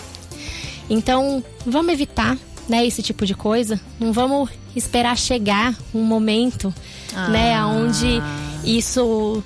[0.89, 2.39] Então, vamos evitar,
[2.69, 3.79] né, esse tipo de coisa.
[3.99, 6.73] Não vamos esperar chegar um momento,
[7.31, 7.67] né, Ah.
[7.67, 8.23] onde
[8.65, 9.43] isso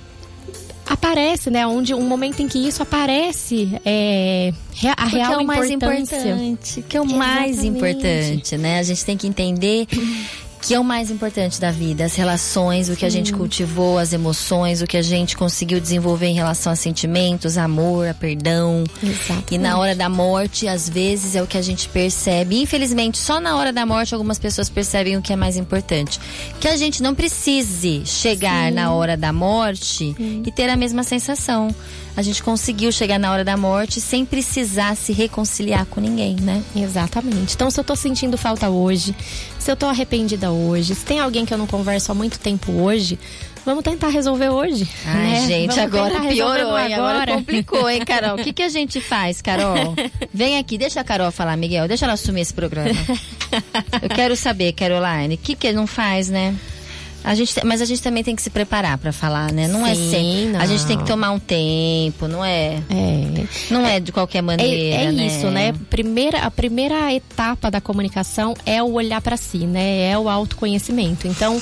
[0.87, 4.53] aparece, né, onde um momento em que isso aparece é
[4.89, 6.83] a Porque real é o mais importante.
[6.87, 7.77] Que é o mais Exatamente.
[7.77, 8.79] importante, né?
[8.79, 9.87] A gente tem que entender
[10.65, 14.13] que é o mais importante da vida, as relações, o que a gente cultivou, as
[14.13, 18.83] emoções, o que a gente conseguiu desenvolver em relação a sentimentos, amor, a perdão.
[19.03, 19.53] Exatamente.
[19.53, 22.59] E na hora da morte, às vezes é o que a gente percebe.
[22.59, 26.19] Infelizmente, só na hora da morte algumas pessoas percebem o que é mais importante.
[26.59, 31.67] Que a gente não precise chegar na hora da morte e ter a mesma sensação.
[32.17, 36.63] A gente conseguiu chegar na hora da morte sem precisar se reconciliar com ninguém, né?
[36.73, 37.53] Exatamente.
[37.53, 39.13] Então, se eu tô sentindo falta hoje,
[39.65, 42.71] se eu tô arrependida hoje, se tem alguém que eu não converso há muito tempo
[42.71, 43.17] hoje,
[43.65, 44.87] vamos tentar resolver hoje.
[45.03, 45.47] Ai, né?
[45.47, 46.93] gente, Vamos agora piorou, hein?
[46.93, 47.33] Agora agora.
[47.33, 48.35] complicou, hein, Carol?
[48.35, 49.95] O que, que a gente faz, Carol?
[50.31, 51.87] Vem aqui, deixa a Carol falar, Miguel.
[51.87, 52.91] Deixa ela assumir esse programa.
[54.03, 56.55] Eu quero saber, Caroline, o que que não faz, né?
[57.25, 59.67] A gente, mas a gente também tem que se preparar pra falar, né?
[59.67, 60.57] Não é Sim, sempre.
[60.61, 61.07] A gente tem que não.
[61.07, 62.75] tomar um tempo, não é?
[62.89, 63.45] É.
[63.71, 64.95] Não é, de qualquer É, maneira.
[64.95, 65.73] é isso, né?
[65.89, 70.11] Primeira, a primeira etapa da comunicação é o olhar para si, né?
[70.11, 71.27] É o autoconhecimento.
[71.27, 71.59] Então,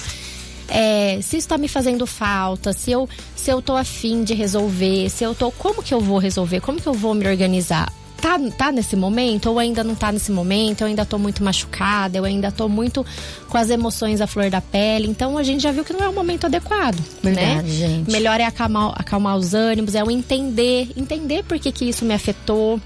[0.68, 5.10] é, se isso tá me fazendo falta, se eu, se eu tô afim de resolver,
[5.10, 5.50] se eu tô.
[5.52, 6.60] Como que eu vou resolver?
[6.60, 7.92] Como que eu vou me organizar?
[8.24, 10.80] Tá, tá nesse momento ou ainda não tá nesse momento?
[10.80, 13.06] Eu ainda tô muito machucada, eu ainda tô muito
[13.50, 15.10] com as emoções à flor da pele.
[15.10, 17.64] Então a gente já viu que não é o momento adequado, Verdade, né?
[17.68, 18.10] gente.
[18.10, 22.14] Melhor é acalmar, acalmar os ânimos, é o entender, entender por que, que isso me
[22.14, 22.80] afetou,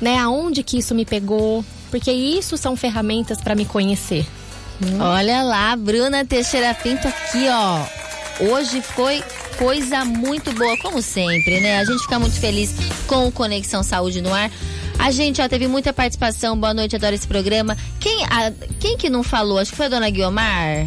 [0.00, 0.16] né?
[0.16, 4.26] Aonde que isso me pegou, porque isso são ferramentas para me conhecer.
[4.98, 7.84] Olha lá, Bruna Teixeira Pinto aqui, ó.
[8.40, 9.22] Hoje foi
[9.58, 11.78] coisa muito boa, como sempre, né?
[11.80, 12.72] A gente fica muito feliz
[13.06, 14.50] com o Conexão Saúde no ar.
[14.98, 16.58] A gente, ó, teve muita participação.
[16.58, 17.76] Boa noite, adoro esse programa.
[18.00, 19.58] Quem, a- quem que não falou?
[19.58, 20.86] Acho que foi a dona Guiomar,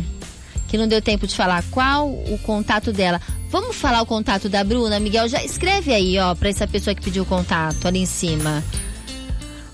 [0.68, 3.22] que não deu tempo de falar qual o contato dela.
[3.50, 5.28] Vamos falar o contato da Bruna, Miguel?
[5.28, 8.64] Já escreve aí, ó, pra essa pessoa que pediu o contato ali em cima.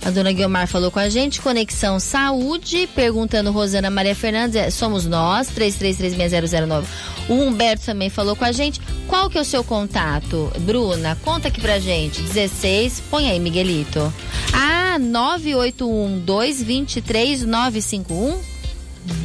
[0.08, 5.06] A dona Guilmar falou com a gente, Conexão Saúde, perguntando Rosana Maria Fernandes, é, somos
[5.06, 6.86] nós, 33360009.
[7.28, 8.80] O Humberto também falou com a gente.
[9.06, 10.50] Qual que é o seu contato?
[10.62, 12.22] Bruna, conta aqui pra gente.
[12.22, 14.14] 16, põe aí, Miguelito.
[14.54, 18.57] Ah, 981 223 951.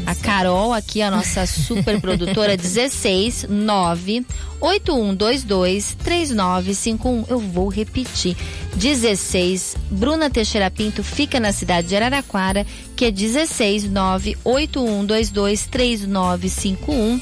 [0.05, 4.27] A Carol, aqui, a nossa super produtora, 16 9
[4.61, 7.25] 8122 3951.
[7.29, 8.37] Eu vou repetir.
[8.77, 17.21] 16 Bruna Teixeira Pinto fica na cidade de Araraquara, que é 16 9 8122 3951.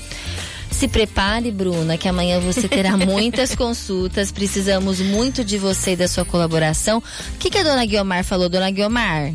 [0.70, 4.32] Se prepare, Bruna, que amanhã você terá muitas consultas.
[4.32, 6.98] Precisamos muito de você e da sua colaboração.
[7.34, 9.34] O que, que a dona Guiomar falou, dona Guiomar?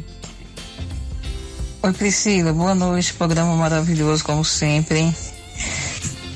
[1.86, 3.14] Oi, Priscila, boa noite.
[3.14, 5.14] Programa maravilhoso, como sempre.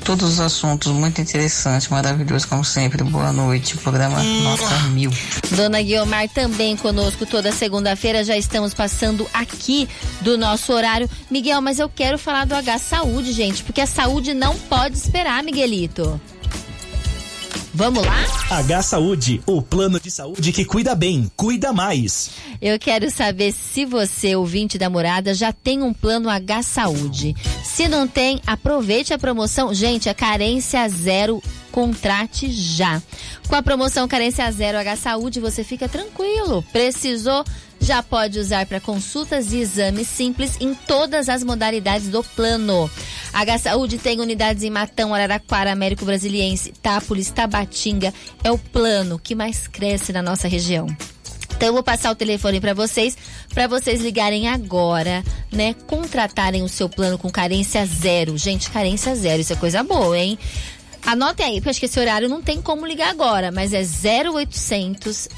[0.04, 3.02] Todos os assuntos muito interessantes, maravilhoso, como sempre.
[3.02, 3.76] Boa noite.
[3.78, 5.10] Programa Nota Mil.
[5.50, 8.22] Dona Guiomar também conosco toda segunda-feira.
[8.22, 9.88] Já estamos passando aqui
[10.20, 11.10] do nosso horário.
[11.28, 15.42] Miguel, mas eu quero falar do H Saúde, gente, porque a saúde não pode esperar,
[15.42, 16.20] Miguelito.
[17.72, 18.24] Vamos lá?
[18.50, 22.30] H Saúde, o plano de saúde que cuida bem, cuida mais.
[22.60, 27.34] Eu quero saber se você, ouvinte da morada, já tem um plano H Saúde.
[27.62, 29.72] Se não tem, aproveite a promoção.
[29.72, 31.40] Gente, a carência zero
[31.70, 33.00] contrate já.
[33.48, 36.64] Com a promoção Carência Zero H Saúde, você fica tranquilo.
[36.72, 37.44] Precisou?
[37.80, 42.90] Já pode usar para consultas e exames simples em todas as modalidades do plano.
[43.32, 48.12] H Saúde tem unidades em Matão, Araraquara, Américo Brasiliense, Tápolis, Tabatinga.
[48.44, 50.86] É o plano que mais cresce na nossa região.
[51.56, 53.16] Então eu vou passar o telefone para vocês,
[53.52, 55.74] para vocês ligarem agora, né?
[55.86, 58.38] Contratarem o seu plano com carência zero.
[58.38, 60.38] Gente, carência zero, isso é coisa boa, hein?
[61.06, 65.28] Anotem aí, porque acho que esse horário não tem como ligar agora, mas é 0800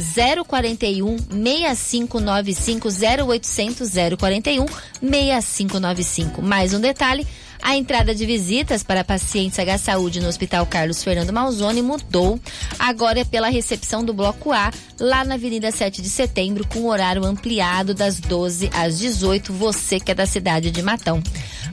[0.46, 4.66] 041 6595 0800 041
[5.00, 6.42] 6595.
[6.42, 7.26] Mais um detalhe,
[7.62, 12.38] a entrada de visitas para pacientes H Saúde no Hospital Carlos Fernando Malzone mudou.
[12.76, 17.24] Agora é pela recepção do Bloco A, lá na Avenida 7 de Setembro, com horário
[17.24, 19.52] ampliado das 12 às 18.
[19.52, 21.22] Você que é da cidade de Matão.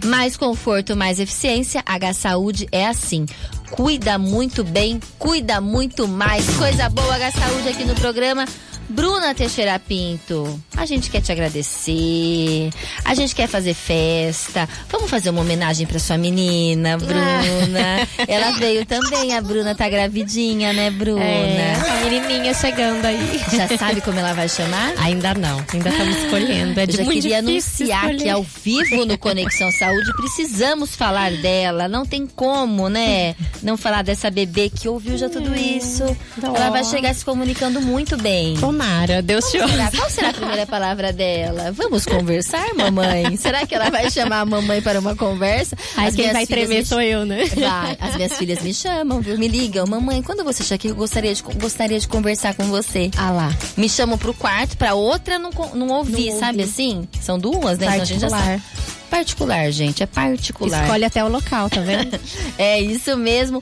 [0.06, 1.84] Mais conforto, mais eficiência.
[1.84, 3.26] H Saúde é assim.
[3.72, 6.46] Cuida muito bem, cuida muito mais.
[6.58, 8.46] Coisa boa, H Saúde aqui no programa.
[8.90, 12.72] Bruna Teixeira Pinto, a gente quer te agradecer,
[13.06, 14.68] a gente quer fazer festa.
[14.90, 18.07] Vamos fazer uma homenagem para sua menina, Bruna.
[18.28, 21.24] Ela veio também, a Bruna tá gravidinha, né, Bruna?
[21.24, 23.40] É, a menininha chegando aí.
[23.52, 24.94] Já sabe como ela vai chamar?
[24.98, 26.80] Ainda não, ainda estamos escolhendo.
[26.80, 28.24] É Eu já queria anunciar escolher.
[28.24, 31.88] que ao vivo no Conexão Saúde precisamos falar dela.
[31.88, 33.36] Não tem como, né?
[33.61, 36.03] Não falar dessa bebê que ouviu já tudo isso.
[36.38, 36.56] Dó.
[36.56, 38.56] Ela vai chegar se comunicando muito bem.
[38.80, 39.97] Tomara, Deus te Qual será, ouça.
[39.97, 41.69] qual será a primeira palavra dela?
[41.73, 43.35] Vamos conversar, mamãe?
[43.35, 45.76] Será que ela vai chamar a mamãe para uma conversa?
[45.97, 47.43] Aí As quem vai filhas tremer me sou eu, né?
[47.45, 49.38] Vai, as minhas filhas me chamam, viu?
[49.38, 53.11] Me ligam, mamãe, quando você chegar aqui, eu gostaria de, gostaria de conversar com você.
[53.18, 53.53] Ah lá.
[53.76, 56.72] Me chamam pro quarto, pra outra não, não ouvir, Não sabe ouvir.
[56.72, 57.06] assim?
[57.22, 57.85] São duas, né?
[57.88, 58.60] Então a gente já Particular.
[58.61, 58.64] sabe.
[59.10, 60.84] Particular, gente, é particular.
[60.84, 62.18] Escolhe até o local, tá vendo?
[62.57, 63.61] É isso mesmo.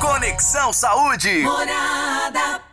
[0.00, 1.30] Conexão Saúde.
[1.42, 2.71] Morada.